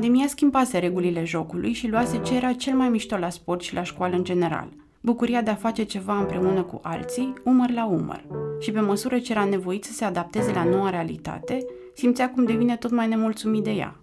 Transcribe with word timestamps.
Pandemia 0.00 0.26
schimbase 0.26 0.78
regulile 0.78 1.24
jocului 1.24 1.72
și 1.72 1.88
luase 1.88 2.20
ce 2.22 2.34
era 2.36 2.52
cel 2.52 2.74
mai 2.74 2.88
mișto 2.88 3.16
la 3.16 3.28
sport 3.28 3.60
și 3.60 3.74
la 3.74 3.82
școală 3.82 4.16
în 4.16 4.24
general. 4.24 4.68
Bucuria 5.00 5.42
de 5.42 5.50
a 5.50 5.54
face 5.54 5.82
ceva 5.82 6.18
împreună 6.18 6.62
cu 6.62 6.78
alții, 6.82 7.32
umăr 7.44 7.70
la 7.70 7.86
umăr. 7.86 8.24
Și 8.60 8.70
pe 8.70 8.80
măsură 8.80 9.18
ce 9.18 9.32
era 9.32 9.44
nevoit 9.44 9.84
să 9.84 9.92
se 9.92 10.04
adapteze 10.04 10.52
la 10.52 10.64
noua 10.64 10.90
realitate, 10.90 11.64
simțea 11.94 12.30
cum 12.30 12.44
devine 12.44 12.76
tot 12.76 12.90
mai 12.90 13.08
nemulțumit 13.08 13.62
de 13.62 13.70
ea. 13.70 14.00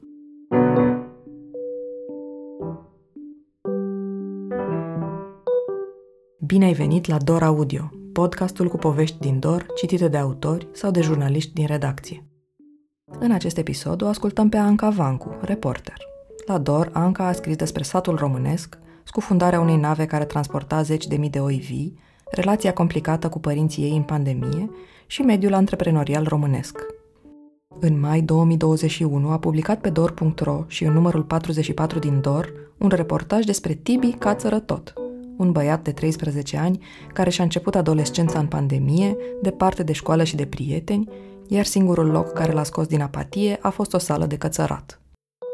Bine 6.45 6.66
ai 6.66 6.73
venit 6.73 7.07
la 7.07 7.18
Dor 7.18 7.43
Audio, 7.43 7.89
podcastul 8.14 8.68
cu 8.68 8.77
povești 8.77 9.20
din 9.20 9.39
Dor, 9.39 9.66
citite 9.75 10.08
de 10.08 10.17
autori 10.17 10.67
sau 10.72 10.91
de 10.91 11.02
jurnaliști 11.02 11.53
din 11.53 11.66
redacție. 11.66 12.27
În 13.20 13.31
acest 13.31 13.57
episod 13.57 14.02
o 14.02 14.07
ascultăm 14.07 14.49
pe 14.49 14.57
Anca 14.57 14.89
Vancu, 14.89 15.38
reporter. 15.41 15.98
La 16.45 16.58
Dor, 16.58 16.89
Anca 16.94 17.27
a 17.27 17.31
scris 17.31 17.55
despre 17.55 17.84
satul 17.84 18.16
românesc, 18.16 18.77
scufundarea 19.03 19.59
unei 19.59 19.77
nave 19.77 20.05
care 20.05 20.25
transporta 20.25 20.81
zeci 20.81 21.08
de 21.08 21.16
mii 21.16 21.30
de 21.30 21.39
oi 21.39 21.55
vii, 21.55 21.99
relația 22.31 22.73
complicată 22.73 23.30
cu 23.30 23.39
părinții 23.39 23.84
ei 23.84 23.95
în 23.95 24.02
pandemie 24.02 24.70
și 25.08 25.22
mediul 25.22 25.53
antreprenorial 25.53 26.25
românesc. 26.27 26.85
În 27.80 27.99
mai 27.99 28.22
2021 28.22 29.30
a 29.30 29.39
publicat 29.39 29.81
pe 29.81 29.89
dor.ro 29.89 30.63
și 30.67 30.84
în 30.84 30.94
numărul 30.94 31.23
44 31.23 31.99
din 31.99 32.22
Dor 32.22 32.53
un 32.77 32.89
reportaj 32.89 33.45
despre 33.45 33.73
Tibi 33.73 34.11
Cațără 34.11 34.59
Tot, 34.59 34.94
un 35.38 35.52
băiat 35.52 35.84
de 35.84 35.91
13 35.91 36.58
ani 36.58 36.80
care 37.13 37.30
și-a 37.30 37.44
început 37.44 37.75
adolescența 37.75 38.39
în 38.39 38.47
pandemie, 38.47 39.17
departe 39.41 39.84
de 39.84 39.91
școală 39.91 40.23
și 40.23 40.36
de 40.36 40.45
prieteni, 40.45 41.09
iar 41.48 41.66
singurul 41.66 42.06
loc 42.06 42.34
care 42.34 42.52
l-a 42.52 42.64
scos 42.64 42.88
din 42.88 43.02
apatie 43.02 43.59
a 43.62 43.70
fost 43.70 43.94
o 43.94 43.98
sală 43.98 44.26
de 44.26 44.38
cățărat. 44.38 45.02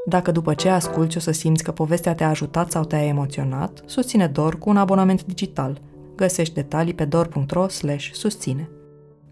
Dacă 0.06 0.32
după 0.32 0.54
ce 0.54 0.70
asculti 0.70 1.18
o 1.18 1.20
să 1.20 1.32
simți 1.32 1.64
că 1.64 1.72
povestea 1.72 2.16
te-a 2.16 2.30
ajutat 2.30 2.72
sau 2.72 2.84
te-a 2.84 3.06
emoționat, 3.06 3.84
susține 3.86 4.28
Dor 4.28 4.58
cu 4.58 4.70
un 4.70 4.78
abonament 4.78 5.26
digital. 5.26 5.82
Găsești 6.16 6.54
detalii 6.54 6.94
pe 6.94 7.06
dor.ro 7.06 7.68
susține. 8.12 8.70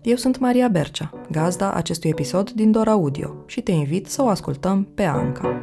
Eu 0.02 0.16
sunt 0.16 0.40
Maria 0.40 0.68
Bercea, 0.68 1.12
gazda 1.32 1.74
acestui 1.74 2.10
episod 2.10 2.52
din 2.52 2.72
Dor 2.72 2.88
Audio 2.88 3.36
și 3.46 3.62
te 3.62 3.72
invit 3.72 4.08
să 4.08 4.22
o 4.22 4.28
ascultăm 4.28 4.88
pe 4.96 5.04
Anca. 5.04 5.62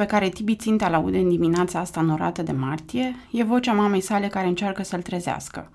Pe 0.00 0.06
care 0.06 0.28
Tibi 0.28 0.56
ținta 0.56 0.88
la 0.88 0.96
aude 0.96 1.18
în 1.18 1.28
dimineața 1.28 1.78
asta 1.78 2.00
norată 2.00 2.42
de 2.42 2.52
martie 2.52 3.14
e 3.30 3.44
vocea 3.44 3.72
mamei 3.72 4.00
sale 4.00 4.26
care 4.26 4.46
încearcă 4.46 4.82
să-l 4.82 5.02
trezească. 5.02 5.70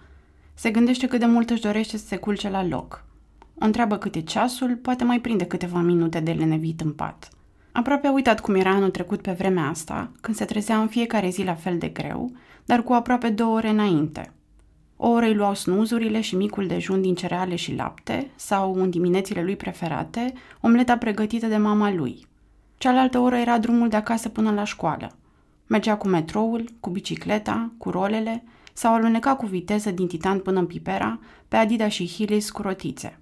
Se 0.54 0.72
gândește 0.72 1.08
cât 1.08 1.20
de 1.20 1.26
mult 1.26 1.50
își 1.50 1.62
dorește 1.62 1.98
să 1.98 2.06
se 2.06 2.16
culce 2.16 2.50
la 2.50 2.66
loc. 2.66 3.06
O 3.60 3.66
întreabă 3.66 3.98
câte 3.98 4.22
ceasul, 4.22 4.76
poate 4.76 5.04
mai 5.04 5.20
prinde 5.20 5.46
câteva 5.46 5.80
minute 5.80 6.20
de 6.20 6.32
lenevit 6.32 6.82
în 6.82 6.92
pat. 6.92 7.30
Aproape 7.72 8.08
a 8.08 8.12
uitat 8.12 8.40
cum 8.40 8.56
era 8.56 8.70
anul 8.70 8.90
trecut 8.90 9.22
pe 9.22 9.32
vremea 9.32 9.68
asta, 9.68 10.12
când 10.22 10.36
se 10.36 10.46
trezea 10.46 10.80
în 10.80 10.88
fiecare 10.88 11.30
zi 11.30 11.44
la 11.44 11.56
fel 11.56 11.78
de 11.78 11.88
greu, 11.88 12.32
dar 12.66 12.84
cu 12.84 12.94
aproape 12.94 13.30
două 13.30 13.56
ore 13.56 13.70
înainte. 13.70 14.32
O 14.98 15.10
oră 15.10 15.26
îi 15.26 15.36
luau 15.36 15.54
snuzurile 15.54 16.22
și 16.22 16.36
micul 16.36 16.68
dejun 16.68 17.02
din 17.02 17.16
cereale 17.16 17.56
și 17.56 17.76
lapte, 17.76 18.32
sau, 18.36 18.74
în 18.74 18.90
diminețile 18.90 19.44
lui 19.44 19.56
preferate, 19.56 20.34
omleta 20.62 20.98
pregătită 20.98 21.46
de 21.46 21.58
mama 21.58 21.92
lui– 21.92 22.26
Cealaltă 22.78 23.20
oră 23.20 23.36
era 23.36 23.58
drumul 23.60 23.90
de 23.90 23.96
acasă 23.96 24.30
până 24.30 24.52
la 24.52 24.64
școală. 24.64 25.16
Mergea 25.68 25.98
cu 25.98 26.08
metroul, 26.08 26.70
cu 26.80 26.90
bicicleta, 26.90 27.72
cu 27.78 27.90
rolele 27.90 28.44
sau 28.74 28.94
aluneca 28.94 29.36
cu 29.36 29.46
viteză 29.46 29.92
din 29.92 30.08
Titan 30.08 30.40
până 30.40 30.60
în 30.60 30.66
Pipera, 30.66 31.20
pe 31.48 31.56
Adidas 31.56 31.92
și 31.92 32.08
Hillis 32.08 32.50
cu 32.50 32.62
rotițe. 32.62 33.20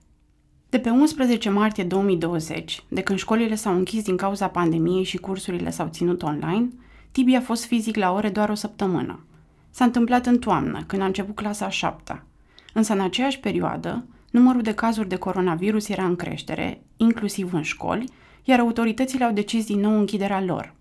De 0.69 0.79
pe 0.79 0.89
11 0.89 1.49
martie 1.49 1.83
2020, 1.83 2.83
de 2.87 3.01
când 3.01 3.19
școlile 3.19 3.55
s-au 3.55 3.73
închis 3.75 4.03
din 4.03 4.17
cauza 4.17 4.47
pandemiei 4.47 5.03
și 5.03 5.17
cursurile 5.17 5.69
s-au 5.69 5.87
ținut 5.87 6.23
online, 6.23 6.67
Tibi 7.11 7.35
a 7.35 7.41
fost 7.41 7.65
fizic 7.65 7.95
la 7.95 8.11
ore 8.11 8.29
doar 8.29 8.49
o 8.49 8.53
săptămână. 8.53 9.25
S-a 9.69 9.83
întâmplat 9.85 10.25
în 10.25 10.39
toamnă, 10.39 10.83
când 10.87 11.01
a 11.01 11.05
început 11.05 11.35
clasa 11.35 11.65
a 11.65 11.69
șaptea. 11.69 12.25
Însă 12.73 12.93
în 12.93 12.99
aceeași 12.99 13.39
perioadă, 13.39 14.05
numărul 14.31 14.61
de 14.61 14.73
cazuri 14.73 15.07
de 15.07 15.15
coronavirus 15.15 15.89
era 15.89 16.05
în 16.05 16.15
creștere, 16.15 16.81
inclusiv 16.97 17.53
în 17.53 17.61
școli, 17.61 18.09
iar 18.43 18.59
autoritățile 18.59 19.23
au 19.23 19.31
decis 19.31 19.65
din 19.65 19.79
nou 19.79 19.97
închiderea 19.97 20.41
lor. 20.41 20.73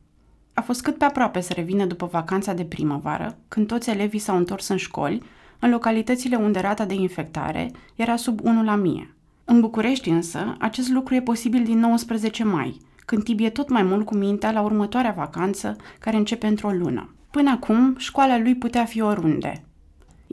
A 0.55 0.61
fost 0.61 0.83
cât 0.83 0.99
pe 0.99 1.05
aproape 1.05 1.41
să 1.41 1.53
revină 1.53 1.85
după 1.85 2.07
vacanța 2.07 2.53
de 2.53 2.65
primăvară, 2.65 3.39
când 3.49 3.67
toți 3.67 3.91
elevii 3.91 4.19
s-au 4.19 4.37
întors 4.37 4.69
în 4.69 4.77
școli, 4.77 5.23
în 5.59 5.71
localitățile 5.71 6.37
unde 6.37 6.61
rata 6.61 6.85
de 6.85 6.95
infectare 6.95 7.71
era 7.95 8.17
sub 8.17 8.41
1 8.43 8.65
la 8.65 8.75
mie. 8.75 9.15
În 9.45 9.61
București 9.61 10.09
însă, 10.09 10.57
acest 10.59 10.89
lucru 10.89 11.15
e 11.15 11.21
posibil 11.21 11.65
din 11.65 11.79
19 11.79 12.45
mai, 12.45 12.81
când 13.05 13.23
tibie 13.23 13.51
tot 13.51 13.69
mai 13.69 13.83
mult 13.83 14.07
cu 14.07 14.15
mintea 14.15 14.53
la 14.53 14.61
următoarea 14.61 15.15
vacanță, 15.17 15.77
care 15.99 16.17
începe 16.17 16.47
într-o 16.47 16.71
lună. 16.71 17.15
Până 17.31 17.51
acum, 17.51 17.95
școala 17.99 18.39
lui 18.39 18.55
putea 18.55 18.85
fi 18.85 19.01
oriunde, 19.01 19.65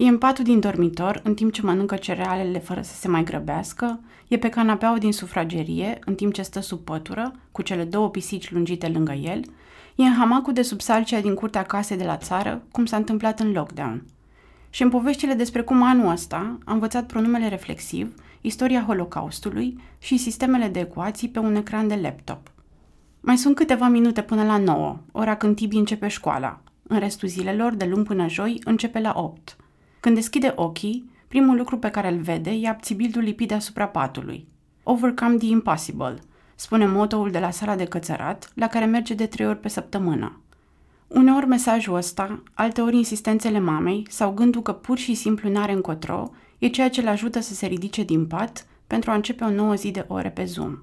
E 0.01 0.07
în 0.07 0.17
patul 0.17 0.43
din 0.43 0.59
dormitor, 0.59 1.21
în 1.23 1.33
timp 1.33 1.51
ce 1.51 1.61
mănâncă 1.61 1.95
cerealele 1.95 2.59
fără 2.59 2.81
să 2.81 2.93
se 2.93 3.07
mai 3.07 3.23
grăbească, 3.23 3.99
e 4.27 4.37
pe 4.37 4.49
canapeaua 4.49 4.97
din 4.97 5.11
sufragerie, 5.11 5.99
în 6.05 6.15
timp 6.15 6.33
ce 6.33 6.41
stă 6.41 6.59
sub 6.59 6.79
pătură, 6.79 7.31
cu 7.51 7.61
cele 7.61 7.83
două 7.83 8.09
pisici 8.09 8.51
lungite 8.51 8.88
lângă 8.88 9.11
el, 9.11 9.41
e 9.95 10.03
în 10.03 10.13
hamacul 10.13 10.53
de 10.53 10.61
sub 10.61 10.81
salcea 10.81 11.21
din 11.21 11.33
curtea 11.33 11.63
casei 11.63 11.97
de 11.97 12.03
la 12.03 12.17
țară, 12.17 12.63
cum 12.71 12.85
s-a 12.85 12.97
întâmplat 12.97 13.39
în 13.39 13.51
lockdown. 13.51 14.05
Și 14.69 14.83
în 14.83 14.89
poveștile 14.89 15.33
despre 15.33 15.61
cum 15.61 15.83
anul 15.83 16.11
ăsta 16.11 16.57
a 16.65 16.73
învățat 16.73 17.05
pronumele 17.05 17.47
reflexiv, 17.47 18.13
istoria 18.41 18.83
Holocaustului 18.88 19.79
și 19.97 20.17
sistemele 20.17 20.67
de 20.67 20.79
ecuații 20.79 21.29
pe 21.29 21.39
un 21.39 21.55
ecran 21.55 21.88
de 21.88 21.99
laptop. 22.01 22.51
Mai 23.19 23.38
sunt 23.38 23.55
câteva 23.55 23.88
minute 23.88 24.21
până 24.21 24.43
la 24.43 24.57
9, 24.57 24.97
ora 25.11 25.35
când 25.35 25.55
Tibi 25.55 25.77
începe 25.77 26.07
școala. 26.07 26.61
În 26.83 26.99
restul 26.99 27.27
zilelor, 27.27 27.73
de 27.73 27.85
luni 27.85 28.05
până 28.05 28.27
joi, 28.27 28.61
începe 28.63 28.99
la 28.99 29.13
8. 29.15 29.57
Când 29.99 30.15
deschide 30.15 30.53
ochii, 30.55 31.09
primul 31.27 31.57
lucru 31.57 31.77
pe 31.77 31.89
care 31.89 32.11
îl 32.11 32.19
vede 32.19 32.49
e 32.49 32.67
abțibildul 32.67 33.21
lipit 33.21 33.47
deasupra 33.47 33.87
patului. 33.87 34.47
Overcome 34.83 35.37
the 35.37 35.47
impossible, 35.47 36.19
spune 36.55 36.85
motoul 36.85 37.31
de 37.31 37.39
la 37.39 37.51
sala 37.51 37.75
de 37.75 37.85
cățărat, 37.85 38.51
la 38.55 38.67
care 38.67 38.85
merge 38.85 39.13
de 39.13 39.25
trei 39.25 39.47
ori 39.47 39.59
pe 39.59 39.67
săptămână. 39.67 40.41
Uneori 41.07 41.47
mesajul 41.47 41.95
ăsta, 41.95 42.43
alteori 42.53 42.95
insistențele 42.95 43.59
mamei 43.59 44.07
sau 44.09 44.31
gândul 44.31 44.61
că 44.61 44.73
pur 44.73 44.97
și 44.97 45.13
simplu 45.13 45.49
n-are 45.49 45.71
încotro, 45.71 46.31
e 46.57 46.67
ceea 46.67 46.89
ce 46.89 47.01
le 47.01 47.09
ajută 47.09 47.39
să 47.39 47.53
se 47.53 47.65
ridice 47.65 48.03
din 48.03 48.27
pat 48.27 48.65
pentru 48.88 49.11
a 49.11 49.13
începe 49.13 49.43
o 49.43 49.49
nouă 49.49 49.75
zi 49.75 49.91
de 49.91 50.05
ore 50.07 50.29
pe 50.29 50.45
Zoom. 50.45 50.77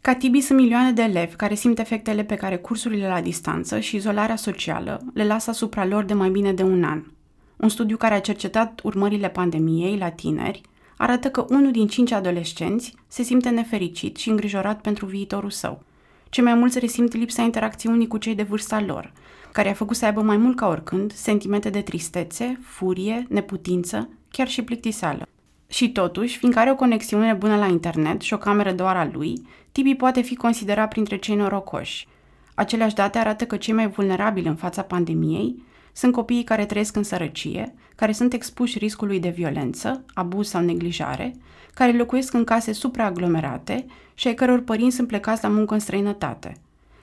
Ca 0.00 0.14
Tibi 0.14 0.40
sunt 0.40 0.58
milioane 0.58 0.92
de 0.92 1.02
elevi 1.02 1.34
care 1.34 1.54
simt 1.54 1.78
efectele 1.78 2.24
pe 2.24 2.34
care 2.34 2.56
cursurile 2.56 3.08
la 3.08 3.20
distanță 3.20 3.80
și 3.80 3.96
izolarea 3.96 4.36
socială 4.36 5.02
le 5.14 5.24
lasă 5.24 5.50
asupra 5.50 5.84
lor 5.84 6.04
de 6.04 6.14
mai 6.14 6.30
bine 6.30 6.52
de 6.52 6.62
un 6.62 6.84
an– 6.84 7.02
un 7.60 7.68
studiu 7.68 7.96
care 7.96 8.14
a 8.14 8.20
cercetat 8.20 8.80
urmările 8.82 9.28
pandemiei 9.28 9.96
la 9.96 10.10
tineri 10.10 10.60
arată 10.96 11.30
că 11.30 11.46
unul 11.48 11.70
din 11.70 11.86
cinci 11.86 12.12
adolescenți 12.12 12.94
se 13.06 13.22
simte 13.22 13.48
nefericit 13.48 14.16
și 14.16 14.28
îngrijorat 14.28 14.80
pentru 14.80 15.06
viitorul 15.06 15.50
său. 15.50 15.82
Cei 16.28 16.44
mai 16.44 16.54
mulți 16.54 16.78
resimt 16.78 17.14
lipsa 17.14 17.42
interacțiunii 17.42 18.06
cu 18.06 18.18
cei 18.18 18.34
de 18.34 18.42
vârsta 18.42 18.80
lor, 18.80 19.12
care 19.52 19.68
a 19.68 19.72
făcut 19.72 19.96
să 19.96 20.04
aibă 20.04 20.22
mai 20.22 20.36
mult 20.36 20.56
ca 20.56 20.66
oricând 20.66 21.12
sentimente 21.12 21.70
de 21.70 21.80
tristețe, 21.80 22.60
furie, 22.62 23.26
neputință, 23.28 24.08
chiar 24.30 24.48
și 24.48 24.62
plictiseală. 24.62 25.26
Și 25.68 25.92
totuși, 25.92 26.38
fiindcă 26.38 26.60
are 26.60 26.70
o 26.70 26.74
conexiune 26.74 27.32
bună 27.32 27.56
la 27.56 27.66
internet 27.66 28.20
și 28.20 28.34
o 28.34 28.38
cameră 28.38 28.72
doar 28.72 28.96
a 28.96 29.10
lui, 29.12 29.32
Tibi 29.72 29.94
poate 29.94 30.20
fi 30.20 30.36
considerat 30.36 30.88
printre 30.88 31.16
cei 31.16 31.34
norocoși. 31.34 32.08
Aceleași 32.54 32.94
date 32.94 33.18
arată 33.18 33.44
că 33.44 33.56
cei 33.56 33.74
mai 33.74 33.88
vulnerabili 33.88 34.48
în 34.48 34.56
fața 34.56 34.82
pandemiei 34.82 35.62
sunt 36.00 36.12
copiii 36.12 36.44
care 36.44 36.66
trăiesc 36.66 36.96
în 36.96 37.02
sărăcie, 37.02 37.74
care 37.96 38.12
sunt 38.12 38.32
expuși 38.32 38.78
riscului 38.78 39.20
de 39.20 39.28
violență, 39.28 40.04
abuz 40.14 40.48
sau 40.48 40.62
neglijare, 40.62 41.34
care 41.74 41.92
locuiesc 41.92 42.34
în 42.34 42.44
case 42.44 42.72
supraaglomerate 42.72 43.86
și 44.14 44.26
ai 44.26 44.34
căror 44.34 44.60
părinți 44.60 44.96
sunt 44.96 45.08
plecați 45.08 45.42
la 45.42 45.48
muncă 45.48 45.74
în 45.74 45.80
străinătate. 45.80 46.56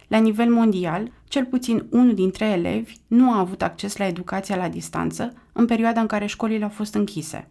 La 0.07 0.17
nivel 0.17 0.49
mondial, 0.49 1.11
cel 1.27 1.45
puțin 1.45 1.85
unul 1.89 2.13
dintre 2.13 2.45
elevi 2.45 2.93
nu 3.07 3.31
a 3.31 3.39
avut 3.39 3.61
acces 3.61 3.97
la 3.97 4.05
educația 4.05 4.55
la 4.55 4.69
distanță 4.69 5.33
în 5.53 5.65
perioada 5.65 6.01
în 6.01 6.07
care 6.07 6.25
școlile 6.25 6.63
au 6.63 6.69
fost 6.69 6.93
închise. 6.93 7.47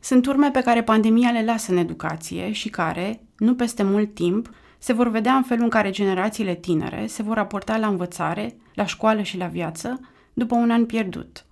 Sunt 0.00 0.26
urme 0.26 0.50
pe 0.50 0.60
care 0.60 0.82
pandemia 0.82 1.30
le 1.30 1.44
lasă 1.44 1.72
în 1.72 1.78
educație 1.78 2.52
și 2.52 2.68
care, 2.68 3.20
nu 3.36 3.54
peste 3.54 3.82
mult 3.82 4.14
timp, 4.14 4.50
se 4.78 4.92
vor 4.92 5.08
vedea 5.08 5.34
în 5.34 5.42
felul 5.42 5.64
în 5.64 5.70
care 5.70 5.90
generațiile 5.90 6.54
tinere 6.54 7.06
se 7.06 7.22
vor 7.22 7.34
raporta 7.34 7.76
la 7.76 7.86
învățare, 7.86 8.56
la 8.74 8.86
școală 8.86 9.22
și 9.22 9.36
la 9.36 9.46
viață, 9.46 10.00
după 10.38 10.54
un 10.54 10.70
an 10.70 10.86
pierdut. 10.86 11.46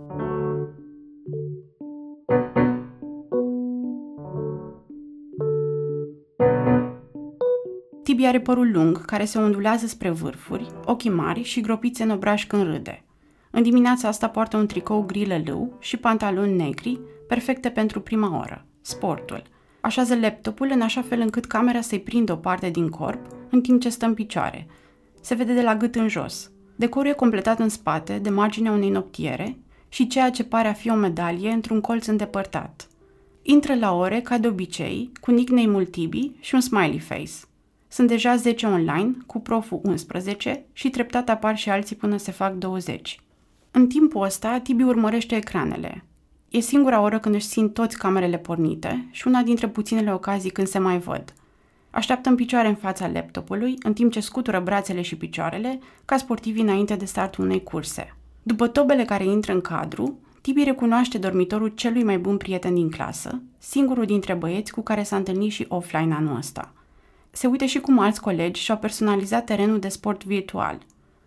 Tibi 8.03 8.25
are 8.25 8.41
părul 8.41 8.71
lung, 8.73 9.05
care 9.05 9.25
se 9.25 9.39
ondulează 9.39 9.87
spre 9.87 10.11
vârfuri, 10.11 10.67
ochii 10.85 11.11
mari 11.11 11.43
și 11.43 11.61
gropițe 11.61 12.03
în 12.03 12.11
obraj 12.11 12.47
când 12.47 12.63
râde. 12.63 13.05
În 13.51 13.63
dimineața 13.63 14.09
asta 14.09 14.29
poartă 14.29 14.57
un 14.57 14.67
tricou 14.67 15.03
gri 15.03 15.27
lălău 15.27 15.77
și 15.81 15.97
pantaloni 15.97 16.57
negri, 16.57 17.01
perfecte 17.29 17.71
pentru 17.71 18.01
prima 18.01 18.39
oră, 18.39 18.67
sportul. 18.81 19.43
Așează 19.81 20.17
laptopul 20.17 20.71
în 20.73 20.81
așa 20.81 21.03
fel 21.03 21.21
încât 21.21 21.45
camera 21.45 21.81
să-i 21.81 22.01
prindă 22.01 22.33
o 22.33 22.37
parte 22.37 22.71
din 22.71 22.89
corp 22.89 23.27
în 23.51 23.61
timp 23.61 23.81
ce 23.81 23.89
stă 23.89 24.07
în 24.07 24.15
picioare. 24.15 24.67
Se 25.21 25.35
vede 25.35 25.55
de 25.55 25.63
la 25.63 25.77
gât 25.77 25.95
în 25.95 26.09
jos. 26.09 26.54
Decorul 26.77 27.11
e 27.11 27.15
completat 27.15 27.59
în 27.59 27.69
spate 27.69 28.19
de 28.19 28.31
marginea 28.31 28.73
unei 28.73 28.91
noptiere 28.91 29.57
și 29.89 30.07
ceea 30.07 30.31
ce 30.31 30.45
pare 30.45 30.69
a 30.69 30.73
fi 30.73 30.91
o 30.91 30.95
medalie 30.95 31.51
într-un 31.51 31.81
colț 31.81 32.07
îndepărtat. 32.07 32.89
Intră 33.43 33.75
la 33.75 33.93
ore, 33.93 34.21
ca 34.21 34.39
de 34.39 34.49
obicei, 34.49 35.13
cu 35.21 35.31
nickname-ul 35.31 35.85
Tibi 35.85 36.31
și 36.41 36.55
un 36.55 36.61
smiley 36.61 36.99
face. 36.99 37.31
Sunt 37.89 38.09
deja 38.09 38.37
10 38.37 38.67
online, 38.67 39.17
cu 39.27 39.41
proful 39.41 39.81
11 39.83 40.65
și 40.73 40.91
treptat 40.91 41.29
apar 41.29 41.57
și 41.57 41.71
alții 41.71 41.97
până 41.97 42.17
se 42.17 42.31
fac 42.31 42.55
20. 42.55 43.21
În 43.71 43.87
timpul 43.87 44.23
ăsta, 44.23 44.59
Tibi 44.59 44.83
urmărește 44.83 45.37
ecranele. 45.37 46.05
E 46.49 46.61
singura 46.61 47.01
oră 47.01 47.19
când 47.19 47.35
își 47.35 47.47
simt 47.47 47.75
toți 47.75 47.99
camerele 47.99 48.39
pornite 48.39 49.09
și 49.11 49.27
una 49.27 49.43
dintre 49.43 49.69
puținele 49.69 50.13
ocazii 50.13 50.51
când 50.51 50.67
se 50.67 50.79
mai 50.79 50.99
văd. 50.99 51.35
Așteaptă 51.95 52.29
în 52.29 52.35
picioare 52.35 52.69
în 52.69 52.75
fața 52.75 53.09
laptopului, 53.09 53.75
în 53.83 53.93
timp 53.93 54.13
ce 54.13 54.21
scutură 54.21 54.61
brațele 54.61 55.03
și 55.03 55.17
picioarele, 55.17 55.79
ca 56.05 56.17
sportivi 56.17 56.61
înainte 56.61 56.95
de 56.95 57.05
startul 57.05 57.45
unei 57.45 57.63
curse. 57.63 58.17
După 58.43 58.69
tobele 58.69 59.05
care 59.05 59.25
intră 59.25 59.53
în 59.53 59.61
cadru, 59.61 60.19
Tibi 60.41 60.65
recunoaște 60.65 61.19
dormitorul 61.19 61.69
celui 61.69 62.03
mai 62.03 62.19
bun 62.19 62.37
prieten 62.37 62.75
din 62.75 62.91
clasă, 62.91 63.43
singurul 63.59 64.05
dintre 64.05 64.35
băieți 64.35 64.73
cu 64.73 64.81
care 64.81 65.03
s-a 65.03 65.17
întâlnit 65.17 65.51
și 65.51 65.67
offline 65.69 66.15
anul 66.15 66.37
ăsta. 66.37 66.73
Se 67.31 67.47
uită 67.47 67.65
și 67.65 67.81
cum 67.81 67.99
alți 67.99 68.21
colegi 68.21 68.61
și-au 68.61 68.79
personalizat 68.79 69.45
terenul 69.45 69.79
de 69.79 69.89
sport 69.89 70.25
virtual. 70.25 70.79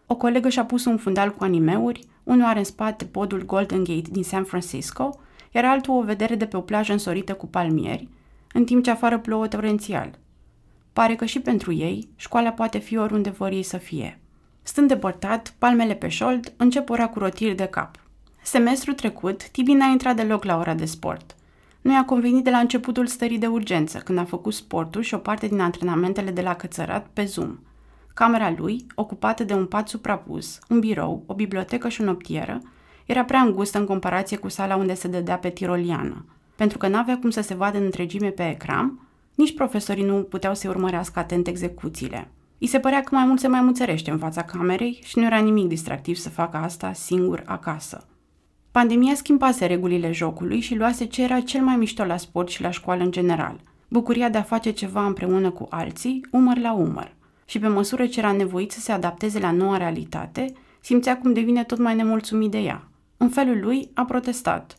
O 0.05 0.15
colegă 0.15 0.49
și-a 0.49 0.65
pus 0.65 0.85
un 0.85 0.97
fundal 0.97 1.31
cu 1.31 1.43
animeuri, 1.43 2.03
unul 2.23 2.45
are 2.45 2.59
în 2.59 2.65
spate 2.65 3.05
podul 3.05 3.45
Golden 3.45 3.83
Gate 3.83 4.09
din 4.11 4.23
San 4.23 4.43
Francisco, 4.43 5.19
iar 5.51 5.65
altul 5.65 5.93
o 5.93 6.01
vedere 6.01 6.35
de 6.35 6.45
pe 6.45 6.57
o 6.57 6.61
plajă 6.61 6.91
însorită 6.91 7.33
cu 7.33 7.47
palmieri, 7.47 8.07
în 8.53 8.65
timp 8.65 8.83
ce 8.83 8.91
afară 8.91 9.19
plouă 9.19 9.47
torențial. 9.47 10.17
Pare 10.97 11.15
că 11.15 11.25
și 11.25 11.39
pentru 11.39 11.73
ei, 11.73 12.09
școala 12.15 12.49
poate 12.49 12.77
fi 12.77 12.97
oriunde 12.97 13.29
vor 13.29 13.51
ei 13.51 13.63
să 13.63 13.77
fie. 13.77 14.19
Stând 14.61 14.87
depărtat, 14.87 15.53
palmele 15.57 15.93
pe 15.93 16.07
șold, 16.07 16.53
încep 16.55 16.89
ora 16.89 17.07
cu 17.07 17.19
rotiri 17.19 17.55
de 17.55 17.65
cap. 17.65 17.95
Semestrul 18.41 18.93
trecut, 18.93 19.49
Tibi 19.49 19.73
n-a 19.73 19.85
intrat 19.85 20.15
deloc 20.15 20.43
la 20.43 20.57
ora 20.57 20.73
de 20.73 20.85
sport. 20.85 21.35
Nu 21.81 21.93
i-a 21.93 22.05
convenit 22.05 22.43
de 22.43 22.49
la 22.49 22.57
începutul 22.57 23.07
stării 23.07 23.37
de 23.37 23.47
urgență, 23.47 23.97
când 23.97 24.17
a 24.17 24.23
făcut 24.23 24.53
sportul 24.53 25.01
și 25.01 25.13
o 25.13 25.17
parte 25.17 25.47
din 25.47 25.59
antrenamentele 25.59 26.31
de 26.31 26.41
la 26.41 26.55
cățărat 26.55 27.07
pe 27.13 27.25
Zoom. 27.25 27.59
Camera 28.13 28.53
lui, 28.57 28.85
ocupată 28.95 29.43
de 29.43 29.53
un 29.53 29.65
pat 29.65 29.87
suprapus, 29.87 30.59
un 30.69 30.79
birou, 30.79 31.23
o 31.25 31.33
bibliotecă 31.33 31.89
și 31.89 32.01
o 32.01 32.03
noptieră, 32.03 32.61
era 33.05 33.23
prea 33.23 33.41
îngustă 33.41 33.77
în 33.77 33.85
comparație 33.85 34.37
cu 34.37 34.47
sala 34.47 34.75
unde 34.75 34.93
se 34.93 35.07
dădea 35.07 35.37
pe 35.37 35.49
tiroliană. 35.49 36.25
Pentru 36.55 36.77
că 36.77 36.87
n-avea 36.87 37.17
cum 37.19 37.29
să 37.29 37.41
se 37.41 37.53
vadă 37.55 37.77
în 37.77 37.83
întregime 37.83 38.29
pe 38.29 38.49
ecran, 38.49 39.06
nici 39.37 39.53
profesorii 39.53 40.03
nu 40.03 40.15
puteau 40.15 40.53
să 40.55 40.69
urmărească 40.69 41.19
atent 41.19 41.47
execuțiile. 41.47 42.31
I 42.57 42.67
se 42.67 42.79
părea 42.79 43.01
că 43.01 43.15
mai 43.15 43.25
mult 43.25 43.39
se 43.39 43.47
mai 43.47 43.61
muțărește 43.61 44.11
în 44.11 44.17
fața 44.17 44.43
camerei 44.43 44.99
și 45.03 45.19
nu 45.19 45.25
era 45.25 45.37
nimic 45.37 45.67
distractiv 45.67 46.15
să 46.15 46.29
facă 46.29 46.57
asta 46.57 46.93
singur 46.93 47.43
acasă. 47.45 48.07
Pandemia 48.71 49.15
schimbase 49.15 49.65
regulile 49.65 50.11
jocului 50.11 50.59
și 50.59 50.75
luase 50.75 51.05
ce 51.05 51.23
era 51.23 51.39
cel 51.39 51.61
mai 51.61 51.75
mișto 51.75 52.03
la 52.03 52.17
sport 52.17 52.49
și 52.49 52.61
la 52.61 52.71
școală 52.71 53.03
în 53.03 53.11
general. 53.11 53.59
Bucuria 53.87 54.29
de 54.29 54.37
a 54.37 54.41
face 54.41 54.71
ceva 54.71 55.05
împreună 55.05 55.49
cu 55.49 55.67
alții, 55.69 56.25
umăr 56.31 56.57
la 56.57 56.73
umăr. 56.73 57.15
Și 57.45 57.59
pe 57.59 57.67
măsură 57.67 58.05
ce 58.05 58.19
era 58.19 58.31
nevoit 58.31 58.71
să 58.71 58.79
se 58.79 58.91
adapteze 58.91 59.39
la 59.39 59.51
noua 59.51 59.77
realitate, 59.77 60.53
simțea 60.81 61.17
cum 61.17 61.33
devine 61.33 61.63
tot 61.63 61.77
mai 61.77 61.95
nemulțumit 61.95 62.51
de 62.51 62.57
ea. 62.57 62.87
În 63.17 63.29
felul 63.29 63.59
lui, 63.61 63.89
a 63.93 64.05
protestat. 64.05 64.77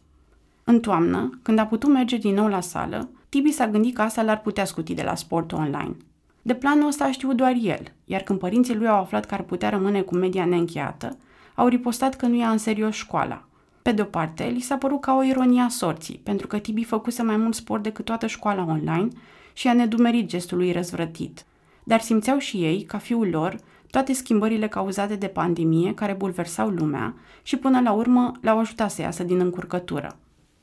În 0.64 0.81
toamnă, 0.81 1.38
când 1.43 1.58
a 1.58 1.66
putut 1.66 1.90
merge 1.90 2.16
din 2.16 2.34
nou 2.34 2.46
la 2.46 2.60
sală, 2.60 3.08
Tibi 3.29 3.51
s-a 3.51 3.69
gândit 3.69 3.95
că 3.95 4.03
asta 4.03 4.23
l-ar 4.23 4.41
putea 4.41 4.65
scuti 4.65 4.95
de 4.95 5.03
la 5.03 5.15
sport 5.15 5.53
online. 5.53 5.97
De 6.43 6.55
planul 6.55 6.87
ăsta 6.87 7.05
a 7.05 7.11
știut 7.11 7.37
doar 7.37 7.55
el, 7.63 7.93
iar 8.05 8.21
când 8.21 8.39
părinții 8.39 8.77
lui 8.77 8.89
au 8.89 9.01
aflat 9.01 9.25
că 9.25 9.35
ar 9.35 9.43
putea 9.43 9.69
rămâne 9.69 10.01
cu 10.01 10.15
media 10.15 10.45
neîncheiată, 10.45 11.17
au 11.55 11.67
ripostat 11.67 12.15
că 12.15 12.27
nu 12.27 12.35
ia 12.35 12.51
în 12.51 12.59
serios 12.59 12.95
școala. 12.95 13.45
Pe 13.83 13.93
de-o 13.93 14.05
parte, 14.05 14.45
li 14.45 14.61
s-a 14.61 14.77
părut 14.77 15.01
ca 15.01 15.15
o 15.15 15.23
ironie 15.23 15.61
a 15.61 15.69
sorții, 15.69 16.21
pentru 16.23 16.47
că 16.47 16.59
Tibi 16.59 16.85
făcuse 16.85 17.23
mai 17.23 17.37
mult 17.37 17.55
sport 17.55 17.83
decât 17.83 18.05
toată 18.05 18.27
școala 18.27 18.65
online 18.69 19.09
și 19.53 19.69
a 19.69 19.73
nedumerit 19.73 20.29
gestul 20.29 20.59
lui 20.59 20.73
răzvrătit. 20.73 21.45
Dar 21.85 22.01
simțeau 22.01 22.39
și 22.39 22.57
ei, 22.57 22.83
ca 22.83 22.99
fiul 22.99 23.29
lor, 23.29 23.59
toate 23.91 24.13
schimbările 24.13 24.69
cauzate 24.69 25.17
de 25.17 25.27
pandemie 25.27 25.95
care 25.95 26.13
bulversau 26.13 26.69
lumea 26.69 27.15
și 27.43 27.57
până 27.57 27.81
la 27.81 27.93
urmă 27.93 28.33
l-au 28.41 28.59
ajutat 28.59 28.91
să 28.91 29.03
iasă 29.03 29.23
din 29.23 29.41
încurcătură. 29.41 30.19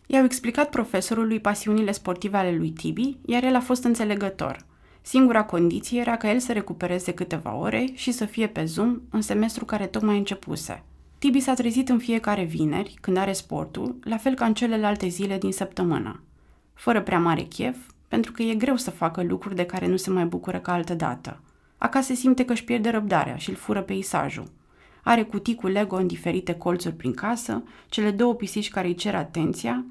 I-au 0.08 0.24
explicat 0.24 0.70
profesorului 0.70 1.40
pasiunile 1.40 1.92
sportive 1.92 2.38
ale 2.38 2.56
lui 2.56 2.70
Tibi, 2.70 3.18
iar 3.26 3.44
el 3.44 3.56
a 3.56 3.60
fost 3.60 3.84
înțelegător. 3.84 4.66
Singura 5.02 5.44
condiție 5.44 6.00
era 6.00 6.18
ca 6.18 6.32
el 6.32 6.40
să 6.40 6.54
recupereze 6.54 7.14
câteva 7.14 7.56
ore 7.56 7.86
și 7.94 8.12
să 8.12 8.26
fie 8.26 8.48
pe 8.48 8.66
Zoom 8.66 9.02
în 9.10 9.22
semestru 9.22 9.66
care 9.66 9.86
tocmai 9.86 10.18
începuse. 10.18 10.84
Tibi 11.20 11.40
s-a 11.40 11.54
trezit 11.54 11.90
în 11.90 11.98
fiecare 11.98 12.44
vineri, 12.44 12.96
când 13.02 13.18
are 13.18 13.32
sportul, 13.32 13.96
la 14.04 14.18
fel 14.18 14.34
ca 14.34 14.46
în 14.46 14.54
celelalte 14.54 15.08
zile 15.08 15.38
din 15.38 15.52
săptămână. 15.52 16.24
Fără 16.74 17.02
prea 17.02 17.20
mare 17.20 17.42
chef, 17.42 17.78
pentru 18.08 18.32
că 18.32 18.42
e 18.42 18.54
greu 18.56 18.76
să 18.76 18.92
facă 18.92 19.24
lucruri 19.24 19.56
de 19.56 19.66
care 19.66 19.88
nu 19.88 19.98
se 19.98 20.10
mai 20.10 20.26
bucură 20.26 20.60
ca 20.60 20.74
altă 20.74 20.94
dată. 20.94 21.40
Acasă 21.78 22.14
simte 22.14 22.46
că 22.46 22.52
își 22.54 22.64
pierde 22.64 22.90
răbdarea 22.90 23.36
și 23.36 23.50
îl 23.50 23.56
fură 23.56 23.82
peisajul. 23.82 24.52
Are 25.04 25.24
cutii 25.24 25.56
cu 25.56 25.68
Lego 25.68 25.96
în 25.96 26.08
diferite 26.08 26.54
colțuri 26.54 26.96
prin 26.96 27.14
casă, 27.14 27.64
cele 27.90 28.12
două 28.12 28.34
pisici 28.34 28.70
care 28.70 28.88
îi 28.88 28.96
cer 28.96 29.16
atenția, 29.16 29.86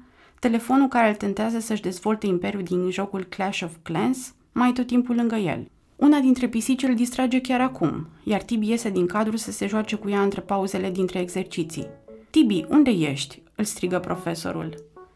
telefonul 0.45 0.87
care 0.87 1.07
îl 1.09 1.15
tentează 1.15 1.59
să-și 1.59 1.81
dezvolte 1.81 2.27
imperiul 2.27 2.63
din 2.63 2.89
jocul 2.91 3.23
Clash 3.23 3.61
of 3.61 3.75
Clans, 3.81 4.33
mai 4.51 4.71
tot 4.71 4.87
timpul 4.87 5.15
lângă 5.15 5.35
el. 5.35 5.67
Una 5.95 6.19
dintre 6.19 6.47
pisici 6.47 6.83
îl 6.83 6.95
distrage 6.95 7.41
chiar 7.41 7.61
acum, 7.61 8.07
iar 8.23 8.41
Tibi 8.41 8.69
iese 8.69 8.89
din 8.89 9.05
cadru 9.05 9.37
să 9.37 9.51
se 9.51 9.67
joace 9.67 9.95
cu 9.95 10.09
ea 10.09 10.21
între 10.21 10.41
pauzele 10.41 10.89
dintre 10.89 11.19
exerciții. 11.19 11.87
Tibi, 12.29 12.65
unde 12.69 12.89
ești?" 12.89 13.41
îl 13.55 13.63
strigă 13.63 13.99
profesorul. 13.99 14.73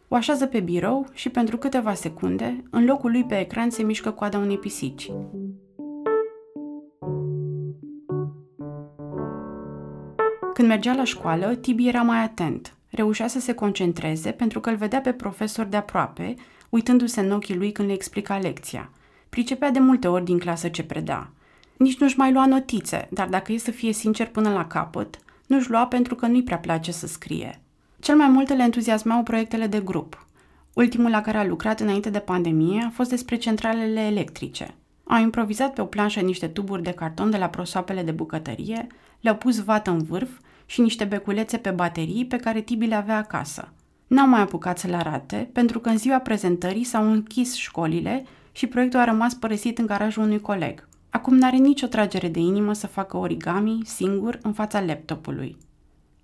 O 0.07 0.15
așează 0.15 0.45
pe 0.45 0.59
birou 0.59 1.07
și 1.13 1.29
pentru 1.29 1.57
câteva 1.57 1.93
secunde, 1.93 2.63
în 2.69 2.85
locul 2.85 3.11
lui 3.11 3.23
pe 3.23 3.39
ecran 3.39 3.69
se 3.69 3.83
mișcă 3.83 4.11
coada 4.11 4.37
unei 4.37 4.57
pisici. 4.57 5.11
Când 10.53 10.67
mergea 10.67 10.93
la 10.93 11.03
școală, 11.03 11.55
Tibi 11.55 11.87
era 11.87 12.01
mai 12.01 12.23
atent. 12.23 12.78
Reușea 12.89 13.27
să 13.27 13.39
se 13.39 13.53
concentreze 13.53 14.31
pentru 14.31 14.59
că 14.59 14.69
îl 14.69 14.75
vedea 14.75 15.01
pe 15.01 15.11
profesor 15.11 15.65
de 15.65 15.77
aproape, 15.77 16.35
uitându-se 16.69 17.19
în 17.19 17.31
ochii 17.31 17.55
lui 17.55 17.71
când 17.71 17.87
le 17.87 17.93
explica 17.93 18.37
lecția. 18.37 18.91
Pricepea 19.29 19.71
de 19.71 19.79
multe 19.79 20.07
ori 20.07 20.23
din 20.23 20.39
clasă 20.39 20.67
ce 20.67 20.83
preda. 20.83 21.29
Nici 21.77 21.97
nu-și 21.97 22.17
mai 22.17 22.31
lua 22.31 22.45
notițe, 22.45 23.07
dar 23.11 23.27
dacă 23.27 23.51
e 23.51 23.57
să 23.57 23.71
fie 23.71 23.93
sincer 23.93 24.27
până 24.27 24.49
la 24.49 24.67
capăt, 24.67 25.19
nu-și 25.47 25.69
lua 25.69 25.87
pentru 25.87 26.15
că 26.15 26.25
nu-i 26.25 26.43
prea 26.43 26.57
place 26.57 26.91
să 26.91 27.07
scrie. 27.07 27.61
Cel 27.99 28.15
mai 28.15 28.27
mult 28.27 28.49
le 28.49 28.63
entuziasmau 28.63 29.23
proiectele 29.23 29.67
de 29.67 29.79
grup. 29.79 30.27
Ultimul 30.73 31.09
la 31.09 31.21
care 31.21 31.37
a 31.37 31.45
lucrat 31.45 31.79
înainte 31.79 32.09
de 32.09 32.19
pandemie 32.19 32.83
a 32.85 32.89
fost 32.89 33.09
despre 33.09 33.35
centralele 33.35 33.99
electrice. 33.99 34.75
Au 35.03 35.21
improvizat 35.21 35.73
pe 35.73 35.81
o 35.81 35.85
planșă 35.85 36.19
niște 36.19 36.47
tuburi 36.47 36.83
de 36.83 36.91
carton 36.91 37.29
de 37.29 37.37
la 37.37 37.49
prosoapele 37.49 38.03
de 38.03 38.11
bucătărie, 38.11 38.87
le-au 39.19 39.35
pus 39.35 39.63
vată 39.63 39.89
în 39.89 40.03
vârf 40.03 40.29
și 40.69 40.81
niște 40.81 41.03
beculețe 41.03 41.57
pe 41.57 41.69
baterii 41.69 42.25
pe 42.25 42.35
care 42.37 42.61
Tibi 42.61 42.85
le 42.85 42.95
avea 42.95 43.17
acasă. 43.17 43.73
N-au 44.07 44.27
mai 44.27 44.41
apucat 44.41 44.77
să 44.77 44.87
le 44.87 44.95
arate, 44.95 45.49
pentru 45.53 45.79
că 45.79 45.89
în 45.89 45.97
ziua 45.97 46.19
prezentării 46.19 46.83
s-au 46.83 47.11
închis 47.11 47.55
școlile 47.55 48.25
și 48.51 48.67
proiectul 48.67 48.99
a 48.99 49.03
rămas 49.03 49.33
părăsit 49.33 49.77
în 49.77 49.85
garajul 49.85 50.23
unui 50.23 50.39
coleg. 50.39 50.87
Acum 51.09 51.37
n-are 51.37 51.55
nicio 51.55 51.87
tragere 51.87 52.27
de 52.27 52.39
inimă 52.39 52.73
să 52.73 52.87
facă 52.87 53.17
origami 53.17 53.79
singur 53.85 54.39
în 54.41 54.53
fața 54.53 54.81
laptopului. 54.81 55.57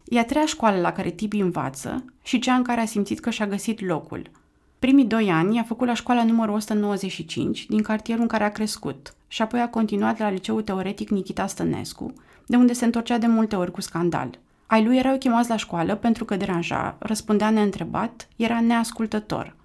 E 0.05 0.19
a 0.19 0.25
treia 0.25 0.45
școală 0.45 0.79
la 0.79 0.91
care 0.91 1.09
Tibi 1.09 1.39
învață 1.39 2.05
și 2.23 2.39
cea 2.39 2.53
în 2.53 2.63
care 2.63 2.81
a 2.81 2.85
simțit 2.85 3.19
că 3.19 3.29
și-a 3.29 3.47
găsit 3.47 3.81
locul. 3.81 4.29
Primii 4.79 5.05
doi 5.05 5.29
ani 5.31 5.59
a 5.59 5.63
făcut 5.63 5.87
la 5.87 5.93
școala 5.93 6.23
numărul 6.23 6.55
195 6.55 7.65
din 7.65 7.81
cartierul 7.81 8.21
în 8.21 8.27
care 8.27 8.43
a 8.43 8.51
crescut 8.51 9.15
și 9.27 9.41
apoi 9.41 9.59
a 9.59 9.69
continuat 9.69 10.19
la 10.19 10.29
liceul 10.29 10.61
teoretic 10.61 11.09
Nikita 11.09 11.47
Stănescu, 11.47 12.13
de 12.45 12.55
unde 12.55 12.73
se 12.73 12.85
întorcea 12.85 13.17
de 13.17 13.27
multe 13.27 13.55
ori 13.55 13.71
cu 13.71 13.81
scandal. 13.81 14.39
Ai 14.65 14.83
lui 14.83 14.97
erau 14.97 15.17
chemați 15.17 15.49
la 15.49 15.57
școală 15.57 15.95
pentru 15.95 16.25
că 16.25 16.35
deranja, 16.35 16.95
răspundea 16.99 17.49
neîntrebat, 17.49 18.27
era 18.35 18.61
neascultător. 18.61 19.55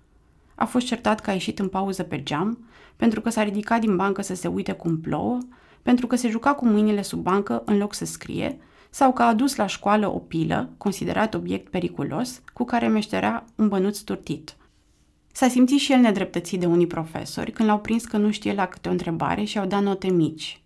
A 0.54 0.64
fost 0.64 0.86
certat 0.86 1.20
că 1.20 1.30
a 1.30 1.32
ieșit 1.32 1.58
în 1.58 1.68
pauză 1.68 2.02
pe 2.02 2.22
geam, 2.22 2.58
pentru 2.96 3.20
că 3.20 3.30
s-a 3.30 3.42
ridicat 3.42 3.80
din 3.80 3.96
bancă 3.96 4.22
să 4.22 4.34
se 4.34 4.48
uite 4.48 4.72
cum 4.72 5.00
plouă, 5.00 5.38
pentru 5.82 6.06
că 6.06 6.16
se 6.16 6.28
juca 6.28 6.54
cu 6.54 6.66
mâinile 6.66 7.02
sub 7.02 7.22
bancă 7.22 7.62
în 7.64 7.78
loc 7.78 7.94
să 7.94 8.04
scrie, 8.04 8.58
sau 8.90 9.12
că 9.12 9.22
a 9.22 9.26
adus 9.26 9.56
la 9.56 9.66
școală 9.66 10.12
o 10.12 10.18
pilă, 10.18 10.70
considerat 10.76 11.34
obiect 11.34 11.70
periculos, 11.70 12.42
cu 12.52 12.64
care 12.64 12.88
meșterea 12.88 13.44
un 13.54 13.68
bănuț 13.68 13.98
turtit. 13.98 14.56
S-a 15.32 15.48
simțit 15.48 15.78
și 15.78 15.92
el 15.92 15.98
nedreptățit 15.98 16.60
de 16.60 16.66
unii 16.66 16.86
profesori 16.86 17.52
când 17.52 17.68
l-au 17.68 17.78
prins 17.78 18.04
că 18.04 18.16
nu 18.16 18.30
știe 18.30 18.54
la 18.54 18.66
câte 18.66 18.88
o 18.88 18.92
întrebare 18.92 19.44
și 19.44 19.58
au 19.58 19.66
dat 19.66 19.82
note 19.82 20.08
mici. 20.08 20.60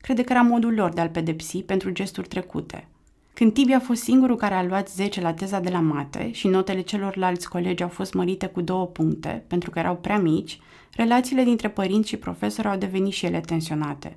Crede 0.00 0.22
că 0.22 0.32
era 0.32 0.42
modul 0.42 0.74
lor 0.74 0.92
de 0.92 1.00
a-l 1.00 1.08
pedepsi 1.08 1.58
pentru 1.58 1.90
gesturi 1.90 2.28
trecute. 2.28 2.88
Când 3.34 3.52
Tibi 3.52 3.72
a 3.72 3.80
fost 3.80 4.02
singurul 4.02 4.36
care 4.36 4.54
a 4.54 4.64
luat 4.64 4.88
10 4.88 5.20
la 5.20 5.34
teza 5.34 5.60
de 5.60 5.70
la 5.70 5.80
mate 5.80 6.30
și 6.32 6.48
notele 6.48 6.80
celorlalți 6.80 7.48
colegi 7.48 7.82
au 7.82 7.88
fost 7.88 8.14
mărite 8.14 8.46
cu 8.46 8.60
două 8.60 8.86
puncte, 8.86 9.44
pentru 9.46 9.70
că 9.70 9.78
erau 9.78 9.96
prea 9.96 10.18
mici, 10.18 10.60
relațiile 10.96 11.44
dintre 11.44 11.68
părinți 11.68 12.08
și 12.08 12.16
profesori 12.16 12.68
au 12.68 12.76
devenit 12.76 13.12
și 13.12 13.26
ele 13.26 13.40
tensionate. 13.40 14.16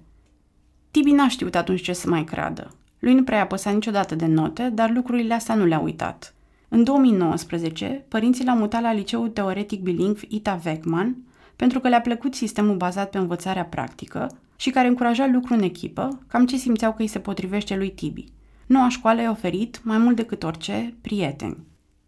Tibi 0.92 1.12
n-a 1.12 1.28
știut 1.28 1.56
atunci 1.56 1.82
ce 1.82 1.94
să 1.94 2.10
mai 2.10 2.24
creadă. 2.24 2.72
Lui 3.00 3.14
nu 3.14 3.24
prea 3.24 3.42
a 3.42 3.46
păsat 3.46 3.74
niciodată 3.74 4.16
de 4.16 4.26
note, 4.26 4.70
dar 4.74 4.92
lucrurile 4.92 5.34
astea 5.34 5.56
nu 5.56 5.66
le-a 5.66 5.80
uitat. 5.80 6.34
În 6.68 6.84
2019, 6.84 8.06
părinții 8.08 8.46
l-au 8.46 8.58
mutat 8.58 8.82
la 8.82 8.94
liceul 8.94 9.30
teoretic 9.30 9.82
bilingv 9.82 10.22
Ita 10.28 10.56
Vecman, 10.56 11.18
pentru 11.56 11.80
că 11.80 11.90
le-a 11.90 12.02
plăcut 12.02 12.34
sistemul 12.34 12.76
bazat 12.76 13.10
pe 13.10 13.18
învățarea 13.18 13.66
practică 13.66 14.32
și 14.62 14.70
care 14.70 14.88
încuraja 14.88 15.28
lucru 15.34 15.54
în 15.54 15.62
echipă, 15.62 16.20
cam 16.28 16.46
ce 16.46 16.58
simțeau 16.58 16.94
că 16.94 17.02
îi 17.02 17.08
se 17.08 17.20
potrivește 17.20 17.76
lui 17.76 17.90
Tibi. 17.90 18.26
Noua 18.66 18.90
școală 18.90 19.22
i-a 19.22 19.30
oferit, 19.30 19.82
mai 19.84 19.98
mult 19.98 20.16
decât 20.16 20.44
orice, 20.44 20.94
prieteni. 21.02 21.58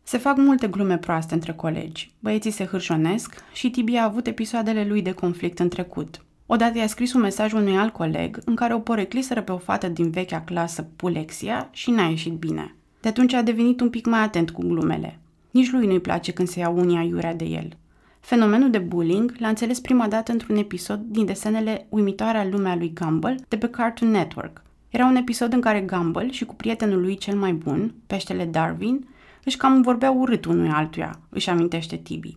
Se 0.03 0.17
fac 0.17 0.37
multe 0.37 0.67
glume 0.67 0.97
proaste 0.97 1.33
între 1.33 1.53
colegi, 1.53 2.11
băieții 2.19 2.51
se 2.51 2.65
hârșonesc 2.65 3.35
și 3.53 3.69
Tibi 3.69 3.95
a 3.95 4.03
avut 4.03 4.27
episoadele 4.27 4.85
lui 4.85 5.01
de 5.01 5.11
conflict 5.11 5.59
în 5.59 5.69
trecut. 5.69 6.25
Odată 6.45 6.77
i-a 6.77 6.87
scris 6.87 7.13
un 7.13 7.21
mesaj 7.21 7.53
unui 7.53 7.77
alt 7.77 7.93
coleg 7.93 8.41
în 8.45 8.55
care 8.55 8.73
o 8.73 8.79
porecliseră 8.79 9.41
pe 9.41 9.51
o 9.51 9.57
fată 9.57 9.87
din 9.87 10.09
vechea 10.09 10.41
clasă, 10.41 10.87
Pulexia, 10.95 11.69
și 11.71 11.91
n-a 11.91 12.07
ieșit 12.07 12.33
bine. 12.33 12.75
De 13.01 13.09
atunci 13.09 13.33
a 13.33 13.41
devenit 13.41 13.81
un 13.81 13.89
pic 13.89 14.05
mai 14.05 14.19
atent 14.19 14.51
cu 14.51 14.61
glumele. 14.61 15.19
Nici 15.51 15.71
lui 15.71 15.87
nu-i 15.87 15.99
place 15.99 16.31
când 16.31 16.47
se 16.47 16.59
ia 16.59 16.69
unii 16.69 16.97
aiurea 16.97 17.33
de 17.33 17.45
el. 17.45 17.77
Fenomenul 18.25 18.69
de 18.69 18.77
bullying 18.77 19.33
l-a 19.37 19.47
înțeles 19.47 19.79
prima 19.79 20.07
dată 20.07 20.31
într-un 20.31 20.55
episod 20.55 20.99
din 20.99 21.25
desenele 21.25 21.85
Uimitoarea 21.89 22.45
lumea 22.45 22.75
lui 22.75 22.93
Gumball 22.93 23.39
de 23.47 23.57
pe 23.57 23.67
Cartoon 23.67 24.11
Network. 24.11 24.61
Era 24.89 25.05
un 25.05 25.15
episod 25.15 25.53
în 25.53 25.61
care 25.61 25.81
Gumball 25.81 26.31
și 26.31 26.45
cu 26.45 26.55
prietenul 26.55 27.01
lui 27.01 27.17
cel 27.17 27.35
mai 27.35 27.53
bun, 27.53 27.93
peștele 28.07 28.45
Darwin, 28.45 29.07
își 29.43 29.57
cam 29.57 29.81
vorbeau 29.81 30.17
urât 30.19 30.45
unui 30.45 30.69
altuia, 30.69 31.19
își 31.29 31.49
amintește 31.49 31.95
Tibi. 31.95 32.33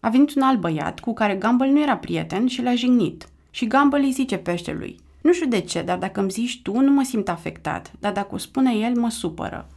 A 0.00 0.08
venit 0.08 0.34
un 0.34 0.42
alt 0.42 0.60
băiat 0.60 1.00
cu 1.00 1.12
care 1.12 1.34
Gumball 1.34 1.70
nu 1.70 1.82
era 1.82 1.96
prieten 1.96 2.46
și 2.46 2.62
l-a 2.62 2.74
jignit. 2.74 3.28
Și 3.50 3.66
Gumball 3.66 4.04
îi 4.04 4.12
zice 4.12 4.36
peștelui, 4.36 4.96
nu 5.20 5.32
știu 5.32 5.48
de 5.48 5.60
ce, 5.60 5.82
dar 5.82 5.98
dacă 5.98 6.20
îmi 6.20 6.30
zici 6.30 6.62
tu, 6.62 6.80
nu 6.80 6.92
mă 6.92 7.02
simt 7.02 7.28
afectat, 7.28 7.92
dar 8.00 8.12
dacă 8.12 8.34
o 8.34 8.38
spune 8.38 8.72
el, 8.72 8.98
mă 8.98 9.10
supără. 9.10 9.68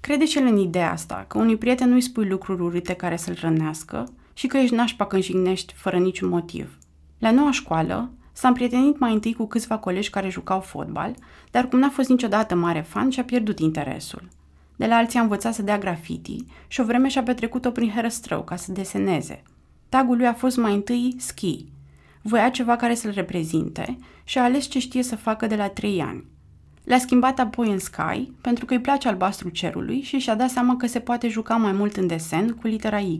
Crede 0.00 0.24
și 0.24 0.38
el 0.38 0.46
în 0.46 0.56
ideea 0.56 0.92
asta, 0.92 1.24
că 1.28 1.38
unui 1.38 1.56
prieten 1.56 1.88
nu-i 1.88 2.00
spui 2.00 2.28
lucruri 2.28 2.62
urâte 2.62 2.94
care 2.94 3.16
să-l 3.16 3.36
rănească 3.40 4.08
și 4.40 4.46
că 4.46 4.56
ești 4.56 4.74
nașpa 4.74 5.06
când 5.06 5.22
jignești 5.22 5.72
fără 5.72 5.98
niciun 5.98 6.28
motiv. 6.28 6.78
La 7.18 7.30
noua 7.30 7.50
școală, 7.50 8.10
s-a 8.32 8.48
împrietenit 8.48 8.98
mai 8.98 9.12
întâi 9.12 9.34
cu 9.34 9.46
câțiva 9.46 9.78
colegi 9.78 10.10
care 10.10 10.28
jucau 10.28 10.60
fotbal, 10.60 11.14
dar 11.50 11.68
cum 11.68 11.78
n-a 11.78 11.88
fost 11.88 12.08
niciodată 12.08 12.54
mare 12.54 12.80
fan, 12.80 13.10
și-a 13.10 13.24
pierdut 13.24 13.58
interesul. 13.58 14.28
De 14.76 14.86
la 14.86 14.96
alții 14.96 15.18
a 15.18 15.22
învățat 15.22 15.54
să 15.54 15.62
dea 15.62 15.78
graffiti 15.78 16.44
și 16.66 16.80
o 16.80 16.84
vreme 16.84 17.08
și-a 17.08 17.22
petrecut-o 17.22 17.70
prin 17.70 17.90
herăstrău 17.90 18.42
ca 18.42 18.56
să 18.56 18.72
deseneze. 18.72 19.42
Tagul 19.88 20.16
lui 20.16 20.26
a 20.26 20.34
fost 20.34 20.56
mai 20.56 20.74
întâi 20.74 21.14
ski. 21.18 21.66
Voia 22.22 22.50
ceva 22.50 22.76
care 22.76 22.94
să-l 22.94 23.12
reprezinte 23.14 23.96
și 24.24 24.38
a 24.38 24.42
ales 24.42 24.66
ce 24.66 24.78
știe 24.78 25.02
să 25.02 25.16
facă 25.16 25.46
de 25.46 25.56
la 25.56 25.68
trei 25.68 26.00
ani. 26.02 26.24
Le-a 26.84 26.98
schimbat 26.98 27.38
apoi 27.38 27.70
în 27.70 27.78
Sky 27.78 28.32
pentru 28.40 28.64
că 28.64 28.74
îi 28.74 28.80
place 28.80 29.08
albastru 29.08 29.48
cerului 29.48 30.00
și 30.02 30.18
și-a 30.18 30.34
dat 30.34 30.50
seama 30.50 30.76
că 30.76 30.86
se 30.86 31.00
poate 31.00 31.28
juca 31.28 31.56
mai 31.56 31.72
mult 31.72 31.96
în 31.96 32.06
desen 32.06 32.48
cu 32.50 32.66
litera 32.66 32.98
Y. 32.98 33.18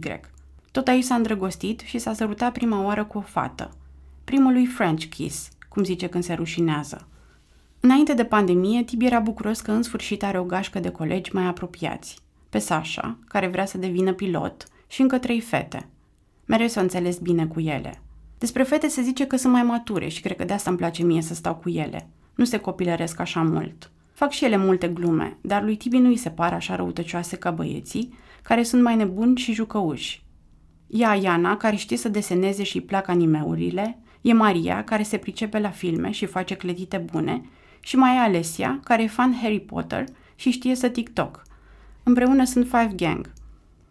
Tot 0.70 0.88
aici 0.88 1.04
s-a 1.04 1.14
îndrăgostit 1.14 1.80
și 1.80 1.98
s-a 1.98 2.12
sărutat 2.12 2.52
prima 2.52 2.84
oară 2.84 3.04
cu 3.04 3.18
o 3.18 3.20
fată. 3.20 3.70
Primul 4.24 4.52
lui 4.52 4.66
French 4.66 5.04
kiss, 5.04 5.48
cum 5.68 5.84
zice 5.84 6.06
când 6.06 6.24
se 6.24 6.34
rușinează. 6.34 7.08
Înainte 7.80 8.14
de 8.14 8.24
pandemie, 8.24 8.82
Tibi 8.82 9.06
era 9.06 9.18
bucuros 9.18 9.60
că 9.60 9.72
în 9.72 9.82
sfârșit 9.82 10.22
are 10.22 10.38
o 10.38 10.44
gașcă 10.44 10.80
de 10.80 10.90
colegi 10.90 11.34
mai 11.34 11.44
apropiați. 11.44 12.18
Pe 12.48 12.58
Sasha, 12.58 13.18
care 13.28 13.46
vrea 13.46 13.64
să 13.66 13.78
devină 13.78 14.12
pilot, 14.12 14.66
și 14.86 15.00
încă 15.00 15.18
trei 15.18 15.40
fete. 15.40 15.88
Mereu 16.44 16.66
s-a 16.66 16.80
înțeles 16.80 17.18
bine 17.18 17.46
cu 17.46 17.60
ele. 17.60 18.00
Despre 18.38 18.62
fete 18.62 18.88
se 18.88 19.02
zice 19.02 19.26
că 19.26 19.36
sunt 19.36 19.52
mai 19.52 19.62
mature 19.62 20.08
și 20.08 20.20
cred 20.20 20.36
că 20.36 20.44
de 20.44 20.52
asta 20.52 20.70
îmi 20.70 20.78
place 20.78 21.02
mie 21.02 21.22
să 21.22 21.34
stau 21.34 21.54
cu 21.54 21.68
ele. 21.68 22.08
Nu 22.34 22.44
se 22.44 22.58
copilăresc 22.58 23.20
așa 23.20 23.42
mult. 23.42 23.90
Fac 24.12 24.30
și 24.30 24.44
ele 24.44 24.56
multe 24.56 24.88
glume, 24.88 25.36
dar 25.40 25.62
lui 25.62 25.76
Tibi 25.76 25.98
nu 25.98 26.08
îi 26.08 26.16
se 26.16 26.30
par 26.30 26.52
așa 26.52 26.76
răutăcioase 26.76 27.36
ca 27.36 27.50
băieții, 27.50 28.14
care 28.42 28.62
sunt 28.62 28.82
mai 28.82 28.96
nebuni 28.96 29.36
și 29.36 29.52
jucăuși. 29.52 30.24
E 30.90 31.20
Iana, 31.20 31.56
care 31.56 31.76
știe 31.76 31.96
să 31.96 32.08
deseneze 32.08 32.62
și 32.62 32.76
îi 32.76 32.82
plac 32.82 33.08
animeurile, 33.08 33.98
e 34.20 34.32
Maria, 34.32 34.84
care 34.84 35.02
se 35.02 35.16
pricepe 35.16 35.58
la 35.58 35.70
filme 35.70 36.10
și 36.10 36.26
face 36.26 36.54
clădite 36.54 36.96
bune, 36.96 37.42
și 37.80 37.96
mai 37.96 38.16
e 38.16 38.18
Alessia, 38.18 38.80
care 38.84 39.02
e 39.02 39.06
fan 39.06 39.38
Harry 39.42 39.60
Potter 39.60 40.04
și 40.34 40.50
știe 40.50 40.74
să 40.74 40.88
TikTok. 40.88 41.42
Împreună 42.02 42.44
sunt 42.44 42.64
Five 42.64 42.92
Gang. 42.96 43.32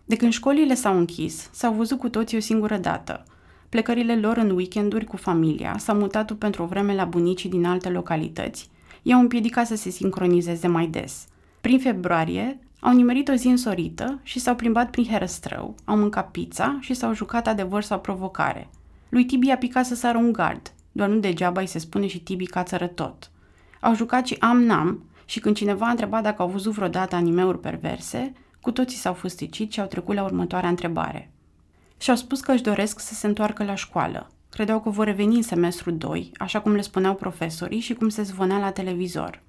De 0.06 0.16
când 0.16 0.32
școlile 0.32 0.74
s-au 0.74 0.98
închis, 0.98 1.50
s-au 1.52 1.74
văzut 1.74 2.00
cu 2.00 2.10
toții 2.10 2.38
o 2.38 2.40
singură 2.40 2.78
dată. 2.78 3.24
Plecările 3.70 4.16
lor 4.16 4.38
în 4.38 4.50
weekenduri 4.50 5.06
cu 5.06 5.18
familia 5.18 5.76
s-au 5.78 5.96
mutat 5.96 6.32
pentru 6.32 6.64
o 6.64 6.66
vreme 6.66 6.96
la 6.96 7.06
bunicii 7.06 7.50
din 7.50 7.66
alte 7.66 7.90
localități, 7.90 8.70
i-au 9.02 9.20
împiedicat 9.20 9.68
să 9.68 9.76
se 9.76 9.90
sincronizeze 9.90 10.68
mai 10.68 10.88
des. 10.88 11.28
Prin 11.62 11.80
februarie, 11.80 12.60
au 12.80 12.94
nimerit 12.94 13.28
o 13.28 13.34
zi 13.34 13.48
însorită 13.48 14.20
și 14.24 14.40
s-au 14.40 14.56
plimbat 14.56 14.90
prin 14.90 15.06
Herăstrău, 15.06 15.76
au 15.86 15.98
mâncat 15.98 16.32
pizza 16.32 16.78
și 16.82 16.94
s-au 16.94 17.14
jucat 17.14 17.48
adevăr 17.48 17.84
sau 17.84 18.00
provocare. 18.00 18.70
Lui 19.10 19.26
Tibi 19.26 19.50
a 19.50 19.58
picat 19.58 19.86
să 19.86 19.96
sară 19.96 20.18
un 20.18 20.32
gard, 20.32 20.74
doar 20.92 21.10
nu 21.10 21.20
degeaba 21.20 21.62
îi 21.62 21.68
se 21.68 21.80
spune 21.80 22.08
și 22.08 22.20
Tibi 22.20 22.46
cațără 22.46 22.88
tot. 22.88 23.32
Au 23.80 23.96
jucat 23.96 24.28
și 24.28 24.36
am-nam 24.40 25.04
și 25.26 25.40
când 25.40 25.56
cineva 25.56 25.86
a 25.86 25.90
întrebat 25.90 26.24
dacă 26.24 26.42
au 26.42 26.50
văzut 26.50 26.74
vreodată 26.74 27.16
animeuri 27.16 27.60
perverse, 27.60 28.34
cu 28.62 28.72
toții 28.72 28.98
s-au 28.98 29.14
fusticit 29.14 29.72
și 29.72 29.80
au 29.80 29.88
trecut 29.88 30.16
la 30.16 30.24
următoarea 30.24 30.70
întrebare. 30.70 31.32
Și-au 31.98 32.16
spus 32.16 32.40
că 32.40 32.52
își 32.52 32.64
doresc 32.64 33.00
să 33.00 33.14
se 33.14 33.28
întoarcă 33.28 33.64
la 33.64 33.76
școală. 33.76 34.30
Credeau 34.50 34.82
că 34.82 34.90
vor 34.90 35.06
reveni 35.06 35.36
în 35.36 35.42
semestru 35.42 35.92
2, 35.92 36.32
așa 36.38 36.62
cum 36.62 36.72
le 36.72 36.82
spuneau 36.82 37.16
profesorii 37.16 37.80
și 37.80 37.94
cum 37.94 38.10
se 38.10 38.22
zvonea 38.22 38.58
la 38.58 38.72
televizor. 38.72 39.42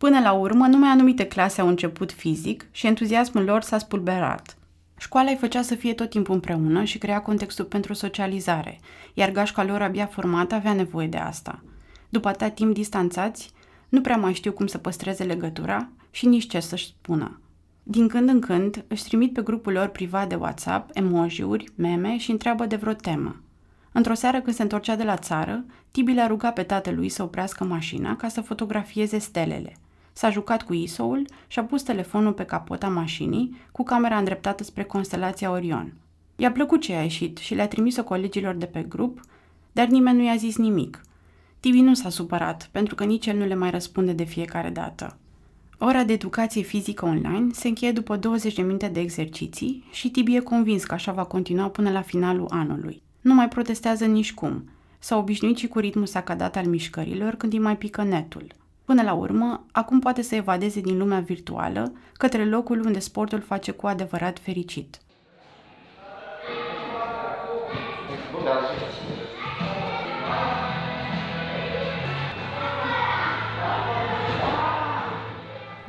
Până 0.00 0.20
la 0.20 0.32
urmă, 0.32 0.66
numai 0.66 0.88
anumite 0.88 1.26
clase 1.26 1.60
au 1.60 1.68
început 1.68 2.12
fizic 2.12 2.66
și 2.70 2.86
entuziasmul 2.86 3.44
lor 3.44 3.62
s-a 3.62 3.78
spulberat. 3.78 4.56
Școala 4.98 5.30
îi 5.30 5.36
făcea 5.36 5.62
să 5.62 5.74
fie 5.74 5.94
tot 5.94 6.10
timpul 6.10 6.34
împreună 6.34 6.84
și 6.84 6.98
crea 6.98 7.20
contextul 7.20 7.64
pentru 7.64 7.92
socializare, 7.92 8.80
iar 9.14 9.30
gașca 9.30 9.64
lor 9.64 9.82
abia 9.82 10.06
formată 10.06 10.54
avea 10.54 10.72
nevoie 10.72 11.06
de 11.06 11.16
asta. 11.16 11.62
După 12.08 12.28
atâta 12.28 12.48
timp 12.48 12.74
distanțați, 12.74 13.50
nu 13.88 14.00
prea 14.00 14.16
mai 14.16 14.32
știu 14.32 14.52
cum 14.52 14.66
să 14.66 14.78
păstreze 14.78 15.24
legătura 15.24 15.88
și 16.10 16.26
nici 16.26 16.48
ce 16.48 16.60
să-și 16.60 16.86
spună. 16.86 17.40
Din 17.82 18.08
când 18.08 18.28
în 18.28 18.40
când 18.40 18.84
își 18.88 19.04
trimit 19.04 19.32
pe 19.32 19.42
grupul 19.42 19.72
lor 19.72 19.88
privat 19.88 20.28
de 20.28 20.34
WhatsApp 20.34 20.90
emoji-uri, 20.92 21.72
meme 21.74 22.18
și 22.18 22.30
întreabă 22.30 22.66
de 22.66 22.76
vreo 22.76 22.92
temă. 22.92 23.40
Într-o 23.92 24.14
seară 24.14 24.40
când 24.40 24.56
se 24.56 24.62
întorcea 24.62 24.96
de 24.96 25.04
la 25.04 25.16
țară, 25.16 25.64
Tibi 25.90 26.12
le-a 26.12 26.26
rugat 26.26 26.52
pe 26.54 26.62
tatălui 26.62 27.08
să 27.08 27.22
oprească 27.22 27.64
mașina 27.64 28.16
ca 28.16 28.28
să 28.28 28.40
fotografieze 28.40 29.18
stelele. 29.18 29.76
S-a 30.12 30.30
jucat 30.30 30.62
cu 30.62 30.72
ISO-ul 30.72 31.26
și 31.46 31.58
a 31.58 31.64
pus 31.64 31.82
telefonul 31.82 32.32
pe 32.32 32.44
capota 32.44 32.88
mașinii 32.88 33.56
cu 33.72 33.82
camera 33.82 34.18
îndreptată 34.18 34.64
spre 34.64 34.82
constelația 34.82 35.50
Orion. 35.50 35.92
I-a 36.36 36.52
plăcut 36.52 36.80
ce 36.80 36.94
a 36.94 37.02
ieșit 37.02 37.36
și 37.38 37.54
le-a 37.54 37.68
trimis-o 37.68 38.04
colegilor 38.04 38.54
de 38.54 38.66
pe 38.66 38.82
grup, 38.82 39.20
dar 39.72 39.86
nimeni 39.86 40.16
nu 40.16 40.24
i-a 40.24 40.36
zis 40.36 40.56
nimic. 40.56 41.00
Tibi 41.60 41.80
nu 41.80 41.94
s-a 41.94 42.08
supărat, 42.08 42.68
pentru 42.72 42.94
că 42.94 43.04
nici 43.04 43.26
el 43.26 43.36
nu 43.36 43.44
le 43.44 43.54
mai 43.54 43.70
răspunde 43.70 44.12
de 44.12 44.24
fiecare 44.24 44.70
dată. 44.70 45.16
Ora 45.78 46.04
de 46.04 46.12
educație 46.12 46.62
fizică 46.62 47.04
online 47.04 47.48
se 47.52 47.68
încheie 47.68 47.92
după 47.92 48.16
20 48.16 48.54
de 48.54 48.62
minute 48.62 48.88
de 48.88 49.00
exerciții 49.00 49.84
și 49.90 50.10
Tibi 50.10 50.34
e 50.34 50.40
convins 50.40 50.84
că 50.84 50.94
așa 50.94 51.12
va 51.12 51.24
continua 51.24 51.68
până 51.68 51.90
la 51.90 52.02
finalul 52.02 52.46
anului. 52.50 53.02
Nu 53.20 53.34
mai 53.34 53.48
protestează 53.48 54.04
nici 54.04 54.34
cum. 54.34 54.68
S-a 54.98 55.16
obișnuit 55.16 55.56
și 55.56 55.68
cu 55.68 55.78
ritmul 55.78 56.06
sacadat 56.06 56.56
al 56.56 56.66
mișcărilor 56.66 57.34
când 57.34 57.52
îi 57.52 57.58
mai 57.58 57.76
pică 57.76 58.02
netul. 58.02 58.46
Până 58.90 59.02
la 59.02 59.12
urmă, 59.12 59.64
acum 59.72 59.98
poate 59.98 60.22
să 60.22 60.34
evadeze 60.34 60.80
din 60.80 60.98
lumea 60.98 61.20
virtuală 61.20 61.92
către 62.12 62.44
locul 62.44 62.84
unde 62.84 62.98
sportul 62.98 63.40
face 63.40 63.70
cu 63.70 63.86
adevărat 63.86 64.38
fericit. 64.38 64.98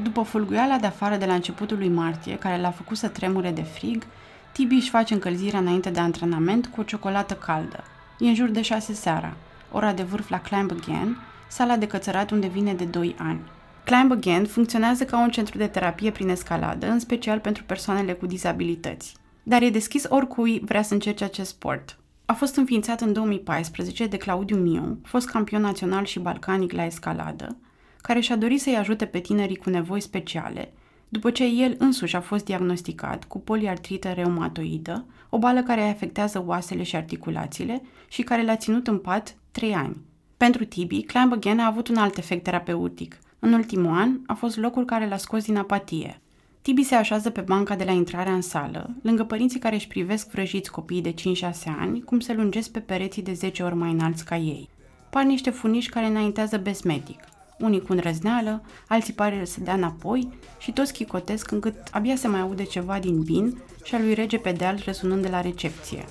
După 0.03 0.21
fulguiala 0.21 0.77
de 0.77 0.87
afară 0.87 1.15
de 1.15 1.25
la 1.25 1.33
începutul 1.33 1.77
lui 1.77 1.89
martie, 1.89 2.37
care 2.37 2.61
l-a 2.61 2.71
făcut 2.71 2.97
să 2.97 3.07
tremure 3.07 3.51
de 3.51 3.63
frig, 3.63 4.03
Tibi 4.51 4.75
își 4.75 4.89
face 4.89 5.13
încălzirea 5.13 5.59
înainte 5.59 5.89
de 5.89 5.99
antrenament 5.99 6.67
cu 6.67 6.79
o 6.79 6.83
ciocolată 6.83 7.33
caldă. 7.33 7.83
E 8.19 8.27
în 8.27 8.35
jur 8.35 8.49
de 8.49 8.61
șase 8.61 8.93
seara, 8.93 9.33
ora 9.71 9.93
de 9.93 10.03
vârf 10.03 10.29
la 10.29 10.39
Climb 10.39 10.71
Again, 10.71 11.17
sala 11.51 11.77
de 11.77 11.87
cățărat 11.87 12.31
unde 12.31 12.47
vine 12.47 12.73
de 12.73 12.83
2 12.83 13.15
ani. 13.17 13.39
Climb 13.83 14.11
Again 14.11 14.45
funcționează 14.45 15.05
ca 15.05 15.21
un 15.21 15.29
centru 15.29 15.57
de 15.57 15.67
terapie 15.67 16.11
prin 16.11 16.29
escaladă, 16.29 16.89
în 16.89 16.99
special 16.99 17.39
pentru 17.39 17.63
persoanele 17.63 18.13
cu 18.13 18.25
dizabilități. 18.25 19.15
Dar 19.43 19.61
e 19.61 19.69
deschis 19.69 20.05
oricui 20.09 20.61
vrea 20.65 20.81
să 20.81 20.93
încerce 20.93 21.23
acest 21.23 21.49
sport. 21.49 21.97
A 22.25 22.33
fost 22.33 22.55
înființat 22.55 23.01
în 23.01 23.13
2014 23.13 24.07
de 24.07 24.17
Claudiu 24.17 24.55
Miu, 24.57 24.99
fost 25.03 25.29
campion 25.29 25.61
național 25.61 26.05
și 26.05 26.19
balcanic 26.19 26.71
la 26.71 26.85
escaladă, 26.85 27.57
care 28.01 28.19
și-a 28.19 28.35
dorit 28.35 28.61
să-i 28.61 28.77
ajute 28.77 29.05
pe 29.05 29.19
tinerii 29.19 29.55
cu 29.55 29.69
nevoi 29.69 30.01
speciale, 30.01 30.73
după 31.09 31.31
ce 31.31 31.45
el 31.45 31.75
însuși 31.77 32.15
a 32.15 32.21
fost 32.21 32.45
diagnosticat 32.45 33.23
cu 33.23 33.39
poliartrită 33.39 34.09
reumatoidă, 34.09 35.05
o 35.29 35.37
boală 35.37 35.63
care 35.63 35.81
afectează 35.81 36.43
oasele 36.45 36.83
și 36.83 36.95
articulațiile 36.95 37.81
și 38.07 38.21
care 38.21 38.43
l-a 38.43 38.55
ținut 38.55 38.87
în 38.87 38.97
pat 38.97 39.35
3 39.51 39.73
ani. 39.73 39.97
Pentru 40.41 40.65
Tibi, 40.65 41.03
Climb 41.03 41.33
Again 41.33 41.59
a 41.59 41.65
avut 41.65 41.87
un 41.87 41.95
alt 41.95 42.17
efect 42.17 42.43
terapeutic. 42.43 43.17
În 43.39 43.53
ultimul 43.53 43.91
an 43.91 44.19
a 44.27 44.33
fost 44.33 44.57
locul 44.57 44.85
care 44.85 45.07
l-a 45.07 45.17
scos 45.17 45.45
din 45.45 45.57
apatie. 45.57 46.21
Tibi 46.61 46.83
se 46.83 46.95
așează 46.95 47.29
pe 47.29 47.41
banca 47.41 47.75
de 47.75 47.83
la 47.83 47.91
intrarea 47.91 48.33
în 48.33 48.41
sală, 48.41 48.89
lângă 49.01 49.23
părinții 49.23 49.59
care 49.59 49.75
își 49.75 49.87
privesc 49.87 50.29
vrăjiți 50.31 50.71
copiii 50.71 51.01
de 51.01 51.13
5-6 51.13 51.13
ani, 51.79 52.01
cum 52.01 52.19
se 52.19 52.33
lungesc 52.33 52.69
pe 52.69 52.79
pereții 52.79 53.21
de 53.21 53.33
10 53.33 53.63
ori 53.63 53.75
mai 53.75 53.91
înalți 53.91 54.25
ca 54.25 54.37
ei. 54.37 54.69
Par 55.09 55.23
niște 55.23 55.49
funiși 55.49 55.89
care 55.89 56.05
înaintează 56.05 56.57
besmetic 56.57 57.19
unii 57.59 57.81
cu 57.81 57.91
îndrăzneală, 57.91 58.63
alții 58.87 59.13
pare 59.13 59.45
să 59.45 59.59
dea 59.59 59.73
înapoi 59.73 60.29
și 60.59 60.71
toți 60.71 60.93
chicotesc 60.93 61.51
încât 61.51 61.75
abia 61.91 62.15
se 62.15 62.27
mai 62.27 62.39
aude 62.39 62.63
ceva 62.63 62.99
din 62.99 63.21
bin 63.21 63.57
și 63.83 63.95
a 63.95 63.99
lui 63.99 64.13
rege 64.13 64.37
pe 64.37 64.51
deal 64.51 64.81
răsunând 64.85 65.21
de 65.21 65.29
la 65.29 65.41
recepție. 65.41 66.05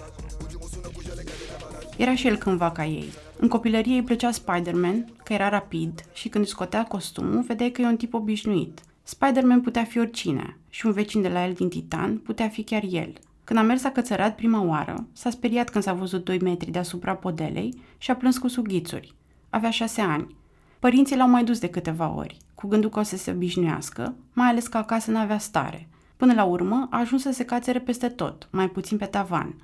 Era 1.96 2.14
și 2.14 2.26
el 2.26 2.36
cândva 2.36 2.70
ca 2.70 2.84
ei. 2.84 3.12
În 3.42 3.48
copilărie 3.48 3.94
îi 3.94 4.02
plăcea 4.02 4.30
Spider-Man, 4.30 5.12
că 5.24 5.32
era 5.32 5.48
rapid 5.48 6.04
și 6.12 6.28
când 6.28 6.44
își 6.44 6.52
scotea 6.52 6.84
costumul, 6.84 7.42
vedeai 7.42 7.70
că 7.70 7.82
e 7.82 7.86
un 7.86 7.96
tip 7.96 8.14
obișnuit. 8.14 8.80
Spider-Man 9.02 9.60
putea 9.60 9.84
fi 9.84 9.98
oricine 9.98 10.56
și 10.68 10.86
un 10.86 10.92
vecin 10.92 11.22
de 11.22 11.28
la 11.28 11.46
el 11.46 11.52
din 11.52 11.68
Titan 11.68 12.16
putea 12.16 12.48
fi 12.48 12.62
chiar 12.62 12.82
el. 12.90 13.12
Când 13.44 13.58
a 13.58 13.62
mers 13.62 13.84
acățărat 13.84 14.34
prima 14.34 14.62
oară, 14.62 15.06
s-a 15.12 15.30
speriat 15.30 15.70
când 15.70 15.84
s-a 15.84 15.92
văzut 15.92 16.24
2 16.24 16.38
metri 16.38 16.70
deasupra 16.70 17.14
podelei 17.14 17.82
și 17.98 18.10
a 18.10 18.16
plâns 18.16 18.38
cu 18.38 18.48
sughițuri. 18.48 19.14
Avea 19.50 19.70
șase 19.70 20.00
ani 20.00 20.36
Părinții 20.78 21.16
l-au 21.16 21.28
mai 21.28 21.44
dus 21.44 21.58
de 21.58 21.68
câteva 21.68 22.14
ori, 22.16 22.36
cu 22.54 22.66
gândul 22.66 22.90
că 22.90 22.98
o 22.98 23.02
să 23.02 23.16
se 23.16 23.30
obișnuiască, 23.30 24.14
mai 24.32 24.48
ales 24.48 24.66
că 24.66 24.76
acasă 24.76 25.10
n-avea 25.10 25.38
stare. 25.38 25.88
Până 26.16 26.34
la 26.34 26.44
urmă, 26.44 26.88
a 26.90 26.98
ajuns 26.98 27.22
să 27.22 27.32
se 27.32 27.44
cațere 27.44 27.78
peste 27.78 28.08
tot, 28.08 28.48
mai 28.50 28.68
puțin 28.68 28.96
pe 28.96 29.04
tavan. 29.04 29.54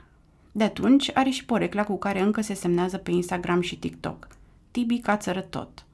De 0.56 0.64
atunci 0.64 1.10
are 1.14 1.30
și 1.30 1.44
porecla 1.44 1.84
cu 1.84 1.98
care 1.98 2.20
încă 2.20 2.40
se 2.40 2.54
semnează 2.54 2.96
pe 2.96 3.10
Instagram 3.10 3.60
și 3.60 3.78
TikTok. 3.78 4.26
Tibi 4.70 4.98
cațără 4.98 5.40
tot. 5.40 5.84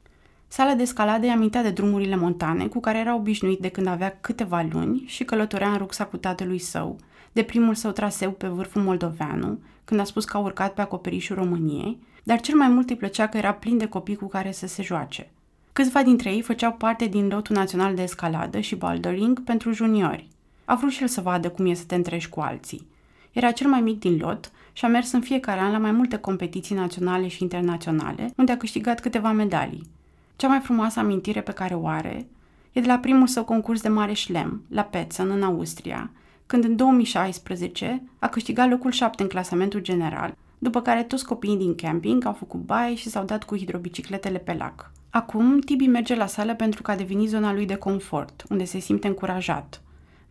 Sala 0.49 0.75
de 0.75 0.85
scaladă 0.85 1.26
îi 1.26 1.33
amintea 1.33 1.62
de 1.62 1.71
drumurile 1.71 2.16
montane 2.16 2.66
cu 2.66 2.81
care 2.81 2.99
era 2.99 3.14
obișnuit 3.14 3.59
de 3.59 3.69
când 3.69 3.87
avea 3.87 4.19
câteva 4.21 4.66
luni 4.73 5.04
și 5.07 5.25
călătorea 5.25 5.71
în 5.71 5.76
rucsacul 5.76 6.19
tatălui 6.19 6.59
său, 6.59 6.97
de 7.33 7.42
primul 7.42 7.75
său 7.75 7.90
traseu 7.90 8.31
pe 8.31 8.47
vârful 8.47 8.83
Moldoveanu, 8.83 9.59
când 9.85 10.00
a 10.00 10.04
spus 10.04 10.25
că 10.25 10.37
a 10.37 10.40
urcat 10.40 10.75
pe 10.75 10.81
acoperișul 10.81 11.37
României, 11.37 11.99
dar 12.23 12.40
cel 12.40 12.57
mai 12.57 12.69
mult 12.69 12.90
îi 12.90 12.97
plăcea 12.97 13.28
că 13.28 13.37
era 13.37 13.52
plin 13.52 13.78
de 13.78 13.87
copii 13.87 14.16
cu 14.16 14.26
care 14.26 14.52
să 14.52 14.66
se 14.66 14.83
joace. 14.83 15.31
Câțiva 15.73 16.02
dintre 16.02 16.31
ei 16.31 16.42
făceau 16.42 16.73
parte 16.73 17.07
din 17.07 17.28
lotul 17.28 17.57
național 17.57 17.95
de 17.95 18.02
escaladă 18.02 18.61
și 18.61 18.76
bouldering 18.76 19.45
pentru 19.45 19.73
juniori. 19.73 20.28
A 20.64 20.75
vrut 20.75 20.92
și 20.92 21.02
el 21.02 21.09
să 21.09 21.21
vadă 21.21 21.50
cum 21.50 21.66
e 21.66 21.75
să 21.75 21.85
te 21.87 21.95
întrești 21.95 22.31
cu 22.31 22.40
alții. 22.40 22.90
Era 23.32 23.50
cel 23.50 23.68
mai 23.68 23.80
mic 23.80 23.98
din 23.98 24.18
lot 24.20 24.50
și 24.72 24.84
a 24.84 24.88
mers 24.88 25.12
în 25.12 25.20
fiecare 25.20 25.60
an 25.60 25.72
la 25.72 25.78
mai 25.78 25.90
multe 25.90 26.16
competiții 26.16 26.74
naționale 26.74 27.28
și 27.28 27.42
internaționale, 27.42 28.32
unde 28.36 28.52
a 28.52 28.56
câștigat 28.56 29.00
câteva 29.00 29.32
medalii. 29.32 29.90
Cea 30.36 30.48
mai 30.48 30.60
frumoasă 30.60 30.98
amintire 30.98 31.40
pe 31.40 31.52
care 31.52 31.74
o 31.74 31.86
are 31.86 32.26
e 32.72 32.80
de 32.80 32.86
la 32.86 32.98
primul 32.98 33.26
său 33.26 33.44
concurs 33.44 33.80
de 33.80 33.88
mare 33.88 34.12
șlem, 34.12 34.62
la 34.68 34.82
Petzen, 34.82 35.30
în 35.30 35.42
Austria, 35.42 36.10
când 36.46 36.64
în 36.64 36.76
2016 36.76 38.02
a 38.18 38.28
câștigat 38.28 38.68
locul 38.68 38.90
7 38.90 39.22
în 39.22 39.28
clasamentul 39.28 39.80
general, 39.80 40.36
după 40.58 40.82
care 40.82 41.02
toți 41.02 41.24
copiii 41.24 41.56
din 41.56 41.74
camping 41.74 42.24
au 42.24 42.32
făcut 42.32 42.60
baie 42.60 42.94
și 42.94 43.08
s-au 43.08 43.24
dat 43.24 43.44
cu 43.44 43.56
hidrobicicletele 43.56 44.38
pe 44.38 44.54
lac. 44.54 44.90
Acum, 45.10 45.58
Tibi 45.58 45.86
merge 45.86 46.14
la 46.14 46.26
sală 46.26 46.54
pentru 46.54 46.82
că 46.82 46.90
a 46.90 46.96
devenit 46.96 47.28
zona 47.28 47.52
lui 47.52 47.66
de 47.66 47.74
confort, 47.74 48.44
unde 48.48 48.64
se 48.64 48.78
simte 48.78 49.06
încurajat. 49.06 49.81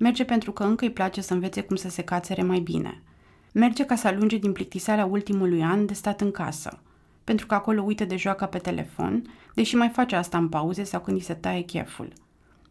Merge 0.01 0.23
pentru 0.23 0.51
că 0.51 0.63
încă 0.63 0.85
îi 0.85 0.91
place 0.91 1.21
să 1.21 1.33
învețe 1.33 1.61
cum 1.61 1.75
să 1.75 1.89
se 1.89 2.01
cațere 2.01 2.41
mai 2.41 2.59
bine. 2.59 3.01
Merge 3.53 3.85
ca 3.85 3.95
să 3.95 4.07
alunge 4.07 4.37
din 4.37 4.51
plictiseala 4.51 5.05
ultimului 5.05 5.63
an 5.63 5.85
de 5.85 5.93
stat 5.93 6.21
în 6.21 6.31
casă, 6.31 6.79
pentru 7.23 7.45
că 7.45 7.53
acolo 7.53 7.81
uită 7.81 8.05
de 8.05 8.15
joaca 8.15 8.45
pe 8.45 8.57
telefon, 8.57 9.23
deși 9.53 9.75
mai 9.75 9.89
face 9.89 10.15
asta 10.15 10.37
în 10.37 10.49
pauze 10.49 10.83
sau 10.83 11.01
când 11.01 11.17
îi 11.17 11.23
se 11.23 11.33
taie 11.33 11.61
cheful. 11.61 12.13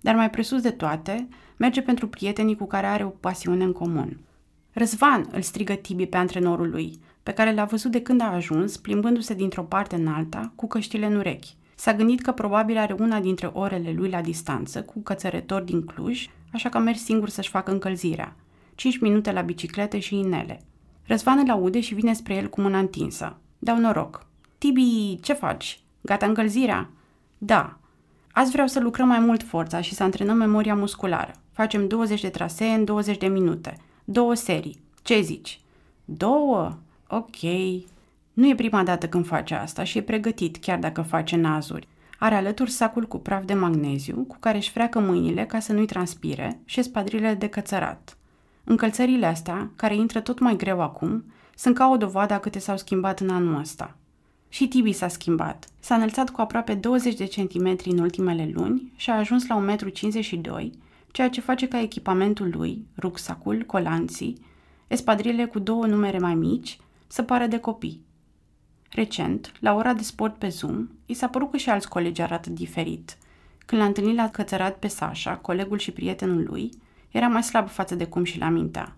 Dar 0.00 0.14
mai 0.14 0.30
presus 0.30 0.60
de 0.60 0.70
toate, 0.70 1.28
merge 1.56 1.82
pentru 1.82 2.08
prietenii 2.08 2.56
cu 2.56 2.66
care 2.66 2.86
are 2.86 3.04
o 3.04 3.08
pasiune 3.08 3.64
în 3.64 3.72
comun. 3.72 4.20
Răzvan, 4.72 5.28
îl 5.32 5.42
strigă 5.42 5.74
Tibi 5.74 6.06
pe 6.06 6.16
antrenorul 6.16 6.70
lui, 6.70 7.00
pe 7.22 7.32
care 7.32 7.54
l-a 7.54 7.64
văzut 7.64 7.90
de 7.90 8.02
când 8.02 8.20
a 8.20 8.32
ajuns, 8.32 8.76
plimbându-se 8.76 9.34
dintr-o 9.34 9.62
parte 9.62 9.94
în 9.94 10.06
alta, 10.06 10.52
cu 10.54 10.66
căștile 10.66 11.06
în 11.06 11.16
urechi. 11.16 11.56
S-a 11.74 11.94
gândit 11.94 12.20
că 12.20 12.32
probabil 12.32 12.78
are 12.78 12.96
una 12.98 13.20
dintre 13.20 13.46
orele 13.46 13.92
lui 13.92 14.10
la 14.10 14.20
distanță, 14.20 14.82
cu 14.82 15.00
cățărător 15.00 15.62
din 15.62 15.84
Cluj, 15.84 16.28
așa 16.52 16.68
că 16.68 16.76
a 16.76 16.80
mers 16.80 17.04
singur 17.04 17.28
să-și 17.28 17.48
facă 17.48 17.70
încălzirea. 17.70 18.36
5 18.74 18.98
minute 18.98 19.32
la 19.32 19.40
bicicletă 19.40 19.96
și 19.96 20.18
inele. 20.18 20.60
Răzvan 21.06 21.38
îl 21.38 21.50
aude 21.50 21.80
și 21.80 21.94
vine 21.94 22.12
spre 22.12 22.34
el 22.34 22.48
cu 22.48 22.60
mâna 22.60 22.78
întinsă. 22.78 23.36
Dau 23.58 23.78
noroc. 23.78 24.26
Tibi, 24.58 25.18
ce 25.22 25.32
faci? 25.32 25.80
Gata 26.00 26.26
încălzirea? 26.26 26.90
Da. 27.38 27.78
Azi 28.32 28.50
vreau 28.50 28.66
să 28.66 28.80
lucrăm 28.80 29.08
mai 29.08 29.18
mult 29.18 29.42
forța 29.42 29.80
și 29.80 29.94
să 29.94 30.02
antrenăm 30.02 30.36
memoria 30.36 30.74
musculară. 30.74 31.32
Facem 31.52 31.88
20 31.88 32.20
de 32.20 32.28
trasee 32.28 32.74
în 32.74 32.84
20 32.84 33.18
de 33.18 33.26
minute. 33.26 33.76
Două 34.04 34.34
serii. 34.34 34.80
Ce 35.02 35.20
zici? 35.20 35.60
Două? 36.04 36.78
Ok. 37.08 37.40
Nu 38.32 38.48
e 38.48 38.54
prima 38.54 38.82
dată 38.82 39.08
când 39.08 39.26
face 39.26 39.54
asta 39.54 39.84
și 39.84 39.98
e 39.98 40.02
pregătit 40.02 40.56
chiar 40.56 40.78
dacă 40.78 41.02
face 41.02 41.36
nazuri. 41.36 41.88
Are 42.22 42.34
alături 42.34 42.70
sacul 42.70 43.06
cu 43.06 43.18
praf 43.18 43.44
de 43.44 43.54
magneziu, 43.54 44.24
cu 44.28 44.36
care 44.40 44.56
își 44.56 44.70
freacă 44.70 45.00
mâinile 45.00 45.46
ca 45.46 45.58
să 45.58 45.72
nu-i 45.72 45.86
transpire 45.86 46.60
și 46.64 46.82
spadrilele 46.82 47.34
de 47.34 47.48
cățărat. 47.48 48.16
Încălțările 48.64 49.26
astea, 49.26 49.70
care 49.76 49.94
intră 49.94 50.20
tot 50.20 50.38
mai 50.38 50.56
greu 50.56 50.80
acum, 50.80 51.24
sunt 51.56 51.74
ca 51.74 51.88
o 51.88 51.96
dovadă 51.96 52.34
a 52.34 52.38
câte 52.38 52.58
s-au 52.58 52.76
schimbat 52.76 53.20
în 53.20 53.28
anul 53.30 53.60
ăsta. 53.60 53.96
Și 54.48 54.68
Tibi 54.68 54.92
s-a 54.92 55.08
schimbat. 55.08 55.66
S-a 55.78 55.94
înălțat 55.94 56.30
cu 56.30 56.40
aproape 56.40 56.74
20 56.74 57.14
de 57.14 57.24
centimetri 57.24 57.90
în 57.90 57.98
ultimele 57.98 58.50
luni 58.54 58.92
și 58.96 59.10
a 59.10 59.18
ajuns 59.18 59.46
la 59.46 59.76
1,52 59.76 60.40
m, 60.46 60.72
ceea 61.10 61.30
ce 61.30 61.40
face 61.40 61.68
ca 61.68 61.80
echipamentul 61.80 62.50
lui, 62.52 62.86
rucsacul, 62.98 63.62
colanții, 63.66 64.38
espadrile 64.86 65.44
cu 65.44 65.58
două 65.58 65.86
numere 65.86 66.18
mai 66.18 66.34
mici, 66.34 66.78
să 67.06 67.22
pară 67.22 67.46
de 67.46 67.58
copii. 67.58 68.08
Recent, 68.92 69.52
la 69.60 69.74
ora 69.74 69.92
de 69.92 70.02
sport 70.02 70.34
pe 70.34 70.48
Zoom, 70.48 70.88
i 71.06 71.14
s-a 71.14 71.28
părut 71.28 71.50
că 71.50 71.56
și 71.56 71.70
alți 71.70 71.88
colegi 71.88 72.22
arată 72.22 72.50
diferit. 72.50 73.16
Când 73.66 73.80
l-a 73.80 73.86
întâlnit 73.86 74.16
la 74.16 74.30
cățărat 74.30 74.78
pe 74.78 74.86
Sasha, 74.86 75.36
colegul 75.36 75.78
și 75.78 75.90
prietenul 75.90 76.44
lui, 76.48 76.70
era 77.10 77.28
mai 77.28 77.42
slab 77.42 77.68
față 77.68 77.94
de 77.94 78.04
cum 78.04 78.24
și 78.24 78.38
l 78.38 78.44
mintea. 78.44 78.96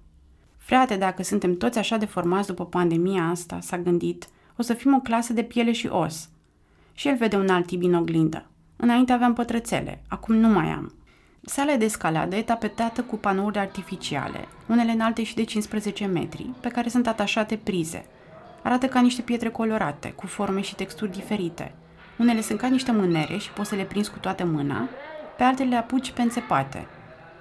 Frate, 0.57 0.97
dacă 0.97 1.23
suntem 1.23 1.57
toți 1.57 1.79
așa 1.79 1.97
de 1.97 2.05
formați 2.05 2.47
după 2.47 2.67
pandemia 2.67 3.23
asta, 3.23 3.61
s-a 3.61 3.79
gândit, 3.79 4.29
o 4.57 4.63
să 4.63 4.75
fim 4.75 4.95
o 4.95 5.01
clasă 5.01 5.33
de 5.33 5.43
piele 5.43 5.73
și 5.73 5.87
os. 5.87 6.29
Și 6.93 7.09
el 7.09 7.17
vede 7.17 7.37
un 7.37 7.49
alt 7.49 7.67
tip 7.67 7.83
în 7.83 7.95
oglindă. 7.95 8.47
Înainte 8.77 9.13
aveam 9.13 9.33
pătrățele, 9.33 10.03
acum 10.09 10.35
nu 10.35 10.49
mai 10.49 10.69
am. 10.69 10.95
Sala 11.43 11.77
de 11.77 11.85
escaladă 11.85 12.37
e 12.37 12.43
tapetată 12.43 13.03
cu 13.03 13.17
panouri 13.17 13.59
artificiale, 13.59 14.49
unele 14.69 14.91
înalte 14.91 15.23
și 15.23 15.35
de 15.35 15.45
15 15.45 16.07
metri, 16.07 16.51
pe 16.61 16.69
care 16.69 16.89
sunt 16.89 17.07
atașate 17.07 17.57
prize. 17.57 18.07
Arată 18.62 18.87
ca 18.87 19.01
niște 19.01 19.22
pietre 19.22 19.48
colorate, 19.48 20.12
cu 20.12 20.27
forme 20.27 20.61
și 20.61 20.75
texturi 20.75 21.11
diferite. 21.11 21.75
Unele 22.18 22.40
sunt 22.40 22.59
ca 22.59 22.66
niște 22.66 22.92
mânere 22.92 23.37
și 23.37 23.51
poți 23.51 23.68
să 23.68 23.75
le 23.75 23.83
prinzi 23.83 24.11
cu 24.11 24.18
toată 24.18 24.44
mâna, 24.44 24.88
pe 25.37 25.42
altele 25.42 25.68
le 25.68 25.77
apuci 25.77 26.11
pe 26.11 26.22
înțepate. 26.22 26.87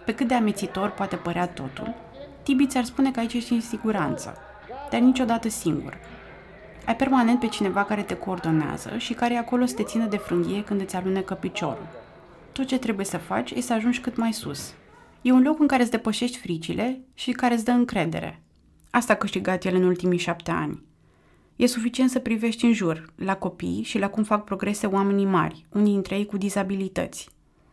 Pe 0.06 0.14
cât 0.14 0.28
de 0.28 0.34
amețitor 0.34 0.90
poate 0.90 1.16
părea 1.16 1.48
totul, 1.48 1.96
Tibi 2.44 2.68
ți-ar 2.68 2.84
spune 2.84 3.12
că 3.12 3.20
aici 3.20 3.34
ești 3.34 3.54
în 3.54 3.62
siguranță, 3.62 4.38
dar 4.90 5.00
niciodată 5.00 5.50
singur. 5.50 5.98
Ai 6.86 6.96
permanent 6.96 7.40
pe 7.40 7.48
cineva 7.48 7.84
care 7.84 8.02
te 8.02 8.16
coordonează 8.16 8.98
și 8.98 9.14
care 9.14 9.34
e 9.34 9.38
acolo 9.38 9.66
să 9.66 9.76
te 9.76 9.84
țină 9.84 10.06
de 10.06 10.18
frânghie 10.18 10.64
când 10.64 10.82
îți 10.82 10.96
alunecă 10.96 11.34
piciorul. 11.34 11.88
Tot 12.52 12.66
ce 12.66 12.78
trebuie 12.78 13.06
să 13.06 13.18
faci 13.18 13.52
e 13.52 13.62
să 13.62 13.74
ajungi 13.74 14.00
cât 14.00 14.16
mai 14.16 14.34
sus. 14.34 14.74
E 15.22 15.32
un 15.32 15.42
loc 15.42 15.60
în 15.60 15.68
care 15.68 15.82
îți 15.82 15.92
depășești 15.92 16.38
fricile 16.38 17.02
și 17.14 17.32
care 17.32 17.54
îți 17.54 17.66
dă 17.66 17.72
încredere. 17.72 18.42
Asta 18.90 19.14
a 19.14 19.16
câștigat 19.16 19.66
el 19.66 19.76
în 19.76 19.84
ultimii 19.84 20.18
șapte 20.18 20.52
ani. 20.52 20.84
E 21.62 21.66
suficient 21.68 22.10
să 22.10 22.20
privești 22.20 22.66
în 22.66 22.74
jur, 22.74 23.06
la 23.16 23.36
copii 23.36 23.82
și 23.84 24.00
la 24.00 24.10
cum 24.10 24.24
fac 24.24 24.44
progrese 24.44 24.86
oamenii 24.86 25.26
mari, 25.26 25.66
unii 25.70 25.92
dintre 25.92 26.16
ei 26.16 26.26
cu 26.26 26.38
dizabilități. 26.38 27.30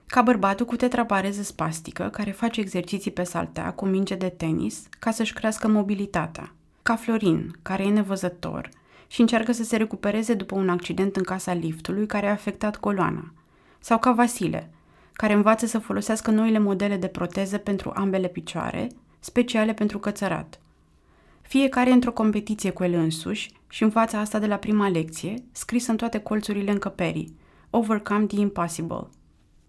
Ca 0.07 0.23
bărbatul 0.23 0.67
cu 0.67 0.77
tetrapareză 0.77 1.43
spastică, 1.43 2.09
care 2.13 2.31
face 2.31 2.61
exerciții 2.61 3.11
pe 3.11 3.23
saltea 3.23 3.73
cu 3.73 3.87
minge 3.87 4.15
de 4.15 4.29
tenis 4.29 4.89
ca 4.99 5.11
să-și 5.11 5.33
crească 5.33 5.69
mobilitatea. 5.69 6.55
Ca 6.83 6.97
Florin, 6.97 7.59
care 7.63 7.83
e 7.83 7.89
nevăzător 7.89 8.69
și 9.07 9.21
încearcă 9.21 9.53
să 9.53 9.65
se 9.65 9.77
recupereze 9.77 10.35
după 10.35 10.55
un 10.55 10.69
accident 10.69 11.17
în 11.17 11.23
casa 11.23 11.53
liftului 11.53 12.07
care 12.07 12.27
a 12.27 12.31
afectat 12.31 12.77
coloana 12.77 13.33
sau 13.79 13.99
ca 13.99 14.13
Vasile, 14.13 14.71
care 15.13 15.33
învață 15.33 15.67
să 15.67 15.79
folosească 15.79 16.31
noile 16.31 16.59
modele 16.59 16.97
de 16.97 17.07
proteză 17.07 17.59
pentru 17.59 17.93
ambele 17.95 18.29
picioare, 18.29 18.89
speciale 19.21 19.73
pentru 19.73 19.99
cățărat. 19.99 20.61
Fiecare 21.49 21.91
într-o 21.91 22.13
competiție 22.13 22.71
cu 22.71 22.85
el 22.85 22.95
însuși 22.95 23.51
și 23.69 23.83
învață 23.83 24.17
asta 24.17 24.39
de 24.39 24.47
la 24.47 24.57
prima 24.57 24.89
lecție, 24.89 25.35
scrisă 25.53 25.91
în 25.91 25.97
toate 25.97 26.19
colțurile 26.19 26.71
încăperii, 26.71 27.37
Overcome 27.71 28.25
the 28.25 28.41
Impossible. 28.41 29.09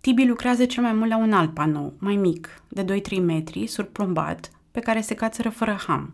Tibi 0.02 0.26
lucrează 0.26 0.66
cel 0.66 0.84
mai 0.84 0.94
mult 0.94 1.10
la 1.10 1.18
un 1.18 1.34
alt 1.34 1.54
panou, 1.54 1.94
mai 1.98 2.16
mic, 2.16 2.62
de 2.68 3.02
2-3 3.02 3.22
metri, 3.22 3.68
surplombat, 3.68 4.52
pe 4.72 4.80
care 4.80 5.02
se 5.02 5.14
cațără 5.14 5.50
fără 5.50 5.80
ham. 5.88 6.14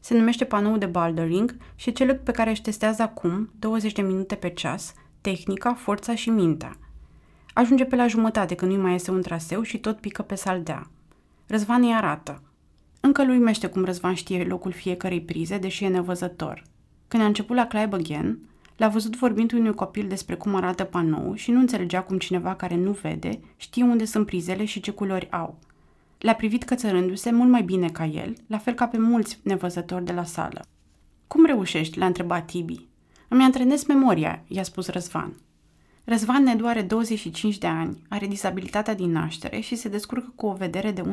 Se 0.00 0.14
numește 0.14 0.44
panou 0.44 0.76
de 0.76 0.86
bouldering 0.86 1.56
și 1.74 1.88
e 1.88 1.92
cel 1.92 2.20
pe 2.24 2.32
care 2.32 2.50
își 2.50 2.62
testează 2.62 3.02
acum, 3.02 3.50
20 3.58 3.92
de 3.92 4.02
minute 4.02 4.34
pe 4.34 4.48
ceas, 4.48 4.94
tehnica, 5.20 5.74
forța 5.74 6.14
și 6.14 6.30
mintea. 6.30 6.76
Ajunge 7.54 7.84
pe 7.84 7.96
la 7.96 8.06
jumătate 8.06 8.54
când 8.54 8.72
nu 8.72 8.82
mai 8.82 8.94
este 8.94 9.10
un 9.10 9.22
traseu 9.22 9.62
și 9.62 9.78
tot 9.78 10.00
pică 10.00 10.22
pe 10.22 10.34
saldea. 10.34 10.90
Răzvan 11.46 11.82
îi 11.82 11.94
arată. 11.94 12.42
Încă 13.00 13.24
lui 13.24 13.38
mește 13.38 13.66
cum 13.66 13.84
Răzvan 13.84 14.14
știe 14.14 14.44
locul 14.44 14.72
fiecărei 14.72 15.20
prize, 15.20 15.58
deși 15.58 15.84
e 15.84 15.88
nevăzător. 15.88 16.62
Când 17.08 17.22
a 17.22 17.26
început 17.26 17.56
la 17.56 17.66
Clive 17.66 17.94
Again, 17.94 18.38
L-a 18.80 18.88
văzut 18.88 19.16
vorbind 19.16 19.52
unui 19.52 19.74
copil 19.74 20.08
despre 20.08 20.34
cum 20.34 20.54
arată 20.54 20.84
panou 20.84 21.34
și 21.34 21.50
nu 21.50 21.58
înțelegea 21.58 22.02
cum 22.02 22.18
cineva 22.18 22.54
care 22.54 22.76
nu 22.76 22.90
vede 22.90 23.40
știe 23.56 23.82
unde 23.82 24.04
sunt 24.04 24.26
prizele 24.26 24.64
și 24.64 24.80
ce 24.80 24.90
culori 24.90 25.30
au. 25.30 25.58
L-a 26.18 26.34
privit 26.34 26.64
cățărându-se 26.64 27.30
mult 27.30 27.50
mai 27.50 27.62
bine 27.62 27.88
ca 27.88 28.04
el, 28.04 28.34
la 28.46 28.58
fel 28.58 28.74
ca 28.74 28.86
pe 28.86 28.98
mulți 28.98 29.40
nevăzători 29.42 30.04
de 30.04 30.12
la 30.12 30.24
sală. 30.24 30.60
Cum 31.26 31.44
reușești?" 31.44 31.98
l-a 31.98 32.06
întrebat 32.06 32.46
Tibi. 32.46 32.88
Îmi 33.28 33.42
antrenez 33.42 33.84
memoria," 33.84 34.44
i-a 34.46 34.62
spus 34.62 34.88
Răzvan. 34.88 35.36
Răzvan 36.10 36.42
ne 36.42 36.54
doare 36.54 36.82
25 36.82 37.58
de 37.58 37.66
ani, 37.66 38.02
are 38.08 38.26
disabilitatea 38.26 38.94
din 38.94 39.10
naștere 39.10 39.60
și 39.60 39.74
se 39.74 39.88
descurcă 39.88 40.32
cu 40.34 40.46
o 40.46 40.52
vedere 40.52 40.90
de 40.90 41.02
1%, 41.02 41.04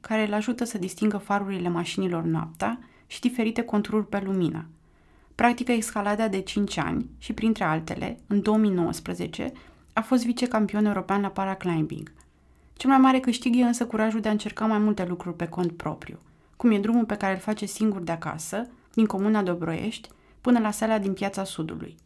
care 0.00 0.26
îl 0.26 0.32
ajută 0.32 0.64
să 0.64 0.78
distingă 0.78 1.16
farurile 1.16 1.68
mașinilor 1.68 2.22
noaptea 2.22 2.78
și 3.06 3.20
diferite 3.20 3.62
contururi 3.62 4.06
pe 4.06 4.22
lumină. 4.24 4.66
Practică 5.34 5.72
escalada 5.72 6.28
de 6.28 6.40
5 6.40 6.76
ani 6.76 7.10
și, 7.18 7.32
printre 7.32 7.64
altele, 7.64 8.18
în 8.26 8.42
2019, 8.42 9.52
a 9.92 10.00
fost 10.00 10.24
vicecampion 10.24 10.84
european 10.84 11.20
la 11.20 11.28
paraclimbing. 11.28 12.12
Cel 12.72 12.90
mai 12.90 12.98
mare 12.98 13.20
câștig 13.20 13.56
e 13.56 13.62
însă 13.62 13.86
curajul 13.86 14.20
de 14.20 14.28
a 14.28 14.32
încerca 14.32 14.66
mai 14.66 14.78
multe 14.78 15.04
lucruri 15.04 15.36
pe 15.36 15.48
cont 15.48 15.72
propriu, 15.72 16.18
cum 16.56 16.70
e 16.70 16.78
drumul 16.78 17.04
pe 17.04 17.16
care 17.16 17.32
îl 17.32 17.40
face 17.40 17.66
singur 17.66 18.00
de 18.00 18.12
acasă, 18.12 18.68
din 18.94 19.06
comuna 19.06 19.42
Dobroiești, 19.42 20.08
până 20.40 20.58
la 20.58 20.70
sala 20.70 20.98
din 20.98 21.12
Piața 21.12 21.44
Sudului. 21.44 21.96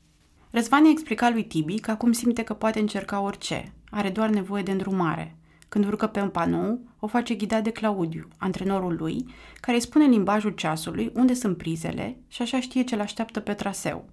Răzvan 0.51 0.85
i-a 0.85 0.91
explicat 0.91 1.33
lui 1.33 1.45
Tibi 1.45 1.81
că 1.81 1.91
acum 1.91 2.13
simte 2.13 2.43
că 2.43 2.55
poate 2.55 2.81
încerca 2.81 3.21
orice, 3.21 3.73
are 3.91 4.11
doar 4.11 4.29
nevoie 4.29 4.63
de 4.63 4.71
îndrumare– 4.71 5.37
când 5.69 5.87
urcă 5.87 6.07
pe 6.07 6.21
un 6.21 6.29
panou, 6.29 6.81
o 6.99 7.07
face 7.07 7.35
ghidat 7.35 7.63
de 7.63 7.71
Claudiu, 7.71 8.29
antrenorul 8.39 8.97
lui, 8.99 9.27
care 9.61 9.77
îi 9.77 9.83
spune 9.83 10.05
limbajul 10.05 10.51
ceasului 10.51 11.11
unde 11.15 11.35
sunt 11.35 11.57
prizele 11.57 12.17
și 12.29 12.43
așa 12.43 12.61
știe 12.61 12.83
ce 12.83 12.97
l-așteaptă 12.97 13.41
pe 13.41 13.55
traseu. 13.55 14.05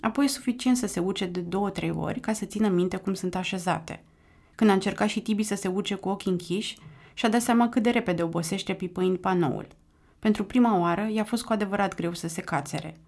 Apoi 0.00 0.24
e 0.24 0.28
suficient 0.28 0.76
să 0.76 0.86
se 0.86 1.00
uce 1.00 1.26
de 1.26 1.40
două-trei 1.40 1.90
ori 1.90 2.20
ca 2.20 2.32
să 2.32 2.44
țină 2.44 2.68
minte 2.68 2.96
cum 2.96 3.14
sunt 3.14 3.34
așezate. 3.34 4.02
Când 4.54 4.70
a 4.70 4.72
încercat 4.72 5.08
și 5.08 5.20
Tibi 5.20 5.42
să 5.42 5.54
se 5.54 5.68
uce 5.68 5.94
cu 5.94 6.08
ochii 6.08 6.30
închiși, 6.30 6.78
și-a 7.14 7.28
dat 7.28 7.42
seama 7.42 7.68
cât 7.68 7.82
de 7.82 7.90
repede 7.90 8.22
obosește 8.22 8.72
pipăind 8.72 9.18
panoul. 9.18 9.66
Pentru 10.18 10.44
prima 10.44 10.78
oară 10.78 11.08
i-a 11.12 11.24
fost 11.24 11.44
cu 11.44 11.52
adevărat 11.52 11.94
greu 11.94 12.14
să 12.14 12.28
se 12.28 12.40
cațere. 12.40 13.00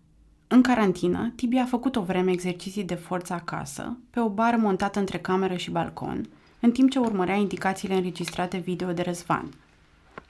În 0.49 0.63
carantină, 0.63 1.33
Tibi 1.37 1.57
a 1.57 1.65
făcut 1.65 1.97
o 1.97 2.03
vreme 2.03 2.31
exerciții 2.31 2.85
de 2.85 2.95
forță 2.95 3.33
acasă, 3.33 3.97
pe 4.11 4.21
o 4.21 4.29
bară 4.29 4.57
montată 4.57 4.99
între 4.99 5.19
cameră 5.19 5.57
și 5.57 5.71
balcon, 5.71 6.29
în 6.61 6.71
timp 6.71 6.91
ce 6.91 6.99
urmărea 6.99 7.35
indicațiile 7.35 7.95
înregistrate 7.95 8.57
video 8.57 8.93
de 8.93 9.03
Răzvan. 9.03 9.49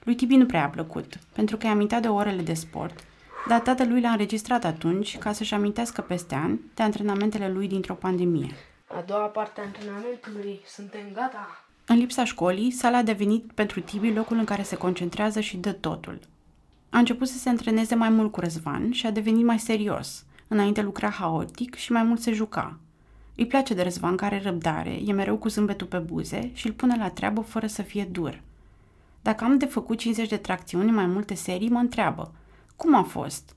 Lui 0.03 0.15
Tibi 0.15 0.35
nu 0.35 0.45
prea 0.45 0.63
a 0.63 0.67
plăcut, 0.67 1.19
pentru 1.33 1.57
că 1.57 1.65
i-a 1.65 1.71
amintit 1.71 1.97
de 1.97 2.07
orele 2.07 2.41
de 2.41 2.53
sport, 2.53 2.99
dar 3.47 3.59
tatălui 3.59 4.01
l-a 4.01 4.09
înregistrat 4.09 4.63
atunci 4.63 5.17
ca 5.17 5.31
să-și 5.31 5.53
amintească 5.53 6.01
peste 6.01 6.35
ani 6.35 6.59
de 6.73 6.83
antrenamentele 6.83 7.51
lui 7.51 7.67
dintr-o 7.67 7.93
pandemie. 7.93 8.51
A 8.87 9.03
doua 9.07 9.25
parte 9.25 9.61
a 9.61 9.63
antrenamentului, 9.63 10.59
suntem 10.65 11.01
gata? 11.13 11.65
În 11.85 11.97
lipsa 11.97 12.23
școlii, 12.23 12.71
sala 12.71 12.97
a 12.97 13.03
devenit 13.03 13.51
pentru 13.53 13.81
Tibi 13.81 14.13
locul 14.13 14.37
în 14.37 14.45
care 14.45 14.63
se 14.63 14.77
concentrează 14.77 15.39
și 15.39 15.57
dă 15.57 15.71
totul. 15.71 16.19
A 16.89 16.97
început 16.97 17.27
să 17.27 17.37
se 17.37 17.49
antreneze 17.49 17.95
mai 17.95 18.09
mult 18.09 18.31
cu 18.31 18.39
Răzvan 18.39 18.91
și 18.91 19.05
a 19.05 19.11
devenit 19.11 19.45
mai 19.45 19.59
serios. 19.59 20.25
Înainte 20.47 20.81
lucra 20.81 21.09
haotic 21.09 21.75
și 21.75 21.91
mai 21.91 22.03
mult 22.03 22.21
se 22.21 22.31
juca, 22.31 22.79
îi 23.37 23.47
place 23.47 23.73
de 23.73 23.81
Răzvan 23.81 24.15
care 24.15 24.35
are 24.35 24.43
răbdare, 24.43 24.99
e 25.05 25.11
mereu 25.11 25.37
cu 25.37 25.47
zâmbetul 25.47 25.87
pe 25.87 25.97
buze 25.97 26.51
și 26.53 26.67
îl 26.67 26.73
pune 26.73 26.95
la 26.97 27.09
treabă 27.09 27.41
fără 27.41 27.67
să 27.67 27.81
fie 27.81 28.07
dur. 28.11 28.41
Dacă 29.21 29.43
am 29.43 29.57
de 29.57 29.65
făcut 29.65 29.97
50 29.97 30.29
de 30.29 30.37
tracțiuni 30.37 30.91
mai 30.91 31.05
multe 31.05 31.33
serii, 31.33 31.69
mă 31.69 31.79
întreabă. 31.79 32.31
Cum 32.75 32.95
a 32.95 33.03
fost? 33.03 33.55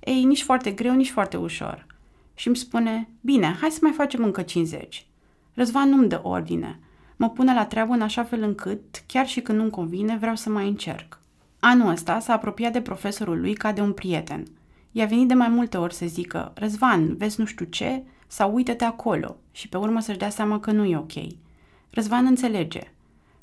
Ei, 0.00 0.24
nici 0.24 0.42
foarte 0.42 0.70
greu, 0.70 0.94
nici 0.94 1.10
foarte 1.10 1.36
ușor. 1.36 1.86
Și 2.34 2.46
îmi 2.46 2.56
spune, 2.56 3.08
bine, 3.20 3.56
hai 3.60 3.70
să 3.70 3.78
mai 3.82 3.92
facem 3.92 4.24
încă 4.24 4.42
50. 4.42 5.06
Răzvan 5.54 5.88
nu-mi 5.88 6.08
dă 6.08 6.20
ordine. 6.22 6.80
Mă 7.16 7.30
pune 7.30 7.54
la 7.54 7.66
treabă 7.66 7.92
în 7.92 8.02
așa 8.02 8.24
fel 8.24 8.42
încât, 8.42 9.02
chiar 9.06 9.26
și 9.26 9.40
când 9.40 9.58
nu-mi 9.58 9.70
convine, 9.70 10.16
vreau 10.16 10.34
să 10.34 10.50
mai 10.50 10.68
încerc. 10.68 11.17
Anul 11.60 11.90
ăsta 11.90 12.18
s-a 12.18 12.32
apropiat 12.32 12.72
de 12.72 12.80
profesorul 12.80 13.40
lui 13.40 13.54
ca 13.54 13.72
de 13.72 13.80
un 13.80 13.92
prieten. 13.92 14.46
I-a 14.92 15.06
venit 15.06 15.28
de 15.28 15.34
mai 15.34 15.48
multe 15.48 15.76
ori 15.76 15.94
să 15.94 16.06
zică, 16.06 16.52
Răzvan, 16.54 17.16
vezi 17.16 17.40
nu 17.40 17.46
știu 17.46 17.64
ce, 17.64 18.02
sau 18.26 18.54
uită-te 18.54 18.84
acolo 18.84 19.36
și 19.52 19.68
pe 19.68 19.76
urmă 19.76 20.00
să-și 20.00 20.18
dea 20.18 20.30
seama 20.30 20.60
că 20.60 20.70
nu 20.70 20.84
e 20.84 20.96
ok. 20.96 21.12
Răzvan 21.90 22.26
înțelege. 22.26 22.92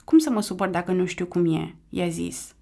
Cum 0.03 0.17
să 0.17 0.29
mă 0.29 0.41
supăr 0.41 0.67
dacă 0.67 0.91
nu 0.91 1.05
știu 1.05 1.25
cum 1.25 1.53
e? 1.53 1.75
i-a 1.89 2.07
zis. 2.07 2.53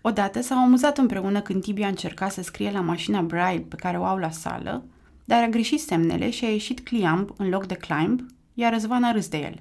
Odată 0.00 0.40
s-au 0.40 0.58
amuzat 0.58 0.98
împreună 0.98 1.40
când 1.40 1.62
Tibi 1.62 1.82
a 1.82 1.88
încercat 1.88 2.32
să 2.32 2.42
scrie 2.42 2.70
la 2.70 2.80
mașina 2.80 3.22
Braille 3.22 3.64
pe 3.68 3.76
care 3.76 3.98
o 3.98 4.04
au 4.04 4.16
la 4.16 4.30
sală, 4.30 4.84
dar 5.24 5.42
a 5.42 5.48
greșit 5.48 5.80
semnele 5.80 6.30
și 6.30 6.44
a 6.44 6.48
ieșit 6.48 6.80
climb 6.80 7.30
în 7.36 7.48
loc 7.48 7.66
de 7.66 7.74
climb, 7.74 8.20
iar 8.54 8.72
Răzvan 8.72 9.04
a 9.04 9.12
râs 9.12 9.28
de 9.28 9.36
el. 9.36 9.54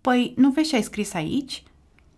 Păi, 0.00 0.34
nu 0.36 0.50
vezi 0.50 0.68
ce 0.68 0.76
ai 0.76 0.82
scris 0.82 1.14
aici? 1.14 1.62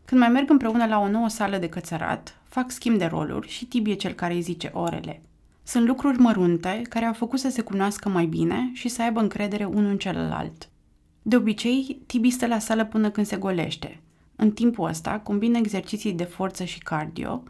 Când 0.04 0.20
mai 0.20 0.30
merg 0.30 0.50
împreună 0.50 0.86
la 0.86 0.98
o 0.98 1.08
nouă 1.08 1.28
sală 1.28 1.56
de 1.56 1.68
cățărat, 1.68 2.41
fac 2.52 2.70
schimb 2.70 2.98
de 2.98 3.04
roluri 3.04 3.48
și 3.48 3.64
Tibi 3.64 3.90
e 3.90 3.94
cel 3.94 4.12
care 4.12 4.34
îi 4.34 4.40
zice 4.40 4.70
orele. 4.72 5.22
Sunt 5.62 5.86
lucruri 5.86 6.18
mărunte 6.18 6.82
care 6.88 7.04
au 7.04 7.12
făcut 7.12 7.38
să 7.38 7.50
se 7.50 7.62
cunoască 7.62 8.08
mai 8.08 8.26
bine 8.26 8.70
și 8.72 8.88
să 8.88 9.02
aibă 9.02 9.20
încredere 9.20 9.64
unul 9.64 9.90
în 9.90 9.98
celălalt. 9.98 10.68
De 11.22 11.36
obicei, 11.36 12.02
Tibi 12.06 12.30
stă 12.30 12.46
la 12.46 12.58
sală 12.58 12.84
până 12.84 13.10
când 13.10 13.26
se 13.26 13.36
golește. 13.36 14.00
În 14.36 14.50
timpul 14.50 14.88
ăsta, 14.88 15.18
combină 15.18 15.58
exerciții 15.58 16.12
de 16.12 16.24
forță 16.24 16.64
și 16.64 16.78
cardio 16.78 17.42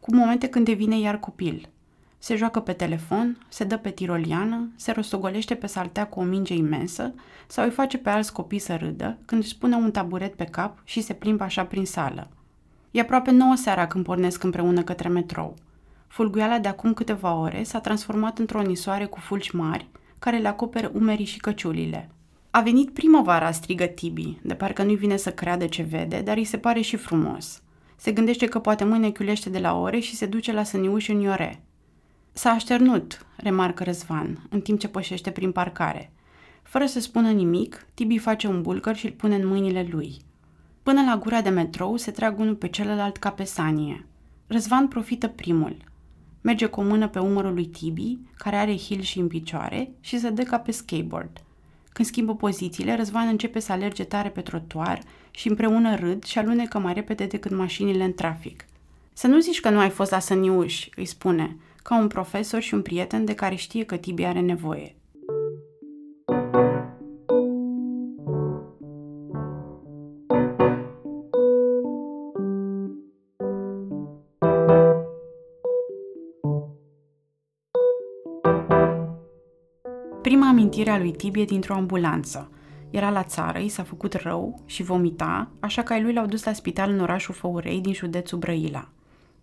cu 0.00 0.14
momente 0.14 0.48
când 0.48 0.64
devine 0.64 0.98
iar 0.98 1.20
copil. 1.20 1.68
Se 2.18 2.36
joacă 2.36 2.60
pe 2.60 2.72
telefon, 2.72 3.46
se 3.48 3.64
dă 3.64 3.76
pe 3.76 3.90
tiroliană, 3.90 4.70
se 4.76 4.92
rostogolește 4.92 5.54
pe 5.54 5.66
saltea 5.66 6.06
cu 6.06 6.20
o 6.20 6.22
minge 6.22 6.54
imensă 6.54 7.14
sau 7.46 7.64
îi 7.64 7.70
face 7.70 7.98
pe 7.98 8.10
alți 8.10 8.32
copii 8.32 8.58
să 8.58 8.76
râdă 8.76 9.18
când 9.24 9.42
își 9.42 9.58
pune 9.58 9.76
un 9.76 9.90
taburet 9.90 10.34
pe 10.34 10.44
cap 10.44 10.78
și 10.84 11.00
se 11.00 11.12
plimbă 11.12 11.44
așa 11.44 11.64
prin 11.64 11.86
sală. 11.86 12.28
E 12.90 13.00
aproape 13.00 13.30
nouă 13.30 13.54
seara 13.54 13.86
când 13.86 14.04
pornesc 14.04 14.42
împreună 14.42 14.82
către 14.82 15.08
metrou– 15.08 15.54
Fulguiala 16.08 16.58
de 16.58 16.68
acum 16.68 16.94
câteva 16.94 17.34
ore 17.34 17.62
s-a 17.62 17.80
transformat 17.80 18.38
într-o 18.38 18.62
nisoare 18.62 19.04
cu 19.04 19.20
fulgi 19.20 19.56
mari, 19.56 19.88
care 20.18 20.38
le 20.38 20.48
acoperă 20.48 20.90
umerii 20.94 21.24
și 21.24 21.38
căciulile. 21.38 22.10
A 22.50 22.60
venit 22.60 22.90
primăvara, 22.90 23.52
strigă 23.52 23.84
Tibi, 23.84 24.38
de 24.42 24.54
parcă 24.54 24.82
nu-i 24.82 24.96
vine 24.96 25.16
să 25.16 25.32
creadă 25.32 25.66
ce 25.66 25.82
vede, 25.82 26.20
dar 26.20 26.36
îi 26.36 26.44
se 26.44 26.58
pare 26.58 26.80
și 26.80 26.96
frumos. 26.96 27.62
Se 27.96 28.12
gândește 28.12 28.46
că 28.46 28.58
poate 28.58 28.84
mâine 28.84 29.10
chiulește 29.10 29.50
de 29.50 29.58
la 29.58 29.78
ore 29.78 29.98
și 29.98 30.16
se 30.16 30.26
duce 30.26 30.52
la 30.52 30.62
săniuș 30.62 31.08
în 31.08 31.20
Iore. 31.20 31.62
S-a 32.32 32.50
așternut, 32.50 33.26
remarcă 33.36 33.84
Răzvan, 33.84 34.46
în 34.50 34.60
timp 34.60 34.78
ce 34.78 34.88
pășește 34.88 35.30
prin 35.30 35.52
parcare. 35.52 36.12
Fără 36.62 36.86
să 36.86 37.00
spună 37.00 37.30
nimic, 37.30 37.86
Tibi 37.94 38.18
face 38.18 38.46
un 38.46 38.62
bulgăr 38.62 38.96
și 38.96 39.06
îl 39.06 39.12
pune 39.12 39.34
în 39.34 39.46
mâinile 39.46 39.88
lui. 39.90 40.16
Până 40.88 41.02
la 41.02 41.16
gura 41.16 41.40
de 41.40 41.48
metrou 41.48 41.96
se 41.96 42.10
trag 42.10 42.38
unul 42.38 42.54
pe 42.54 42.68
celălalt 42.68 43.16
ca 43.16 43.30
pe 43.30 43.44
sanie. 43.44 44.06
Răzvan 44.46 44.88
profită 44.88 45.28
primul– 45.28 45.76
Merge 46.40 46.66
cu 46.66 46.80
o 46.80 46.82
mână 46.82 47.08
pe 47.08 47.18
umărul 47.18 47.52
lui 47.52 47.66
Tibi, 47.66 48.18
care 48.36 48.56
are 48.56 48.78
heel 48.78 49.00
și 49.00 49.18
în 49.18 49.26
picioare, 49.26 49.90
și 50.00 50.18
se 50.18 50.30
dă 50.30 50.42
ca 50.42 50.58
pe 50.58 50.70
skateboard. 50.70 51.42
Când 51.92 52.08
schimbă 52.08 52.34
pozițiile, 52.34 52.96
Răzvan 52.96 53.28
începe 53.28 53.58
să 53.58 53.72
alerge 53.72 54.04
tare 54.04 54.28
pe 54.28 54.40
trotuar 54.40 55.00
și 55.30 55.48
împreună 55.48 55.94
râd 55.94 56.24
și 56.24 56.38
alunecă 56.38 56.78
mai 56.78 56.92
repede 56.92 57.26
decât 57.26 57.50
mașinile 57.50 58.04
în 58.04 58.14
trafic. 58.14 58.64
Să 59.12 59.26
nu 59.26 59.40
zici 59.40 59.60
că 59.60 59.70
nu 59.70 59.78
ai 59.78 59.90
fost 59.90 60.10
la 60.10 60.18
săniuș, 60.18 60.88
îi 60.96 61.06
spune, 61.06 61.56
ca 61.82 61.98
un 61.98 62.08
profesor 62.08 62.60
și 62.60 62.74
un 62.74 62.82
prieten 62.82 63.24
de 63.24 63.34
care 63.34 63.54
știe 63.54 63.84
că 63.84 63.96
Tibi 63.96 64.24
are 64.24 64.40
nevoie. 64.40 64.94
Prima 80.78 80.94
amintire 80.94 81.12
a 81.12 81.20
lui 81.20 81.30
Tibie 81.30 81.44
dintr-o 81.44 81.74
ambulanță. 81.74 82.50
Era 82.90 83.10
la 83.10 83.22
țară, 83.22 83.58
i 83.58 83.68
s-a 83.68 83.82
făcut 83.82 84.12
rău 84.12 84.62
și 84.66 84.82
vomita, 84.82 85.50
așa 85.60 85.82
că 85.82 85.92
ai 85.92 86.02
lui 86.02 86.12
l-au 86.12 86.26
dus 86.26 86.44
la 86.44 86.52
spital 86.52 86.90
în 86.90 87.00
orașul 87.00 87.34
Făurei 87.34 87.80
din 87.80 87.92
județul 87.92 88.38
Brăila. 88.38 88.88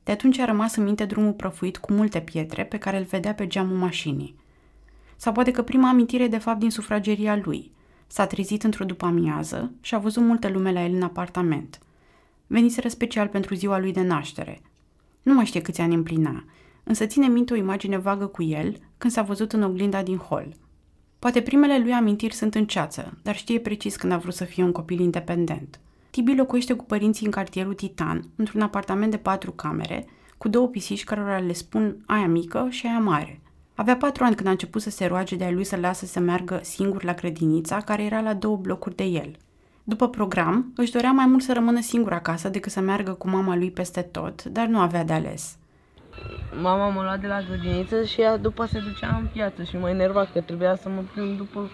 De 0.03 0.11
atunci 0.11 0.39
a 0.39 0.45
rămas 0.45 0.75
în 0.75 0.83
minte 0.83 1.05
drumul 1.05 1.33
prăfuit 1.33 1.77
cu 1.77 1.93
multe 1.93 2.21
pietre 2.21 2.63
pe 2.63 2.77
care 2.77 2.97
îl 2.97 3.03
vedea 3.03 3.33
pe 3.33 3.47
geamul 3.47 3.77
mașinii. 3.77 4.35
Sau 5.15 5.33
poate 5.33 5.51
că 5.51 5.61
prima 5.61 5.89
amintire 5.89 6.23
e 6.23 6.27
de 6.27 6.37
fapt 6.37 6.59
din 6.59 6.69
sufrageria 6.69 7.41
lui. 7.43 7.71
S-a 8.07 8.25
trezit 8.25 8.63
într-o 8.63 8.85
după 8.85 9.05
amiază 9.05 9.71
și 9.81 9.95
a 9.95 9.97
văzut 9.97 10.23
multă 10.23 10.49
lume 10.49 10.71
la 10.71 10.83
el 10.83 10.93
în 10.93 11.03
apartament. 11.03 11.79
Veniseră 12.47 12.87
special 12.87 13.27
pentru 13.27 13.55
ziua 13.55 13.79
lui 13.79 13.93
de 13.93 14.01
naștere. 14.01 14.61
Nu 15.21 15.33
mai 15.33 15.45
știe 15.45 15.61
câți 15.61 15.81
ani 15.81 15.95
împlina, 15.95 16.43
însă 16.83 17.05
ține 17.05 17.27
minte 17.27 17.53
o 17.53 17.57
imagine 17.57 17.97
vagă 17.97 18.25
cu 18.25 18.43
el 18.43 18.75
când 18.97 19.13
s-a 19.13 19.21
văzut 19.21 19.53
în 19.53 19.63
oglinda 19.63 20.03
din 20.03 20.17
hol. 20.17 20.55
Poate 21.25 21.41
primele 21.41 21.79
lui 21.79 21.93
amintiri 21.93 22.33
sunt 22.33 22.55
în 22.55 22.65
ceață, 22.65 23.17
dar 23.21 23.35
știe 23.35 23.59
precis 23.59 23.95
când 23.95 24.11
a 24.11 24.17
vrut 24.17 24.33
să 24.33 24.43
fie 24.43 24.63
un 24.63 24.71
copil 24.71 24.99
independent. 24.99 25.79
Tibi 26.09 26.35
locuiește 26.35 26.73
cu 26.73 26.83
părinții 26.83 27.25
în 27.25 27.31
cartierul 27.31 27.73
Titan, 27.73 28.29
într-un 28.35 28.61
apartament 28.61 29.11
de 29.11 29.17
patru 29.17 29.51
camere, 29.51 30.05
cu 30.37 30.47
două 30.47 30.67
pisici 30.67 31.03
cărora 31.03 31.39
le 31.39 31.53
spun 31.53 32.03
aia 32.05 32.27
mică 32.27 32.67
și 32.69 32.85
aia 32.85 32.99
mare. 32.99 33.41
Avea 33.75 33.97
patru 33.97 34.23
ani 34.23 34.35
când 34.35 34.47
a 34.47 34.51
început 34.51 34.81
să 34.81 34.89
se 34.89 35.05
roage 35.05 35.35
de-a 35.35 35.51
lui 35.51 35.63
să 35.63 35.75
lasă 35.75 36.05
să 36.05 36.19
meargă 36.19 36.59
singur 36.63 37.03
la 37.03 37.13
grădinița, 37.13 37.81
care 37.81 38.03
era 38.03 38.21
la 38.21 38.33
două 38.33 38.57
blocuri 38.57 38.95
de 38.95 39.03
el. 39.03 39.35
După 39.83 40.09
program, 40.09 40.71
își 40.75 40.91
dorea 40.91 41.11
mai 41.11 41.25
mult 41.25 41.43
să 41.43 41.53
rămână 41.53 41.81
singur 41.81 42.11
acasă 42.11 42.49
decât 42.49 42.71
să 42.71 42.79
meargă 42.79 43.11
cu 43.11 43.29
mama 43.29 43.55
lui 43.55 43.71
peste 43.71 44.01
tot, 44.01 44.43
dar 44.43 44.67
nu 44.67 44.79
avea 44.79 45.03
de 45.03 45.13
ales. 45.13 45.57
Mama 46.61 46.89
mă 46.89 47.01
lua 47.01 47.17
de 47.17 47.27
la 47.27 47.41
grădiniță 47.41 48.03
și 48.03 48.21
ea 48.21 48.37
după 48.37 48.65
se 48.65 48.79
ducea 48.79 49.15
în 49.19 49.27
piață 49.33 49.63
și 49.63 49.77
mă 49.77 49.89
enerva 49.89 50.27
că 50.33 50.41
trebuia 50.41 50.75
să 50.75 50.89
mă 50.89 51.01
plimb 51.13 51.37
după 51.37 51.69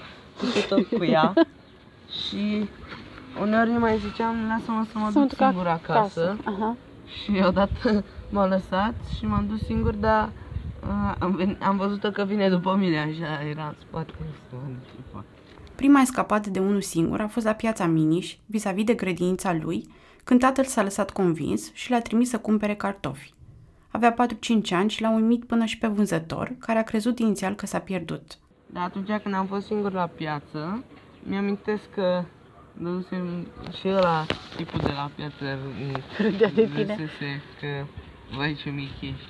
tot 0.68 0.86
cu 0.98 1.04
ea. 1.04 1.34
și 2.22 2.70
uneori 3.42 3.70
mai 3.70 3.98
ziceam, 3.98 4.36
lasă-mă 4.48 4.86
să 4.92 4.98
mă 4.98 5.10
să 5.12 5.20
duc 5.20 5.34
singur 5.38 5.68
acasă. 5.68 5.98
acasă. 5.98 6.38
Aha. 6.46 6.76
Și 7.24 7.44
odată 7.46 8.04
m-a 8.34 8.48
lăsat 8.48 8.94
și 9.18 9.26
m-am 9.26 9.48
dus 9.48 9.66
singur, 9.66 9.94
dar 9.94 10.30
uh, 10.84 11.16
am, 11.20 11.36
venit, 11.36 11.64
am 11.64 11.78
văzut 11.78 12.14
că 12.14 12.24
vine 12.24 12.50
după 12.50 12.76
mine, 12.80 13.00
așa 13.00 13.48
era 13.50 13.68
în 13.68 13.76
spate. 13.88 14.14
Prima 15.76 16.02
escapată 16.02 16.50
de 16.50 16.60
unul 16.60 16.82
singur 16.82 17.22
a 17.22 17.28
fost 17.28 17.46
la 17.46 17.54
piața 17.54 17.86
Miniș, 17.86 18.36
vis-a-vis 18.46 18.84
de 18.84 18.94
grădinița 18.94 19.54
lui, 19.54 19.88
când 20.24 20.40
tatăl 20.40 20.64
s-a 20.64 20.84
lăsat 20.84 21.12
convins 21.12 21.74
și 21.74 21.92
l-a 21.92 22.00
trimis 22.00 22.30
să 22.30 22.38
cumpere 22.40 22.76
cartofi. 22.76 23.34
Avea 23.92 24.14
4-5 24.14 24.18
ani 24.72 24.90
și 24.90 25.02
l-a 25.02 25.12
uimit 25.12 25.46
până 25.46 25.66
și 25.66 25.78
pe 25.78 25.88
vânzător, 25.88 26.56
care 26.60 26.80
a 26.80 26.84
crezut 26.84 27.20
inițial 27.20 27.56
că 27.56 27.66
s-a 27.66 27.80
pierdut. 27.80 28.38
Dar 28.66 28.84
atunci 28.84 29.22
când 29.24 29.36
am 29.36 29.46
fost 29.46 29.66
singur 29.66 29.92
la 29.92 30.08
piață, 30.08 30.84
mi-amintesc 31.24 31.90
că 31.94 32.24
dădusem 32.74 33.48
și 33.80 33.88
ăla 33.88 34.26
tipul 34.56 34.80
de 34.80 34.92
la 34.92 35.12
piață 35.16 35.60
Râdea 36.18 36.50
de 36.50 36.70
tine. 36.76 37.10
că 37.60 37.86
vai 38.36 38.58
ce 38.64 38.70
mic 38.70 39.02
ești. 39.02 39.30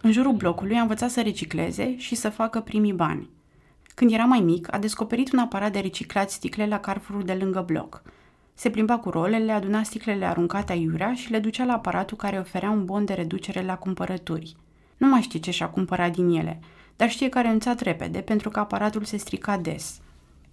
În 0.00 0.12
jurul 0.12 0.32
blocului 0.32 0.76
a 0.76 0.80
învățat 0.80 1.10
să 1.10 1.22
recicleze 1.22 1.96
și 1.98 2.14
să 2.14 2.28
facă 2.28 2.60
primii 2.60 2.92
bani. 2.92 3.30
Când 3.94 4.12
era 4.12 4.24
mai 4.24 4.40
mic, 4.40 4.74
a 4.74 4.78
descoperit 4.78 5.32
un 5.32 5.38
aparat 5.38 5.72
de 5.72 5.78
reciclat 5.78 6.30
sticle 6.30 6.66
la 6.66 6.78
carfurul 6.78 7.22
de 7.22 7.34
lângă 7.34 7.60
bloc. 7.66 8.02
Se 8.54 8.70
plimba 8.70 8.98
cu 8.98 9.10
rolele, 9.10 9.52
aduna 9.52 9.82
sticlele 9.82 10.24
aruncate 10.24 10.72
aiurea 10.72 11.14
și 11.14 11.30
le 11.30 11.38
ducea 11.38 11.64
la 11.64 11.72
aparatul 11.72 12.16
care 12.16 12.38
oferea 12.38 12.70
un 12.70 12.84
bon 12.84 13.04
de 13.04 13.12
reducere 13.12 13.62
la 13.62 13.76
cumpărături. 13.76 14.56
Nu 14.96 15.08
mai 15.08 15.20
știe 15.20 15.40
ce 15.40 15.50
și-a 15.50 15.68
cumpărat 15.68 16.12
din 16.12 16.28
ele, 16.28 16.60
dar 16.96 17.10
știe 17.10 17.28
că 17.28 17.38
a 17.38 17.40
renunțat 17.40 17.80
repede 17.80 18.20
pentru 18.20 18.48
că 18.48 18.58
aparatul 18.58 19.04
se 19.04 19.16
strica 19.16 19.56
des. 19.56 20.00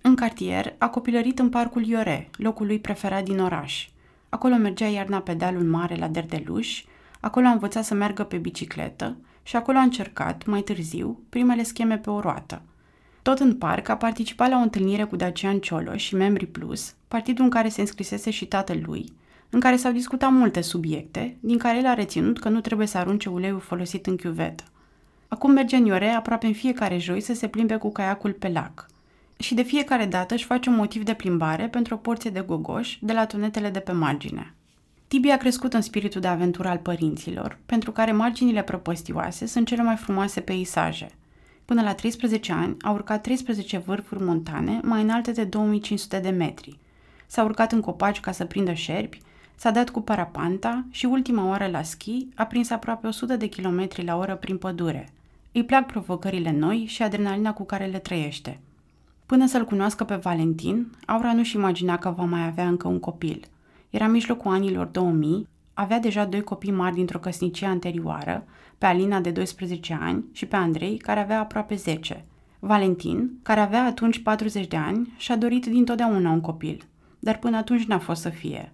În 0.01 0.15
cartier, 0.15 0.73
a 0.77 0.89
copilărit 0.89 1.39
în 1.39 1.49
parcul 1.49 1.85
Iore, 1.85 2.29
locul 2.37 2.65
lui 2.65 2.79
preferat 2.79 3.23
din 3.23 3.39
oraș. 3.39 3.89
Acolo 4.29 4.55
mergea 4.55 4.87
iarna 4.87 5.19
pe 5.19 5.33
dealul 5.33 5.63
mare 5.63 5.95
la 5.95 6.07
Derdeluș, 6.07 6.83
acolo 7.19 7.47
a 7.47 7.51
învățat 7.51 7.83
să 7.83 7.93
meargă 7.93 8.23
pe 8.23 8.37
bicicletă 8.37 9.17
și 9.43 9.55
acolo 9.55 9.77
a 9.77 9.81
încercat, 9.81 10.45
mai 10.45 10.61
târziu, 10.61 11.19
primele 11.29 11.63
scheme 11.63 11.97
pe 11.97 12.09
o 12.09 12.19
roată– 12.19 12.61
tot 13.21 13.39
în 13.39 13.55
parc 13.55 13.89
a 13.89 13.95
participat 13.95 14.49
la 14.49 14.57
o 14.57 14.61
întâlnire 14.61 15.03
cu 15.03 15.15
Dacian 15.15 15.59
Ciolo 15.59 15.97
și 15.97 16.15
Membri 16.15 16.45
Plus, 16.45 16.95
partidul 17.07 17.43
în 17.43 17.49
care 17.49 17.69
se 17.69 17.81
înscrisese 17.81 18.29
și 18.29 18.45
tatăl 18.45 18.81
lui, 18.85 19.13
în 19.49 19.59
care 19.59 19.75
s-au 19.75 19.91
discutat 19.91 20.31
multe 20.31 20.61
subiecte, 20.61 21.37
din 21.39 21.57
care 21.57 21.77
el 21.77 21.85
a 21.85 21.93
reținut 21.93 22.39
că 22.39 22.49
nu 22.49 22.61
trebuie 22.61 22.87
să 22.87 22.97
arunce 22.97 23.29
uleiul 23.29 23.59
folosit 23.59 24.05
în 24.05 24.15
chiuvetă. 24.15 24.63
Acum 25.27 25.51
merge 25.51 25.75
în 25.75 25.85
Iore 25.85 26.07
aproape 26.09 26.45
în 26.45 26.53
fiecare 26.53 26.97
joi 26.97 27.21
să 27.21 27.33
se 27.33 27.47
plimbe 27.47 27.75
cu 27.75 27.91
caiacul 27.91 28.31
pe 28.31 28.49
lac. 28.49 28.85
Și 29.37 29.53
de 29.53 29.61
fiecare 29.61 30.05
dată 30.05 30.33
își 30.33 30.45
face 30.45 30.69
un 30.69 30.75
motiv 30.75 31.03
de 31.03 31.13
plimbare 31.13 31.67
pentru 31.67 31.93
o 31.93 31.97
porție 31.97 32.29
de 32.29 32.39
gogoș 32.39 32.97
de 33.01 33.13
la 33.13 33.25
tunetele 33.25 33.69
de 33.69 33.79
pe 33.79 33.91
margine. 33.91 34.53
Tibi 35.07 35.29
a 35.29 35.37
crescut 35.37 35.73
în 35.73 35.81
spiritul 35.81 36.21
de 36.21 36.27
aventură 36.27 36.67
al 36.67 36.77
părinților, 36.77 37.57
pentru 37.65 37.91
care 37.91 38.11
marginile 38.11 38.61
prăpăstioase 38.61 39.45
sunt 39.45 39.67
cele 39.67 39.83
mai 39.83 39.95
frumoase 39.95 40.39
peisaje– 40.39 41.09
Până 41.71 41.83
la 41.83 41.93
13 41.93 42.51
ani 42.51 42.75
a 42.81 42.91
urcat 42.91 43.21
13 43.21 43.77
vârfuri 43.77 44.23
montane 44.23 44.79
mai 44.83 45.01
înalte 45.01 45.31
de 45.31 45.43
2500 45.43 46.19
de 46.19 46.29
metri. 46.29 46.77
S-a 47.27 47.43
urcat 47.43 47.71
în 47.71 47.81
copaci 47.81 48.19
ca 48.19 48.31
să 48.31 48.45
prindă 48.45 48.73
șerpi, 48.73 49.21
s-a 49.55 49.71
dat 49.71 49.89
cu 49.89 50.01
parapanta 50.01 50.85
și 50.89 51.05
ultima 51.05 51.47
oară 51.47 51.67
la 51.67 51.81
schi 51.81 52.27
a 52.35 52.45
prins 52.45 52.69
aproape 52.69 53.07
100 53.07 53.35
de 53.35 53.47
kilometri 53.47 54.05
la 54.05 54.17
oră 54.17 54.35
prin 54.35 54.57
pădure. 54.57 55.09
Îi 55.51 55.65
plac 55.65 55.85
provocările 55.85 56.51
noi 56.51 56.85
și 56.87 57.03
adrenalina 57.03 57.53
cu 57.53 57.63
care 57.63 57.85
le 57.85 57.99
trăiește. 57.99 58.59
Până 59.25 59.47
să-l 59.47 59.65
cunoască 59.65 60.03
pe 60.03 60.15
Valentin, 60.15 60.91
Aura 61.05 61.33
nu-și 61.33 61.55
imagina 61.55 61.97
că 61.97 62.09
va 62.09 62.23
mai 62.23 62.45
avea 62.45 62.67
încă 62.67 62.87
un 62.87 62.99
copil. 62.99 63.45
Era 63.89 64.07
mijlocul 64.07 64.51
anilor 64.51 64.85
2000, 64.85 65.47
avea 65.73 65.99
deja 65.99 66.25
doi 66.25 66.41
copii 66.41 66.71
mari 66.71 66.95
dintr-o 66.95 67.19
căsnicie 67.19 67.67
anterioară, 67.67 68.45
pe 68.77 68.85
Alina 68.85 69.19
de 69.19 69.31
12 69.31 69.97
ani 70.01 70.25
și 70.31 70.45
pe 70.45 70.55
Andrei, 70.55 70.97
care 70.97 71.19
avea 71.19 71.39
aproape 71.39 71.75
10. 71.75 72.25
Valentin, 72.59 73.31
care 73.43 73.59
avea 73.59 73.85
atunci 73.85 74.21
40 74.21 74.67
de 74.67 74.77
ani, 74.77 75.13
și-a 75.17 75.35
dorit 75.35 75.65
dintotdeauna 75.65 76.31
un 76.31 76.41
copil, 76.41 76.83
dar 77.19 77.37
până 77.37 77.57
atunci 77.57 77.85
n-a 77.85 77.99
fost 77.99 78.21
să 78.21 78.29
fie. 78.29 78.71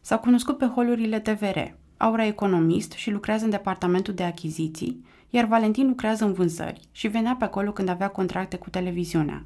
S-au 0.00 0.18
cunoscut 0.18 0.58
pe 0.58 0.66
holurile 0.66 1.20
TVR. 1.20 1.58
Aura 1.96 2.26
economist 2.26 2.92
și 2.92 3.10
lucrează 3.10 3.44
în 3.44 3.50
departamentul 3.50 4.14
de 4.14 4.22
achiziții, 4.22 5.04
iar 5.30 5.44
Valentin 5.44 5.86
lucrează 5.86 6.24
în 6.24 6.32
vânzări 6.32 6.80
și 6.92 7.08
venea 7.08 7.36
pe 7.38 7.44
acolo 7.44 7.72
când 7.72 7.88
avea 7.88 8.08
contracte 8.08 8.56
cu 8.56 8.70
televiziunea. 8.70 9.44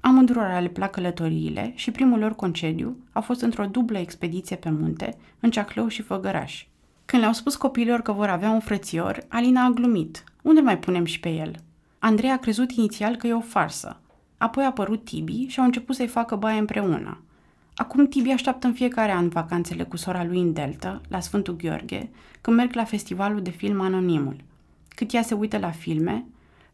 Amândurora 0.00 0.60
le 0.60 0.68
plac 0.68 0.90
călătoriile 0.90 1.72
și 1.74 1.90
primul 1.90 2.18
lor 2.18 2.34
concediu 2.34 2.96
a 3.12 3.20
fost 3.20 3.40
într-o 3.40 3.66
dublă 3.66 3.98
expediție 3.98 4.56
pe 4.56 4.70
munte, 4.70 5.16
în 5.40 5.50
Ceaclău 5.50 5.88
și 5.88 6.02
Făgăraș. 6.02 6.66
Când 7.04 7.22
le-au 7.22 7.34
spus 7.34 7.56
copiilor 7.56 8.00
că 8.00 8.12
vor 8.12 8.28
avea 8.28 8.50
un 8.50 8.60
frățior, 8.60 9.24
Alina 9.28 9.64
a 9.64 9.70
glumit. 9.70 10.24
Unde 10.42 10.60
mai 10.60 10.78
punem 10.78 11.04
și 11.04 11.20
pe 11.20 11.28
el? 11.28 11.54
Andrei 11.98 12.30
a 12.30 12.38
crezut 12.38 12.70
inițial 12.70 13.16
că 13.16 13.26
e 13.26 13.32
o 13.32 13.40
farsă. 13.40 14.00
Apoi 14.38 14.64
a 14.64 14.66
apărut 14.66 15.04
Tibi 15.04 15.46
și 15.46 15.58
au 15.58 15.64
început 15.64 15.94
să-i 15.94 16.06
facă 16.06 16.36
baie 16.36 16.58
împreună. 16.58 17.22
Acum 17.74 18.06
Tibi 18.06 18.30
așteaptă 18.30 18.66
în 18.66 18.72
fiecare 18.72 19.12
an 19.12 19.28
vacanțele 19.28 19.82
cu 19.82 19.96
sora 19.96 20.24
lui 20.24 20.40
în 20.40 20.52
Delta, 20.52 21.00
la 21.08 21.20
Sfântul 21.20 21.56
Gheorghe, 21.56 22.10
când 22.40 22.56
merg 22.56 22.74
la 22.74 22.84
festivalul 22.84 23.42
de 23.42 23.50
film 23.50 23.80
Anonimul. 23.80 24.36
Cât 24.88 25.12
ea 25.12 25.22
se 25.22 25.34
uită 25.34 25.58
la 25.58 25.70
filme, 25.70 26.24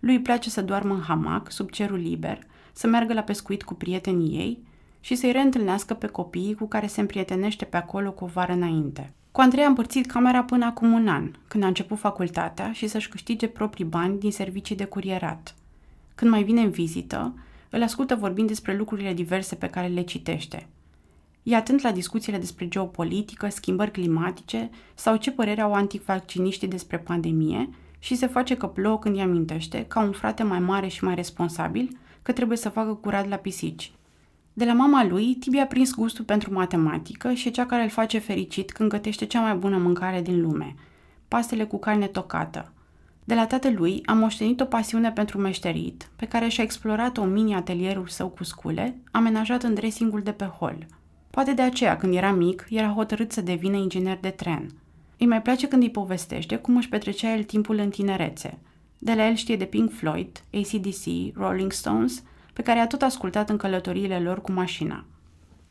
lui 0.00 0.14
îi 0.14 0.22
place 0.22 0.50
să 0.50 0.62
doarmă 0.62 0.94
în 0.94 1.00
hamac, 1.00 1.50
sub 1.50 1.70
cerul 1.70 1.98
liber, 1.98 2.38
să 2.74 2.86
meargă 2.86 3.12
la 3.12 3.20
pescuit 3.20 3.62
cu 3.62 3.74
prietenii 3.74 4.38
ei 4.38 4.58
și 5.00 5.14
să-i 5.14 5.32
reîntâlnească 5.32 5.94
pe 5.94 6.06
copiii 6.06 6.54
cu 6.54 6.66
care 6.66 6.86
se 6.86 7.00
împrietenește 7.00 7.64
pe 7.64 7.76
acolo 7.76 8.12
cu 8.12 8.24
o 8.24 8.26
vară 8.26 8.52
înainte. 8.52 9.12
Cu 9.32 9.40
Andrei 9.40 9.64
a 9.64 9.68
împărțit 9.68 10.06
camera 10.06 10.44
până 10.44 10.64
acum 10.64 10.92
un 10.92 11.08
an, 11.08 11.30
când 11.48 11.64
a 11.64 11.66
început 11.66 11.98
facultatea 11.98 12.72
și 12.72 12.86
să-și 12.86 13.08
câștige 13.08 13.46
proprii 13.46 13.84
bani 13.84 14.18
din 14.18 14.32
servicii 14.32 14.76
de 14.76 14.84
curierat. 14.84 15.54
Când 16.14 16.30
mai 16.30 16.42
vine 16.42 16.60
în 16.60 16.70
vizită, 16.70 17.34
îl 17.70 17.82
ascultă 17.82 18.14
vorbind 18.14 18.48
despre 18.48 18.76
lucrurile 18.76 19.12
diverse 19.12 19.54
pe 19.54 19.66
care 19.66 19.86
le 19.86 20.02
citește. 20.02 20.66
E 21.42 21.56
atent 21.56 21.82
la 21.82 21.92
discuțiile 21.92 22.38
despre 22.38 22.68
geopolitică, 22.68 23.48
schimbări 23.48 23.90
climatice 23.90 24.70
sau 24.94 25.16
ce 25.16 25.30
părere 25.30 25.60
au 25.60 25.72
antivacciniștii 25.72 26.68
despre 26.68 26.98
pandemie 26.98 27.68
și 27.98 28.14
se 28.14 28.26
face 28.26 28.56
că 28.56 28.66
plouă 28.66 28.98
când 28.98 29.16
îi 29.16 29.22
amintește, 29.22 29.84
ca 29.88 30.00
un 30.00 30.12
frate 30.12 30.42
mai 30.42 30.58
mare 30.58 30.86
și 30.86 31.04
mai 31.04 31.14
responsabil, 31.14 31.98
că 32.24 32.32
trebuie 32.32 32.56
să 32.56 32.68
facă 32.68 32.94
curat 32.94 33.28
la 33.28 33.36
pisici. 33.36 33.92
De 34.52 34.64
la 34.64 34.72
mama 34.72 35.04
lui, 35.04 35.34
Tibi 35.34 35.58
a 35.58 35.66
prins 35.66 35.94
gustul 35.94 36.24
pentru 36.24 36.52
matematică 36.52 37.32
și 37.32 37.48
e 37.48 37.50
cea 37.50 37.66
care 37.66 37.82
îl 37.82 37.88
face 37.88 38.18
fericit 38.18 38.72
când 38.72 38.90
gătește 38.90 39.24
cea 39.24 39.40
mai 39.40 39.54
bună 39.54 39.76
mâncare 39.76 40.22
din 40.22 40.40
lume, 40.40 40.74
pastele 41.28 41.64
cu 41.64 41.78
carne 41.78 42.06
tocată. 42.06 42.72
De 43.24 43.34
la 43.34 43.46
tatălui 43.46 44.00
a 44.04 44.12
moștenit 44.12 44.60
o 44.60 44.64
pasiune 44.64 45.12
pentru 45.12 45.38
meșterit, 45.38 46.10
pe 46.16 46.26
care 46.26 46.48
și-a 46.48 46.64
explorat-o 46.64 47.22
în 47.22 47.32
mini-atelierul 47.32 48.06
său 48.06 48.28
cu 48.28 48.44
scule, 48.44 48.96
amenajat 49.10 49.62
în 49.62 49.74
dressingul 49.74 50.20
de 50.20 50.32
pe 50.32 50.44
hol. 50.44 50.86
Poate 51.30 51.52
de 51.52 51.62
aceea, 51.62 51.96
când 51.96 52.14
era 52.14 52.32
mic, 52.32 52.66
era 52.70 52.88
hotărât 52.88 53.32
să 53.32 53.40
devină 53.40 53.76
inginer 53.76 54.18
de 54.20 54.28
tren. 54.28 54.70
Îi 55.18 55.26
mai 55.26 55.42
place 55.42 55.68
când 55.68 55.82
îi 55.82 55.90
povestește 55.90 56.56
cum 56.56 56.76
își 56.76 56.88
petrecea 56.88 57.32
el 57.32 57.42
timpul 57.42 57.78
în 57.78 57.90
tinerețe. 57.90 58.58
De 59.04 59.14
la 59.14 59.26
el 59.26 59.34
știe 59.34 59.56
de 59.56 59.64
Pink 59.64 59.92
Floyd, 59.92 60.44
ACDC, 60.52 61.34
Rolling 61.34 61.72
Stones– 61.72 62.22
pe 62.54 62.62
care 62.62 62.78
a 62.78 62.86
tot 62.86 63.02
ascultat 63.02 63.50
în 63.50 63.56
călătoriile 63.56 64.18
lor 64.18 64.40
cu 64.40 64.52
mașina. 64.52 65.04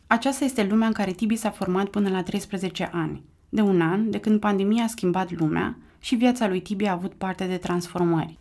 Aceasta 0.08 0.46
este 0.46 0.64
lumea 0.64 0.88
în 0.88 0.94
care 0.94 1.12
Tibi 1.12 1.36
s-a 1.36 1.50
format 1.50 1.88
până 1.88 2.10
la 2.10 2.24
13 2.24 2.90
ani, 2.94 3.24
de 3.50 3.62
un 3.62 3.82
an 3.82 4.10
de 4.10 4.20
când 4.20 4.40
pandemia 4.40 4.84
a 4.84 4.88
schimbat 4.88 5.32
lumea 5.32 5.78
și 6.00 6.16
viața 6.16 6.48
lui 6.48 6.62
Tibi 6.62 6.86
a 6.86 6.92
avut 6.92 7.14
parte 7.14 7.46
de 7.46 7.58
transformări. 7.58 8.38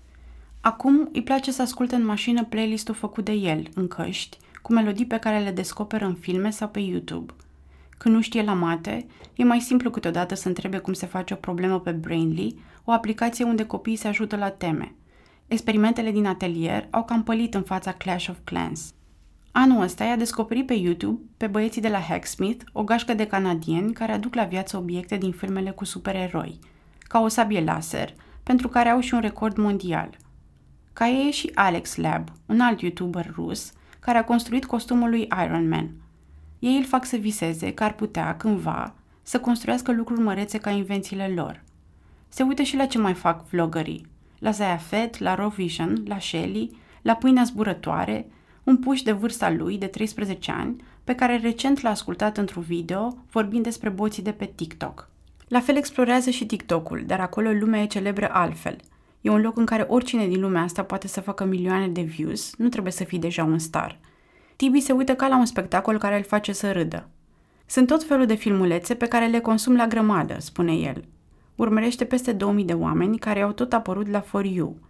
Acum 0.60 1.08
îi 1.12 1.22
place 1.22 1.52
să 1.52 1.62
asculte 1.62 1.94
în 1.94 2.04
mașină 2.04 2.44
playlistul 2.44 2.94
făcut 2.94 3.24
de 3.24 3.32
el, 3.32 3.68
în 3.74 3.88
căști, 3.88 4.38
cu 4.62 4.72
melodii 4.72 5.06
pe 5.06 5.18
care 5.18 5.38
le 5.38 5.50
descoperă 5.50 6.04
în 6.04 6.14
filme 6.14 6.50
sau 6.50 6.68
pe 6.68 6.80
YouTube. 6.80 7.32
Când 7.98 8.14
nu 8.14 8.20
știe 8.20 8.42
la 8.42 8.52
mate, 8.52 9.06
e 9.34 9.44
mai 9.44 9.60
simplu 9.60 9.90
câteodată 9.90 10.34
să 10.34 10.48
întrebe 10.48 10.78
cum 10.78 10.92
se 10.92 11.06
face 11.06 11.34
o 11.34 11.36
problemă 11.36 11.80
pe 11.80 11.90
Brainly, 11.90 12.56
o 12.84 12.90
aplicație 12.90 13.44
unde 13.44 13.66
copiii 13.66 13.96
se 13.96 14.08
ajută 14.08 14.36
la 14.36 14.50
teme. 14.50 14.94
Experimentele 15.46 16.10
din 16.10 16.26
atelier 16.26 16.88
au 16.90 17.04
cam 17.04 17.22
pălit 17.22 17.54
în 17.54 17.62
fața 17.62 17.92
Clash 17.92 18.28
of 18.28 18.38
Clans. 18.44 18.94
Anul 19.52 19.82
ăsta 19.82 20.04
i-a 20.04 20.16
descoperit 20.16 20.66
pe 20.66 20.74
YouTube 20.74 21.20
pe 21.36 21.46
băieții 21.46 21.80
de 21.80 21.88
la 21.88 22.00
Hacksmith, 22.00 22.64
o 22.72 22.84
gașcă 22.84 23.14
de 23.14 23.26
canadieni 23.26 23.92
care 23.92 24.12
aduc 24.12 24.34
la 24.34 24.44
viață 24.44 24.76
obiecte 24.76 25.16
din 25.16 25.32
filmele 25.32 25.70
cu 25.70 25.84
supereroi, 25.84 26.58
ca 26.98 27.20
o 27.20 27.28
sabie 27.28 27.64
laser, 27.64 28.14
pentru 28.42 28.68
care 28.68 28.88
au 28.88 29.00
și 29.00 29.14
un 29.14 29.20
record 29.20 29.56
mondial. 29.56 30.16
Ca 30.92 31.08
ei 31.08 31.26
e 31.26 31.30
și 31.30 31.50
Alex 31.54 31.96
Lab, 31.96 32.28
un 32.46 32.60
alt 32.60 32.80
YouTuber 32.80 33.32
rus, 33.34 33.72
care 34.00 34.18
a 34.18 34.24
construit 34.24 34.64
costumul 34.64 35.10
lui 35.10 35.28
Iron 35.44 35.68
Man. 35.68 35.90
Ei 36.58 36.76
îl 36.76 36.84
fac 36.84 37.04
să 37.04 37.16
viseze 37.16 37.74
că 37.74 37.84
ar 37.84 37.94
putea, 37.94 38.36
cândva, 38.36 38.94
să 39.22 39.40
construiască 39.40 39.92
lucruri 39.92 40.20
mărețe 40.20 40.58
ca 40.58 40.70
invențiile 40.70 41.28
lor. 41.28 41.62
Se 42.34 42.42
uită 42.42 42.62
și 42.62 42.76
la 42.76 42.86
ce 42.86 42.98
mai 42.98 43.14
fac 43.14 43.48
vlogării. 43.48 44.06
La 44.38 44.50
Zaya 44.50 44.76
Fett, 44.76 45.18
la 45.18 45.34
Raw 45.34 45.48
Vision, 45.48 46.02
la 46.06 46.18
Shelly, 46.18 46.70
la 47.02 47.14
pâinea 47.14 47.42
zburătoare, 47.42 48.26
un 48.64 48.76
puș 48.76 49.02
de 49.02 49.12
vârsta 49.12 49.50
lui, 49.50 49.78
de 49.78 49.86
13 49.86 50.52
ani, 50.52 50.84
pe 51.04 51.14
care 51.14 51.36
recent 51.36 51.80
l-a 51.80 51.90
ascultat 51.90 52.36
într-un 52.36 52.62
video 52.62 53.16
vorbind 53.30 53.62
despre 53.62 53.88
boții 53.88 54.22
de 54.22 54.32
pe 54.32 54.52
TikTok. 54.54 55.08
La 55.48 55.60
fel 55.60 55.76
explorează 55.76 56.30
și 56.30 56.46
TikTok-ul, 56.46 57.02
dar 57.06 57.20
acolo 57.20 57.50
lumea 57.50 57.82
e 57.82 57.86
celebră 57.86 58.28
altfel. 58.32 58.76
E 59.20 59.30
un 59.30 59.40
loc 59.40 59.56
în 59.56 59.64
care 59.64 59.86
oricine 59.88 60.26
din 60.26 60.40
lumea 60.40 60.62
asta 60.62 60.82
poate 60.82 61.08
să 61.08 61.20
facă 61.20 61.44
milioane 61.44 61.88
de 61.88 62.02
views, 62.02 62.54
nu 62.56 62.68
trebuie 62.68 62.92
să 62.92 63.04
fii 63.04 63.18
deja 63.18 63.44
un 63.44 63.58
star. 63.58 63.98
Tibi 64.56 64.80
se 64.80 64.92
uită 64.92 65.14
ca 65.14 65.28
la 65.28 65.36
un 65.36 65.46
spectacol 65.46 65.98
care 65.98 66.16
îl 66.16 66.24
face 66.24 66.52
să 66.52 66.72
râdă. 66.72 67.08
Sunt 67.66 67.86
tot 67.86 68.02
felul 68.02 68.26
de 68.26 68.34
filmulețe 68.34 68.94
pe 68.94 69.06
care 69.06 69.26
le 69.26 69.40
consum 69.40 69.76
la 69.76 69.86
grămadă, 69.86 70.36
spune 70.38 70.72
el. 70.72 71.04
Urmărește 71.56 72.04
peste 72.04 72.32
2000 72.32 72.64
de 72.64 72.72
oameni 72.72 73.18
care 73.18 73.40
au 73.40 73.52
tot 73.52 73.72
apărut 73.72 74.08
la 74.08 74.20
For 74.20 74.44
You– 74.44 74.76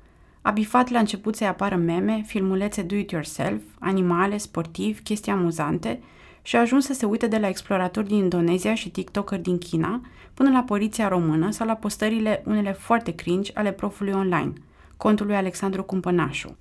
a 0.42 0.50
bifat 0.50 0.88
la 0.88 0.98
început 0.98 1.36
să-i 1.36 1.46
apară 1.46 1.76
meme, 1.76 2.22
filmulețe 2.26 2.82
do-it-yourself, 2.82 3.62
animale, 3.78 4.36
sportivi, 4.36 5.02
chestii 5.02 5.32
amuzante 5.32 6.02
și 6.42 6.56
a 6.56 6.60
ajuns 6.60 6.84
să 6.84 6.92
se 6.92 7.06
uite 7.06 7.26
de 7.26 7.38
la 7.38 7.48
exploratori 7.48 8.06
din 8.06 8.16
Indonezia 8.16 8.74
și 8.74 8.90
TikToker 8.90 9.38
din 9.38 9.58
China 9.58 10.00
până 10.34 10.50
la 10.50 10.62
poliția 10.62 11.08
română 11.08 11.50
sau 11.50 11.66
la 11.66 11.74
postările 11.74 12.42
unele 12.46 12.72
foarte 12.72 13.14
cringe 13.14 13.52
ale 13.54 13.72
profului 13.72 14.12
online, 14.12 14.52
contul 14.96 15.26
lui 15.26 15.36
Alexandru 15.36 15.82
Cumpănașu. 15.82 16.56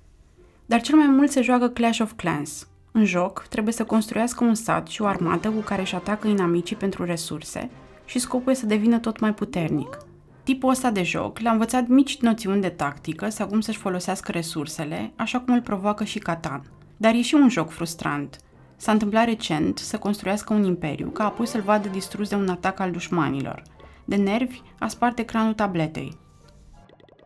Dar 0.66 0.80
cel 0.80 0.96
mai 0.96 1.06
mult 1.06 1.30
se 1.30 1.42
joacă 1.42 1.68
Clash 1.68 2.00
of 2.00 2.12
Clans. 2.16 2.68
În 2.92 3.04
joc, 3.04 3.46
trebuie 3.48 3.74
să 3.74 3.84
construiască 3.84 4.44
un 4.44 4.54
sat 4.54 4.86
și 4.86 5.02
o 5.02 5.06
armată 5.06 5.50
cu 5.50 5.60
care 5.60 5.80
își 5.80 5.94
atacă 5.94 6.28
inamicii 6.28 6.76
pentru 6.76 7.04
resurse 7.04 7.70
și 8.04 8.18
scopul 8.18 8.52
e 8.52 8.54
să 8.54 8.66
devină 8.66 8.98
tot 8.98 9.20
mai 9.20 9.34
puternic– 9.34 9.98
Tipul 10.42 10.70
ăsta 10.70 10.90
de 10.90 11.02
joc 11.02 11.38
le-a 11.38 11.52
învățat 11.52 11.86
mici 11.86 12.20
noțiuni 12.20 12.60
de 12.60 12.68
tactică 12.68 13.28
sau 13.28 13.46
cum 13.46 13.60
să-și 13.60 13.78
folosească 13.78 14.32
resursele, 14.32 15.12
așa 15.16 15.40
cum 15.40 15.54
îl 15.54 15.60
provoacă 15.60 16.04
și 16.04 16.18
Catan. 16.18 16.62
Dar 16.96 17.14
e 17.14 17.22
și 17.22 17.34
un 17.34 17.48
joc 17.48 17.70
frustrant. 17.70 18.38
S-a 18.76 18.92
întâmplat 18.92 19.24
recent 19.24 19.78
să 19.78 19.98
construiască 19.98 20.52
un 20.52 20.64
imperiu, 20.64 21.08
ca 21.08 21.24
apoi 21.24 21.46
să-l 21.46 21.60
vadă 21.60 21.88
distrus 21.88 22.28
de 22.28 22.34
un 22.34 22.48
atac 22.48 22.80
al 22.80 22.90
dușmanilor. 22.90 23.62
De 24.04 24.16
nervi, 24.16 24.60
a 24.78 24.88
spart 24.88 25.18
ecranul 25.18 25.52
tabletei. 25.52 26.16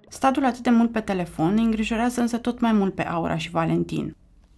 Statul 0.08 0.44
atât 0.44 0.62
de 0.62 0.70
mult 0.70 0.92
pe 0.92 1.00
telefon 1.00 1.54
ne 1.54 1.60
îngrijorează 1.60 2.20
însă 2.20 2.38
tot 2.38 2.60
mai 2.60 2.72
mult 2.72 2.94
pe 2.94 3.06
Aura 3.06 3.36
și 3.36 3.50
Valentin. 3.50 4.16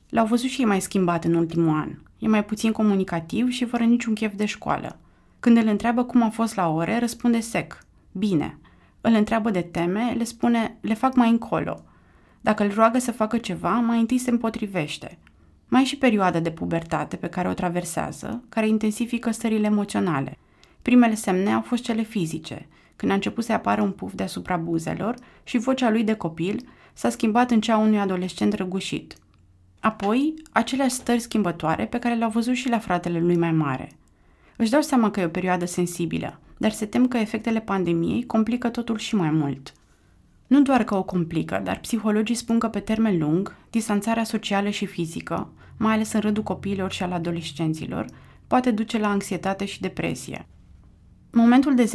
L-au 0.08 0.26
văzut 0.26 0.48
și 0.48 0.60
ei 0.60 0.66
mai 0.66 0.80
schimbat 0.80 1.24
în 1.24 1.34
ultimul 1.34 1.76
an. 1.76 1.90
E 2.18 2.28
mai 2.28 2.44
puțin 2.44 2.72
comunicativ 2.72 3.48
și 3.48 3.64
fără 3.64 3.84
niciun 3.84 4.14
chef 4.14 4.34
de 4.34 4.44
școală. 4.44 4.98
Când 5.40 5.56
îl 5.56 5.66
întreabă 5.66 6.04
cum 6.04 6.22
a 6.22 6.30
fost 6.30 6.54
la 6.54 6.68
ore, 6.68 6.98
răspunde 6.98 7.40
sec– 7.40 7.78
Bine. 8.18 8.58
Îl 9.00 9.14
întreabă 9.14 9.50
de 9.50 9.60
teme, 9.60 10.14
le 10.16 10.24
spune, 10.24 10.76
le 10.80 10.94
fac 10.94 11.14
mai 11.14 11.30
încolo. 11.30 11.84
Dacă 12.40 12.64
îl 12.64 12.74
roagă 12.74 12.98
să 12.98 13.12
facă 13.12 13.38
ceva, 13.38 13.70
mai 13.70 13.98
întâi 13.98 14.18
se 14.18 14.30
împotrivește. 14.30 15.18
Mai 15.68 15.82
e 15.82 15.84
și 15.84 15.96
perioada 15.96 16.40
de 16.40 16.50
pubertate 16.50 17.16
pe 17.16 17.28
care 17.28 17.48
o 17.48 17.52
traversează, 17.52 18.42
care 18.48 18.68
intensifică 18.68 19.30
stările 19.30 19.66
emoționale. 19.66 20.38
Primele 20.82 21.14
semne 21.14 21.52
au 21.52 21.60
fost 21.60 21.82
cele 21.82 22.02
fizice, 22.02 22.68
când 22.96 23.12
a 23.12 23.14
început 23.14 23.44
să 23.44 23.52
apară 23.52 23.82
un 23.82 23.90
puf 23.90 24.12
deasupra 24.14 24.56
buzelor 24.56 25.14
și 25.44 25.58
vocea 25.58 25.90
lui 25.90 26.04
de 26.04 26.14
copil 26.14 26.68
s-a 26.92 27.10
schimbat 27.10 27.50
în 27.50 27.60
cea 27.60 27.76
unui 27.76 27.98
adolescent 27.98 28.52
răgușit. 28.52 29.14
Apoi, 29.80 30.34
aceleași 30.52 30.94
stări 30.94 31.20
schimbătoare 31.20 31.86
pe 31.86 31.98
care 31.98 32.14
le-au 32.14 32.30
văzut 32.30 32.54
și 32.54 32.68
la 32.68 32.78
fratele 32.78 33.20
lui 33.20 33.36
mai 33.36 33.52
mare. 33.52 33.97
Își 34.60 34.70
dau 34.70 34.80
seama 34.80 35.10
că 35.10 35.20
e 35.20 35.24
o 35.24 35.28
perioadă 35.28 35.64
sensibilă, 35.64 36.40
dar 36.56 36.70
se 36.70 36.86
tem 36.86 37.08
că 37.08 37.16
efectele 37.16 37.60
pandemiei 37.60 38.26
complică 38.26 38.68
totul 38.68 38.98
și 38.98 39.14
mai 39.14 39.30
mult. 39.30 39.72
Nu 40.46 40.62
doar 40.62 40.84
că 40.84 40.94
o 40.94 41.02
complică, 41.02 41.60
dar 41.64 41.78
psihologii 41.78 42.34
spun 42.34 42.58
că 42.58 42.68
pe 42.68 42.80
termen 42.80 43.18
lung, 43.18 43.56
distanțarea 43.70 44.24
socială 44.24 44.68
și 44.68 44.86
fizică, 44.86 45.48
mai 45.76 45.94
ales 45.94 46.12
în 46.12 46.20
rândul 46.20 46.42
copiilor 46.42 46.92
și 46.92 47.02
al 47.02 47.12
adolescenților, 47.12 48.06
poate 48.46 48.70
duce 48.70 48.98
la 48.98 49.08
anxietate 49.08 49.64
și 49.64 49.80
depresie. 49.80 50.46
Momentul 51.32 51.74
de 51.74 51.90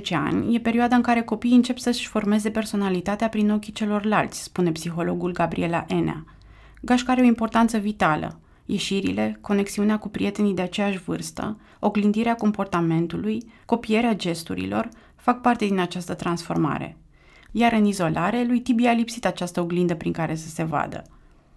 ani 0.10 0.54
e 0.54 0.60
perioada 0.60 0.96
în 0.96 1.02
care 1.02 1.22
copiii 1.22 1.54
încep 1.54 1.78
să-și 1.78 2.08
formeze 2.08 2.50
personalitatea 2.50 3.28
prin 3.28 3.50
ochii 3.50 3.72
celorlalți, 3.72 4.42
spune 4.42 4.72
psihologul 4.72 5.32
Gabriela 5.32 5.84
Enea. 5.88 6.24
Gașca 6.80 7.12
are 7.12 7.20
o 7.20 7.24
importanță 7.24 7.78
vitală, 7.78 8.38
ieșirile, 8.64 9.38
conexiunea 9.40 9.98
cu 9.98 10.08
prietenii 10.08 10.54
de 10.54 10.62
aceeași 10.62 10.98
vârstă, 10.98 11.58
oglindirea 11.78 12.34
comportamentului, 12.34 13.52
copierea 13.64 14.14
gesturilor, 14.14 14.88
fac 15.16 15.40
parte 15.40 15.66
din 15.66 15.78
această 15.78 16.14
transformare. 16.14 16.96
Iar 17.50 17.72
în 17.72 17.84
izolare, 17.84 18.44
lui 18.44 18.60
Tibi 18.60 18.86
a 18.86 18.92
lipsit 18.92 19.26
această 19.26 19.60
oglindă 19.60 19.94
prin 19.94 20.12
care 20.12 20.34
să 20.34 20.48
se 20.48 20.62
vadă. 20.62 21.02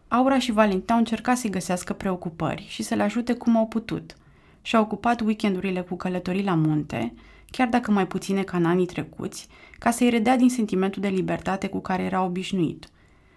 Aura 0.08 0.40
și 0.40 0.52
Valentin 0.52 0.94
au 0.94 0.98
încercat 0.98 1.38
să-i 1.38 1.50
găsească 1.50 1.94
preocupări 1.94 2.66
și 2.68 2.84
să 2.84 2.96
le 2.96 3.04
ajute 3.04 3.34
cum 3.34 3.58
au 3.58 3.68
putut. 3.68 4.16
Și-au 4.62 4.82
ocupat 4.82 5.22
weekendurile 5.22 5.82
cu 5.82 5.96
călătorii 5.96 6.44
la 6.44 6.54
munte, 6.54 7.14
chiar 7.52 7.68
dacă 7.68 7.92
mai 7.92 8.08
puține 8.08 8.44
ca 8.44 8.58
în 8.58 8.66
anii 8.66 8.86
trecuți, 8.86 9.48
ca 9.80 9.92
să-i 9.92 10.10
redea 10.10 10.38
din 10.38 10.50
sentimentul 10.50 11.02
de 11.02 11.08
libertate 11.08 11.68
cu 11.68 11.80
care 11.80 12.04
era 12.04 12.24
obișnuit. 12.24 12.88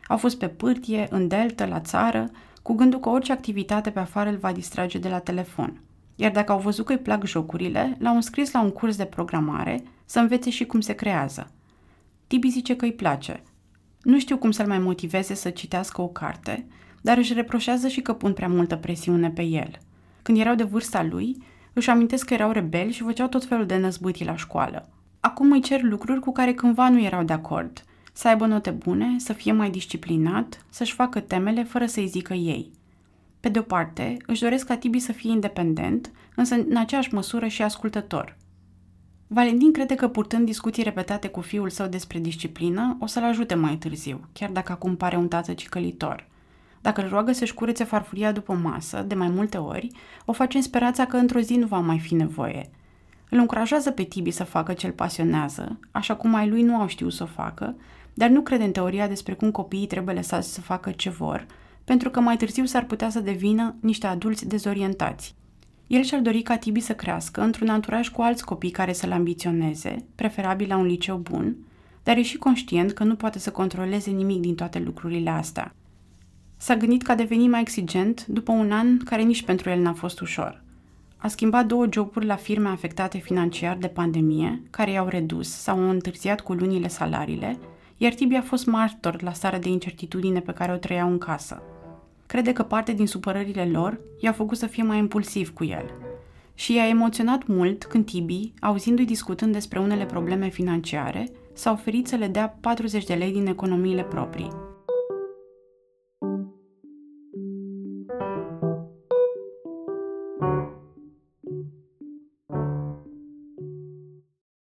Au 0.06 0.16
fost 0.16 0.38
pe 0.38 0.48
pârtie, 0.48 1.06
în 1.10 1.28
delta, 1.28 1.66
la 1.66 1.80
țară, 1.80 2.30
cu 2.62 2.74
gândul 2.74 3.00
că 3.00 3.08
orice 3.08 3.32
activitate 3.32 3.90
pe 3.90 3.98
afară 3.98 4.30
îl 4.30 4.36
va 4.36 4.52
distrage 4.52 4.98
de 4.98 5.08
la 5.08 5.18
telefon. 5.18 5.80
Iar 6.16 6.30
dacă 6.30 6.52
au 6.52 6.58
văzut 6.58 6.84
că 6.84 6.92
îi 6.92 6.98
plac 6.98 7.24
jocurile, 7.24 7.96
l-au 7.98 8.14
înscris 8.14 8.52
la 8.52 8.60
un 8.60 8.70
curs 8.70 8.96
de 8.96 9.04
programare 9.04 9.82
să 10.04 10.18
învețe 10.18 10.50
și 10.50 10.66
cum 10.66 10.80
se 10.80 10.92
creează. 10.92 11.50
Tibi 12.26 12.48
zice 12.48 12.76
că 12.76 12.84
îi 12.84 12.92
place. 12.92 13.42
Nu 14.02 14.18
știu 14.18 14.36
cum 14.38 14.50
să-l 14.50 14.66
mai 14.66 14.78
motiveze 14.78 15.34
să 15.34 15.50
citească 15.50 16.00
o 16.00 16.08
carte, 16.08 16.66
dar 17.00 17.16
își 17.16 17.32
reproșează 17.32 17.88
și 17.88 18.00
că 18.00 18.12
pun 18.12 18.32
prea 18.32 18.48
multă 18.48 18.76
presiune 18.76 19.30
pe 19.30 19.42
el. 19.42 19.70
Când 20.22 20.38
erau 20.38 20.54
de 20.54 20.62
vârsta 20.62 21.02
lui, 21.02 21.36
își 21.72 21.90
amintesc 21.90 22.26
că 22.26 22.34
erau 22.34 22.50
rebeli 22.50 22.92
și 22.92 23.02
făceau 23.02 23.28
tot 23.28 23.44
felul 23.44 23.66
de 23.66 23.76
năzbâtii 23.76 24.24
la 24.24 24.36
școală. 24.36 24.88
Acum 25.20 25.52
îi 25.52 25.60
cer 25.60 25.82
lucruri 25.82 26.20
cu 26.20 26.32
care 26.32 26.54
cândva 26.54 26.88
nu 26.88 27.00
erau 27.02 27.22
de 27.22 27.32
acord– 27.32 27.84
să 28.20 28.28
aibă 28.28 28.46
note 28.46 28.70
bune, 28.70 29.14
să 29.18 29.32
fie 29.32 29.52
mai 29.52 29.70
disciplinat, 29.70 30.64
să-și 30.70 30.94
facă 30.94 31.20
temele 31.20 31.64
fără 31.64 31.86
să-i 31.86 32.06
zică 32.06 32.34
ei. 32.34 32.70
Pe 33.40 33.48
de 33.48 33.58
o 33.58 33.62
parte, 33.62 34.16
își 34.26 34.40
doresc 34.40 34.66
ca 34.66 34.76
Tibi 34.76 34.98
să 34.98 35.12
fie 35.12 35.30
independent, 35.30 36.10
însă 36.34 36.54
în 36.54 36.76
aceeași 36.76 37.14
măsură 37.14 37.46
și 37.46 37.62
ascultător. 37.62 38.36
Valentin 39.26 39.72
crede 39.72 39.94
că 39.94 40.08
purtând 40.08 40.46
discuții 40.46 40.82
repetate 40.82 41.28
cu 41.28 41.40
fiul 41.40 41.70
său 41.70 41.86
despre 41.86 42.18
disciplină, 42.18 42.96
o 43.00 43.06
să-l 43.06 43.24
ajute 43.24 43.54
mai 43.54 43.76
târziu, 43.76 44.20
chiar 44.32 44.50
dacă 44.50 44.72
acum 44.72 44.96
pare 44.96 45.16
un 45.16 45.28
tată 45.28 45.52
cicălitor. 45.52 46.28
Dacă 46.80 47.02
îl 47.02 47.08
roagă 47.08 47.32
să-și 47.32 47.54
curețe 47.54 47.84
farfuria 47.84 48.32
după 48.32 48.54
masă, 48.54 49.04
de 49.06 49.14
mai 49.14 49.28
multe 49.28 49.56
ori, 49.56 49.90
o 50.24 50.32
face 50.32 50.56
în 50.56 50.62
speranța 50.62 51.06
că 51.06 51.16
într-o 51.16 51.40
zi 51.40 51.56
nu 51.56 51.66
va 51.66 51.78
mai 51.78 51.98
fi 51.98 52.14
nevoie. 52.14 52.70
Îl 53.30 53.38
încurajează 53.38 53.90
pe 53.90 54.02
Tibi 54.02 54.30
să 54.30 54.44
facă 54.44 54.72
ce-l 54.72 54.92
pasionează, 54.92 55.78
așa 55.90 56.16
cum 56.16 56.34
ai 56.34 56.48
lui 56.48 56.62
nu 56.62 56.76
au 56.76 56.86
știut 56.86 57.12
să 57.12 57.22
o 57.22 57.26
facă, 57.26 57.76
dar 58.20 58.28
nu 58.28 58.40
crede 58.40 58.64
în 58.64 58.72
teoria 58.72 59.08
despre 59.08 59.34
cum 59.34 59.50
copiii 59.50 59.86
trebuie 59.86 60.14
lăsați 60.14 60.52
să 60.52 60.60
facă 60.60 60.90
ce 60.90 61.10
vor, 61.10 61.46
pentru 61.84 62.10
că 62.10 62.20
mai 62.20 62.36
târziu 62.36 62.64
s-ar 62.64 62.84
putea 62.84 63.10
să 63.10 63.20
devină 63.20 63.74
niște 63.80 64.06
adulți 64.06 64.48
dezorientați. 64.48 65.34
El 65.86 66.02
și-ar 66.02 66.20
dori 66.20 66.42
ca 66.42 66.56
Tibi 66.56 66.80
să 66.80 66.94
crească 66.94 67.40
într-un 67.40 67.68
anturaj 67.68 68.08
cu 68.08 68.22
alți 68.22 68.44
copii 68.44 68.70
care 68.70 68.92
să-l 68.92 69.12
ambiționeze, 69.12 70.04
preferabil 70.14 70.68
la 70.68 70.76
un 70.76 70.86
liceu 70.86 71.16
bun, 71.16 71.56
dar 72.02 72.16
e 72.16 72.22
și 72.22 72.36
conștient 72.36 72.92
că 72.92 73.04
nu 73.04 73.14
poate 73.14 73.38
să 73.38 73.50
controleze 73.50 74.10
nimic 74.10 74.40
din 74.40 74.54
toate 74.54 74.78
lucrurile 74.78 75.30
astea. 75.30 75.74
S-a 76.56 76.76
gândit 76.76 77.02
că 77.02 77.12
a 77.12 77.14
devenit 77.14 77.50
mai 77.50 77.60
exigent 77.60 78.26
după 78.26 78.52
un 78.52 78.72
an 78.72 78.98
care 78.98 79.22
nici 79.22 79.42
pentru 79.44 79.70
el 79.70 79.80
n-a 79.80 79.92
fost 79.92 80.20
ușor. 80.20 80.62
A 81.16 81.28
schimbat 81.28 81.66
două 81.66 81.86
joburi 81.92 82.26
la 82.26 82.36
firme 82.36 82.68
afectate 82.68 83.18
financiar 83.18 83.76
de 83.76 83.88
pandemie, 83.88 84.62
care 84.70 84.90
i-au 84.90 85.08
redus 85.08 85.50
sau 85.50 85.78
au 85.78 85.90
întârziat 85.90 86.40
cu 86.40 86.52
lunile 86.52 86.88
salariile, 86.88 87.58
iar 88.02 88.14
Tibi 88.14 88.34
a 88.34 88.42
fost 88.42 88.66
martor 88.66 89.22
la 89.22 89.32
starea 89.32 89.58
de 89.58 89.68
incertitudine 89.68 90.40
pe 90.40 90.52
care 90.52 90.72
o 90.72 90.76
trăiau 90.76 91.10
în 91.10 91.18
casă. 91.18 91.62
crede 92.26 92.52
că 92.52 92.62
parte 92.62 92.92
din 92.92 93.06
supărările 93.06 93.64
lor 93.64 94.00
i-au 94.20 94.32
făcut 94.32 94.56
să 94.56 94.66
fie 94.66 94.82
mai 94.82 94.98
impulsiv 94.98 95.52
cu 95.52 95.64
el. 95.64 95.90
Și 96.54 96.74
i-a 96.74 96.88
emoționat 96.88 97.46
mult 97.46 97.84
când 97.84 98.04
Tibi, 98.04 98.52
auzindu-i 98.60 99.04
discutând 99.04 99.52
despre 99.52 99.78
unele 99.78 100.06
probleme 100.06 100.48
financiare, 100.48 101.28
s-a 101.52 101.72
oferit 101.72 102.06
să 102.06 102.16
le 102.16 102.26
dea 102.26 102.56
40 102.60 103.04
de 103.04 103.14
lei 103.14 103.32
din 103.32 103.46
economiile 103.46 104.02
proprii. 104.02 104.48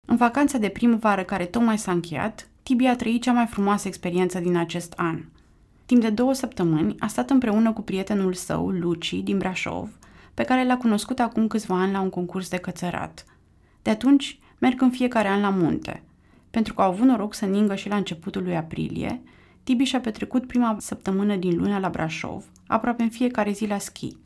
În 0.07 0.17
vacanța 0.17 0.59
de 0.59 0.69
primăvară 0.69 1.25
care 1.25 1.45
tocmai 1.45 1.79
s-a 1.79 1.93
încheiat, 1.93 2.51
Tibi 2.67 2.87
a 2.87 2.97
trăit 2.97 3.23
cea 3.23 3.33
mai 3.33 3.47
frumoasă 3.47 3.89
experiență 3.89 4.41
din 4.41 4.57
acest 4.57 4.93
an. 4.97 5.25
Timp 5.85 6.01
de 6.01 6.11
două 6.11 6.33
săptămâni 6.33 6.95
a 6.99 7.07
stat 7.07 7.31
împreună 7.31 7.73
cu 7.73 7.83
prietenul 7.83 8.33
său, 8.33 8.69
Luci, 8.71 9.15
din 9.15 9.39
Brașov, 9.39 9.99
pe 10.35 10.43
care 10.43 10.65
l-a 10.65 10.77
cunoscut 10.77 11.19
acum 11.19 11.47
câțiva 11.47 11.81
ani 11.81 11.93
la 11.93 12.01
un 12.01 12.11
concurs 12.11 12.49
de 12.49 12.57
cățărat. 12.57 13.25
De 13.83 13.91
atunci 13.91 14.39
merg 14.59 14.81
în 14.81 14.91
fiecare 14.91 15.29
an 15.29 15.41
la 15.41 15.49
munte. 15.49 16.03
Pentru 16.51 16.75
că 16.75 16.83
au 16.83 16.91
avut 16.91 17.07
noroc 17.07 17.35
să 17.35 17.45
ningă 17.45 17.75
și 17.75 17.89
la 17.89 17.97
începutul 17.97 18.43
lui 18.43 18.57
aprilie, 18.57 19.23
Tibi 19.63 19.85
și-a 19.85 20.01
petrecut 20.01 20.47
prima 20.47 20.77
săptămână 20.79 21.37
din 21.37 21.57
luna 21.57 21.79
la 21.79 21.89
Brașov, 21.89 22.45
aproape 22.67 23.03
în 23.03 23.11
fiecare 23.11 23.53
zi 23.53 23.67
la 23.67 23.79
schi. 23.79 24.17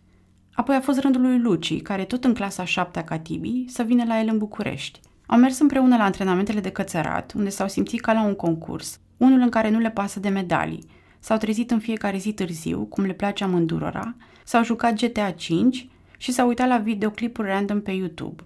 Apoi 0.53 0.77
a 0.77 0.81
fost 0.81 0.99
rândul 0.99 1.21
lui 1.21 1.39
Luci, 1.39 1.83
care 1.83 2.05
tot 2.05 2.25
în 2.25 2.35
clasa 2.35 2.65
șaptea 2.65 3.05
ca 3.05 3.19
Tibi, 3.19 3.65
să 3.69 3.83
vină 3.83 4.05
la 4.05 4.21
el 4.21 4.29
în 4.29 4.39
București. 4.39 5.01
Au 5.31 5.39
mers 5.39 5.59
împreună 5.59 5.97
la 5.97 6.05
antrenamentele 6.05 6.61
de 6.61 6.71
cățărat, 6.71 7.33
unde 7.37 7.49
s-au 7.49 7.69
simțit 7.69 8.01
ca 8.01 8.13
la 8.13 8.23
un 8.23 8.35
concurs, 8.35 8.99
unul 9.17 9.41
în 9.41 9.49
care 9.49 9.71
nu 9.71 9.79
le 9.79 9.91
pasă 9.91 10.21
de 10.21 10.29
medalii. 10.29 10.87
S-au 11.21 11.37
trezit 11.37 11.71
în 11.71 11.79
fiecare 11.79 12.19
zi 12.19 12.33
târziu, 12.33 12.85
cum 12.85 13.05
le 13.05 13.13
place 13.13 13.45
amândurora, 13.45 14.15
s-au 14.45 14.65
jucat 14.65 14.95
GTA 14.95 15.31
5 15.31 15.89
și 16.17 16.33
s-au 16.33 16.49
uitat 16.49 16.69
la 16.69 16.79
videoclipuri 16.79 17.49
random 17.49 17.81
pe 17.81 17.91
YouTube. 17.91 18.43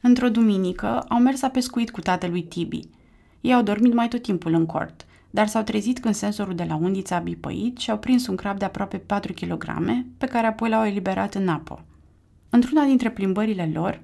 Într-o 0.00 0.28
duminică 0.28 1.04
au 1.08 1.18
mers 1.18 1.40
la 1.40 1.48
pescuit 1.48 1.90
cu 1.90 2.00
tatălui 2.00 2.42
Tibi. 2.42 2.80
Ei 3.40 3.54
au 3.54 3.62
dormit 3.62 3.94
mai 3.94 4.08
tot 4.08 4.22
timpul 4.22 4.52
în 4.52 4.66
cort, 4.66 5.06
dar 5.30 5.46
s-au 5.46 5.62
trezit 5.62 5.98
când 5.98 6.14
sensorul 6.14 6.54
de 6.54 6.64
la 6.68 6.74
undiță 6.74 7.14
a 7.14 7.18
bipăit 7.18 7.78
și 7.78 7.90
au 7.90 7.98
prins 7.98 8.26
un 8.26 8.36
crab 8.36 8.58
de 8.58 8.64
aproape 8.64 8.96
4 8.96 9.32
kg, 9.32 9.64
pe 10.18 10.26
care 10.26 10.46
apoi 10.46 10.68
l-au 10.68 10.84
eliberat 10.84 11.34
în 11.34 11.48
apă. 11.48 11.84
Într-una 12.50 12.84
dintre 12.84 13.10
plimbările 13.10 13.70
lor, 13.74 14.00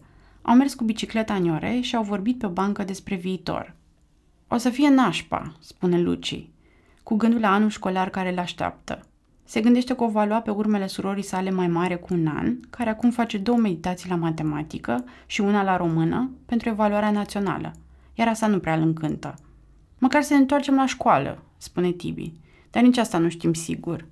au 0.49 0.55
mers 0.55 0.75
cu 0.75 0.85
bicicleta 0.85 1.35
în 1.35 1.45
Iore 1.45 1.81
și 1.81 1.97
au 1.97 2.03
vorbit 2.03 2.39
pe 2.39 2.47
o 2.47 2.49
bancă 2.49 2.85
despre 2.85 3.15
viitor. 3.15 3.75
O 4.49 4.57
să 4.57 4.71
fie 4.71 4.89
nașpa, 4.89 5.53
spune 5.61 6.01
Luci, 6.01 6.49
cu 7.03 7.15
gândul 7.15 7.41
la 7.41 7.53
anul 7.53 7.69
școlar 7.69 8.11
care 8.11 8.33
îl 8.33 8.39
așteaptă. 8.39 9.07
Se 9.45 9.61
gândește 9.61 9.95
că 9.95 10.05
o 10.05 10.09
va 10.09 10.25
lua 10.25 10.41
pe 10.41 10.51
urmele 10.51 10.87
surorii 10.87 11.23
sale 11.23 11.51
mai 11.51 11.67
mare 11.67 11.97
cu 11.97 12.15
un 12.15 12.27
an, 12.27 12.61
care 12.71 12.91
acum 12.91 13.11
face 13.11 13.39
două 13.39 13.59
meditații 13.59 14.09
la 14.09 14.17
matematică 14.17 15.05
și 15.27 15.41
una 15.41 15.63
la 15.63 15.77
română 15.77 16.31
pentru 16.45 16.69
evaluarea 16.69 17.11
națională, 17.11 17.73
iar 18.15 18.29
asta 18.29 18.47
nu 18.47 18.59
prea 18.59 18.75
îl 18.75 18.83
încântă. 18.83 19.35
Măcar 19.99 20.23
să 20.23 20.33
ne 20.33 20.39
întoarcem 20.39 20.75
la 20.75 20.87
școală, 20.87 21.43
spune 21.57 21.91
Tibi, 21.91 22.33
dar 22.71 22.83
nici 22.83 22.99
asta 22.99 23.19
nu 23.19 23.29
știm 23.29 23.53
sigur. 23.53 24.07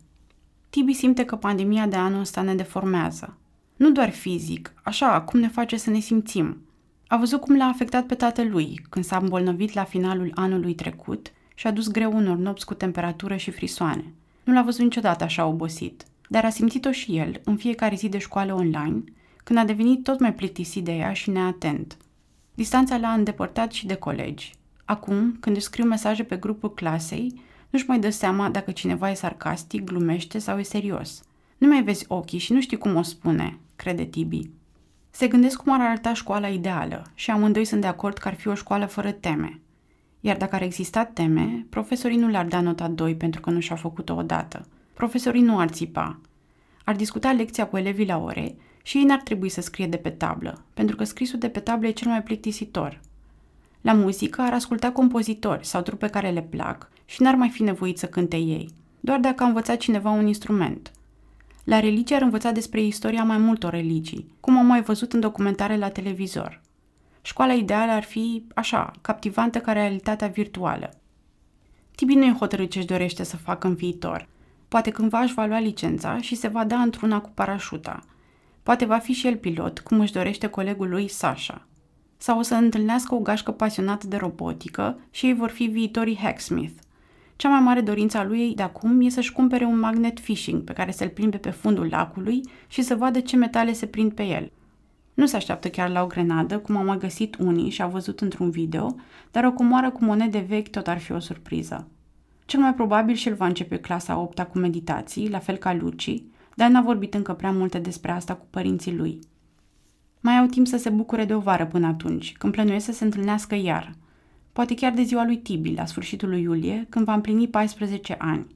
Tibi 0.71 0.93
simte 0.93 1.25
că 1.25 1.37
pandemia 1.37 1.87
de 1.87 1.97
anul 1.97 2.21
ăsta 2.21 2.43
ne 2.43 2.55
deformează. 2.55 3.39
Nu 3.77 3.91
doar 3.91 4.11
fizic, 4.11 4.73
așa 4.83 5.21
cum 5.21 5.41
ne 5.41 5.49
face 5.49 5.77
să 5.77 5.91
ne 5.91 5.99
simțim. 5.99 6.63
A 7.07 7.17
văzut 7.17 7.41
cum 7.41 7.57
l-a 7.57 7.65
afectat 7.65 8.07
pe 8.07 8.15
tatălui 8.15 8.81
când 8.89 9.05
s-a 9.05 9.17
îmbolnăvit 9.17 9.73
la 9.73 9.85
finalul 9.85 10.31
anului 10.35 10.75
trecut 10.75 11.33
și 11.55 11.67
a 11.67 11.71
dus 11.71 11.89
greu 11.89 12.17
unor 12.17 12.37
nopți 12.37 12.67
cu 12.67 12.75
temperatură 12.75 13.37
și 13.37 13.51
frisoane. 13.51 14.05
Nu 14.45 14.53
l-a 14.53 14.63
văzut 14.63 14.83
niciodată 14.83 15.25
așa 15.25 15.47
obosit, 15.47 16.05
dar 16.29 16.45
a 16.45 16.51
simțit-o 16.51 16.93
și 16.93 17.17
el 17.17 17.41
în 17.45 17.57
fiecare 17.57 17.95
zi 17.95 18.09
de 18.09 18.19
școală 18.19 18.55
online, 18.55 19.05
când 19.45 19.59
a 19.59 19.65
devenit 19.65 20.03
tot 20.03 20.21
mai 20.21 20.35
plictisit 20.35 20.85
de 20.85 20.93
ea 20.93 21.13
și 21.13 21.31
neatent. 21.31 21.97
Distanța 22.55 22.97
l-a 22.97 23.13
îndepărtat 23.13 23.73
și 23.73 23.87
de 23.87 23.95
colegi. 23.95 24.55
Acum, 24.85 25.37
când 25.41 25.57
își 25.57 25.65
scriu 25.65 25.85
mesaje 25.85 26.23
pe 26.23 26.37
grupul 26.37 26.75
clasei, 26.75 27.41
nu-și 27.71 27.85
mai 27.89 27.99
dă 27.99 28.11
seama 28.11 28.49
dacă 28.49 28.71
cineva 28.71 29.11
e 29.11 29.15
sarcastic, 29.15 29.85
glumește 29.85 30.39
sau 30.39 30.59
e 30.59 30.63
serios. 30.63 31.23
Nu 31.59 31.69
mai 31.69 31.83
vezi 31.83 32.05
ochii 32.09 32.39
și 32.39 32.53
nu 32.53 32.61
știi 32.61 32.77
cum 32.77 32.97
o 32.97 33.03
spune, 33.03 33.59
crede 33.77 34.05
Tibi. 34.05 34.51
Se 35.11 35.29
gândesc 35.29 35.63
cum 35.63 35.73
ar 35.73 35.81
arăta 35.81 36.15
școala 36.15 36.49
ideală 36.49 37.07
și 37.15 37.31
amândoi 37.31 37.65
sunt 37.65 37.81
de 37.81 37.87
acord 37.87 38.19
că 38.19 38.29
ar 38.29 38.35
fi 38.35 38.49
o 38.49 38.55
școală 38.55 38.87
fără 38.87 39.13
teme. 39.13 39.61
Iar 40.21 40.37
dacă 40.37 40.55
ar 40.55 40.63
exista 40.63 41.05
teme, 41.05 41.67
profesorii 41.71 42.17
nu 42.17 42.29
le-ar 42.29 42.47
da 42.47 42.61
nota 42.61 42.89
2 42.89 43.15
pentru 43.17 43.41
că 43.41 43.51
nu 43.51 43.61
și-au 43.61 43.77
făcut-o 43.77 44.15
odată. 44.15 44.67
Profesorii 44.95 45.43
nu 45.43 45.59
ar 45.59 45.69
țipa. 45.69 46.21
Ar 46.85 46.97
discuta 46.97 47.33
lecția 47.33 47.67
cu 47.67 47.77
elevii 47.77 48.07
la 48.07 48.19
ore 48.19 48.57
și 48.83 48.97
ei 48.97 49.05
n-ar 49.05 49.21
trebui 49.21 49.49
să 49.49 49.61
scrie 49.61 49.87
de 49.87 49.97
pe 49.97 50.11
tablă, 50.11 50.65
pentru 50.75 50.97
că 50.97 51.05
scrisul 51.05 51.39
de 51.39 51.49
pe 51.49 51.61
tablă 51.61 51.87
e 51.87 51.91
cel 51.91 52.09
mai 52.11 52.23
plictisitor. 52.23 53.01
La 53.81 53.93
muzică 53.93 54.41
ar 54.41 54.53
asculta 54.53 54.93
compozitori 54.93 55.67
sau 55.67 55.83
trupe 55.83 56.07
care 56.07 56.31
le 56.31 56.43
plac 56.43 56.91
și 57.05 57.23
n-ar 57.23 57.35
mai 57.35 57.49
fi 57.49 57.63
nevoit 57.63 57.99
să 57.99 58.07
cânte 58.07 58.37
ei, 58.37 58.71
doar 59.01 59.19
dacă 59.19 59.43
a 59.43 59.47
învățat 59.47 59.77
cineva 59.77 60.11
un 60.11 60.27
instrument– 60.27 60.91
la 61.65 61.81
religie 61.81 62.17
ar 62.17 62.23
învăța 62.23 62.51
despre 62.51 62.83
istoria 62.83 63.25
mai 63.25 63.39
multor 63.39 63.73
religii, 63.73 64.35
cum 64.41 64.57
am 64.57 64.67
mai 64.67 64.83
văzut 64.83 65.13
în 65.13 65.21
documentare 65.21 65.77
la 65.77 65.89
televizor. 65.89 66.61
Școala 67.23 67.53
ideală 67.53 67.93
ar 67.93 68.03
fi, 68.03 68.45
așa, 68.55 68.91
captivantă 69.01 69.59
ca 69.59 69.73
realitatea 69.73 70.29
virtuală. 70.29 70.95
Tibi 71.95 72.15
nu 72.15 72.25
e 72.25 72.37
hotărât 72.39 72.71
ce-și 72.71 72.87
dorește 72.87 73.23
să 73.23 73.37
facă 73.37 73.67
în 73.67 73.75
viitor. 73.75 74.29
Poate 74.69 74.91
cândva 74.91 75.21
își 75.21 75.35
va 75.35 75.47
lua 75.47 75.59
licența 75.59 76.21
și 76.21 76.35
se 76.35 76.49
va 76.49 76.65
da 76.65 76.81
într-una 76.81 77.21
cu 77.21 77.31
parașuta. 77.35 78.05
Poate 78.63 78.85
va 78.85 78.99
fi 78.99 79.13
și 79.13 79.27
el 79.27 79.37
pilot, 79.37 79.79
cum 79.81 80.01
își 80.01 80.13
dorește 80.13 80.47
colegul 80.47 80.89
lui 80.89 81.09
Sasha. 81.09 81.67
Sau 82.17 82.39
o 82.39 82.43
să 82.43 82.55
întâlnească 82.55 83.15
o 83.15 83.19
gașcă 83.19 83.53
pasionată 83.53 84.07
de 84.07 84.17
robotică 84.17 84.99
și 85.11 85.27
ei 85.27 85.35
vor 85.35 85.51
fi 85.51 85.65
viitorii 85.65 86.19
Hacksmith. 86.23 86.83
Cea 87.37 87.49
mai 87.49 87.61
mare 87.61 87.81
dorință 87.81 88.19
a 88.19 88.25
lui 88.25 88.55
de 88.55 88.63
acum 88.63 89.01
e 89.01 89.09
să-și 89.09 89.33
cumpere 89.33 89.65
un 89.65 89.79
magnet 89.79 90.21
fishing 90.21 90.63
pe 90.63 90.73
care 90.73 90.91
să-l 90.91 91.09
plimbe 91.09 91.37
pe 91.37 91.51
fundul 91.51 91.89
lacului 91.91 92.41
și 92.69 92.83
să 92.83 92.95
vadă 92.95 93.21
ce 93.21 93.37
metale 93.37 93.73
se 93.73 93.87
prind 93.87 94.13
pe 94.13 94.23
el. 94.23 94.53
Nu 95.15 95.27
se 95.27 95.37
așteaptă 95.37 95.69
chiar 95.69 95.91
la 95.91 96.03
o 96.03 96.07
grenadă, 96.07 96.59
cum 96.59 96.77
au 96.77 96.85
mai 96.85 96.99
găsit 96.99 97.37
unii 97.39 97.71
și 97.71 97.83
au 97.83 97.91
văzut 97.91 98.21
într-un 98.21 98.51
video, 98.51 98.97
dar 99.31 99.45
o 99.45 99.53
comoară 99.53 99.91
cu 99.91 100.05
monede 100.05 100.39
vechi 100.49 100.69
tot 100.69 100.87
ar 100.87 100.99
fi 100.99 101.13
o 101.13 101.19
surpriză. 101.19 101.89
Cel 102.45 102.61
mai 102.61 102.75
probabil 102.75 103.15
și 103.15 103.29
el 103.29 103.35
va 103.35 103.47
începe 103.47 103.77
clasa 103.77 104.19
8 104.19 104.41
cu 104.41 104.59
meditații, 104.59 105.31
la 105.31 105.39
fel 105.39 105.57
ca 105.57 105.75
Luci, 105.75 106.23
dar 106.55 106.71
n-a 106.71 106.83
vorbit 106.83 107.15
încă 107.15 107.33
prea 107.33 107.53
multe 107.53 107.79
despre 107.79 108.11
asta 108.11 108.35
cu 108.35 108.47
părinții 108.51 108.97
lui. 108.97 109.19
Mai 110.21 110.39
au 110.39 110.47
timp 110.47 110.67
să 110.67 110.77
se 110.77 110.91
bucure 110.91 111.25
de 111.25 111.35
o 111.35 111.39
vară 111.39 111.67
până 111.67 111.87
atunci, 111.87 112.35
când 112.39 112.53
plănuiesc 112.53 112.85
să 112.85 112.93
se 112.93 113.05
întâlnească 113.05 113.55
iar– 113.55 113.93
poate 114.55 114.75
chiar 114.75 114.93
de 114.93 115.03
ziua 115.03 115.25
lui 115.25 115.37
Tibi, 115.37 115.75
la 115.75 115.85
sfârșitul 115.85 116.29
lui 116.29 116.43
iulie, 116.43 116.87
când 116.89 117.05
va 117.05 117.15
împlini 117.15 117.49
14 117.49 118.15
ani. 118.19 118.47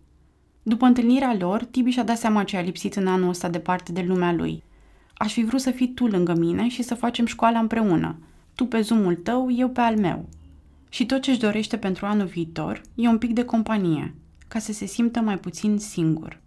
După 0.63 0.87
întâlnirea 0.87 1.37
lor, 1.39 1.65
Tibi 1.65 1.91
și-a 1.91 2.05
dat 2.05 2.17
seama 2.17 2.45
ce 2.45 2.57
a 2.57 2.61
lipsit 2.61 2.95
în 2.95 3.07
anul 3.07 3.29
ăsta 3.29 3.49
departe 3.49 3.93
de 3.93 4.05
lumea 4.07 4.33
lui. 4.33 4.63
Aș 5.15 5.33
fi 5.33 5.45
vrut 5.45 5.61
să 5.61 5.71
fii 5.71 5.95
tu 5.95 6.07
lângă 6.07 6.35
mine 6.35 6.69
și 6.69 6.83
să 6.83 6.95
facem 6.95 7.27
școala 7.27 7.59
împreună, 7.59 8.19
tu 8.55 8.67
pe 8.67 8.81
zoomul 8.81 9.15
tău, 9.15 9.51
eu 9.51 9.69
pe 9.69 9.81
al 9.81 9.97
meu. 9.97 10.29
Și 10.89 11.07
tot 11.07 11.21
ce-și 11.21 11.39
dorește 11.39 11.77
pentru 11.77 12.07
anul 12.07 12.27
viitor 12.27 12.83
e 12.95 13.09
un 13.09 13.19
pic 13.19 13.33
de 13.33 13.45
companie, 13.45 14.15
ca 14.49 14.59
să 14.59 14.73
se 14.73 14.87
simtă 14.87 15.21
mai 15.21 15.39
puțin 15.39 15.79
singur. 15.79 16.41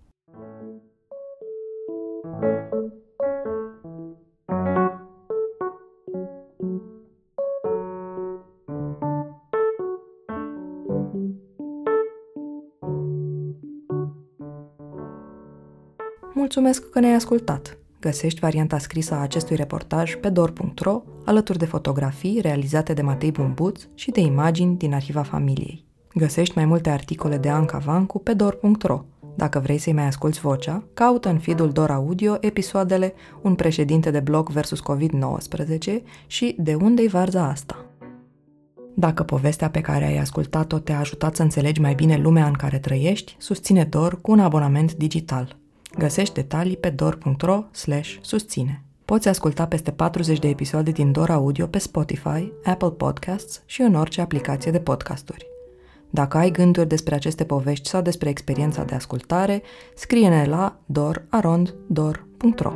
Mulțumesc 16.33 16.89
că 16.89 16.99
ne-ai 16.99 17.15
ascultat! 17.15 17.77
Găsești 17.99 18.39
varianta 18.39 18.77
scrisă 18.77 19.13
a 19.13 19.21
acestui 19.21 19.55
reportaj 19.55 20.15
pe 20.15 20.29
dor.ro, 20.29 21.03
alături 21.25 21.57
de 21.57 21.65
fotografii 21.65 22.41
realizate 22.41 22.93
de 22.93 23.01
Matei 23.01 23.31
Bumbuț 23.31 23.81
și 23.93 24.11
de 24.11 24.19
imagini 24.19 24.77
din 24.77 24.93
arhiva 24.93 25.21
familiei. 25.21 25.85
Găsești 26.13 26.55
mai 26.55 26.65
multe 26.65 26.89
articole 26.89 27.37
de 27.37 27.49
Anca 27.49 27.77
Vancu 27.77 28.19
pe 28.19 28.33
dor.ro. 28.33 29.05
Dacă 29.35 29.59
vrei 29.59 29.77
să-i 29.77 29.93
mai 29.93 30.05
asculți 30.05 30.39
vocea, 30.39 30.83
caută 30.93 31.29
în 31.29 31.39
feed 31.39 31.61
Dor 31.61 31.89
Audio 31.89 32.37
episoadele 32.39 33.13
Un 33.41 33.55
președinte 33.55 34.11
de 34.11 34.19
blog 34.19 34.49
versus 34.49 34.79
COVID-19 34.79 36.01
și 36.27 36.55
De 36.59 36.73
unde-i 36.73 37.07
varza 37.07 37.47
asta? 37.47 37.85
Dacă 38.95 39.23
povestea 39.23 39.69
pe 39.69 39.81
care 39.81 40.05
ai 40.05 40.17
ascultat-o 40.17 40.79
te-a 40.79 40.99
ajutat 40.99 41.35
să 41.35 41.41
înțelegi 41.41 41.81
mai 41.81 41.93
bine 41.93 42.17
lumea 42.17 42.45
în 42.47 42.53
care 42.53 42.79
trăiești, 42.79 43.35
susține 43.39 43.83
Dor 43.83 44.21
cu 44.21 44.31
un 44.31 44.39
abonament 44.39 44.93
digital– 44.93 45.55
Găsești 45.97 46.33
detalii 46.33 46.77
pe 46.77 46.89
dor.ro 46.89 47.63
susține. 48.21 48.83
Poți 49.05 49.27
asculta 49.27 49.67
peste 49.67 49.91
40 49.91 50.39
de 50.39 50.47
episoade 50.47 50.91
din 50.91 51.11
Dor 51.11 51.29
Audio 51.29 51.67
pe 51.67 51.77
Spotify, 51.77 52.51
Apple 52.63 52.91
Podcasts 52.91 53.61
și 53.65 53.81
în 53.81 53.95
orice 53.95 54.21
aplicație 54.21 54.71
de 54.71 54.79
podcasturi. 54.79 55.47
Dacă 56.09 56.37
ai 56.37 56.51
gânduri 56.51 56.87
despre 56.87 57.15
aceste 57.15 57.43
povești 57.43 57.89
sau 57.89 58.01
despre 58.01 58.29
experiența 58.29 58.83
de 58.83 58.95
ascultare, 58.95 59.61
scrie-ne 59.95 60.45
la 60.45 60.79
doraronddor.ro 60.85 62.71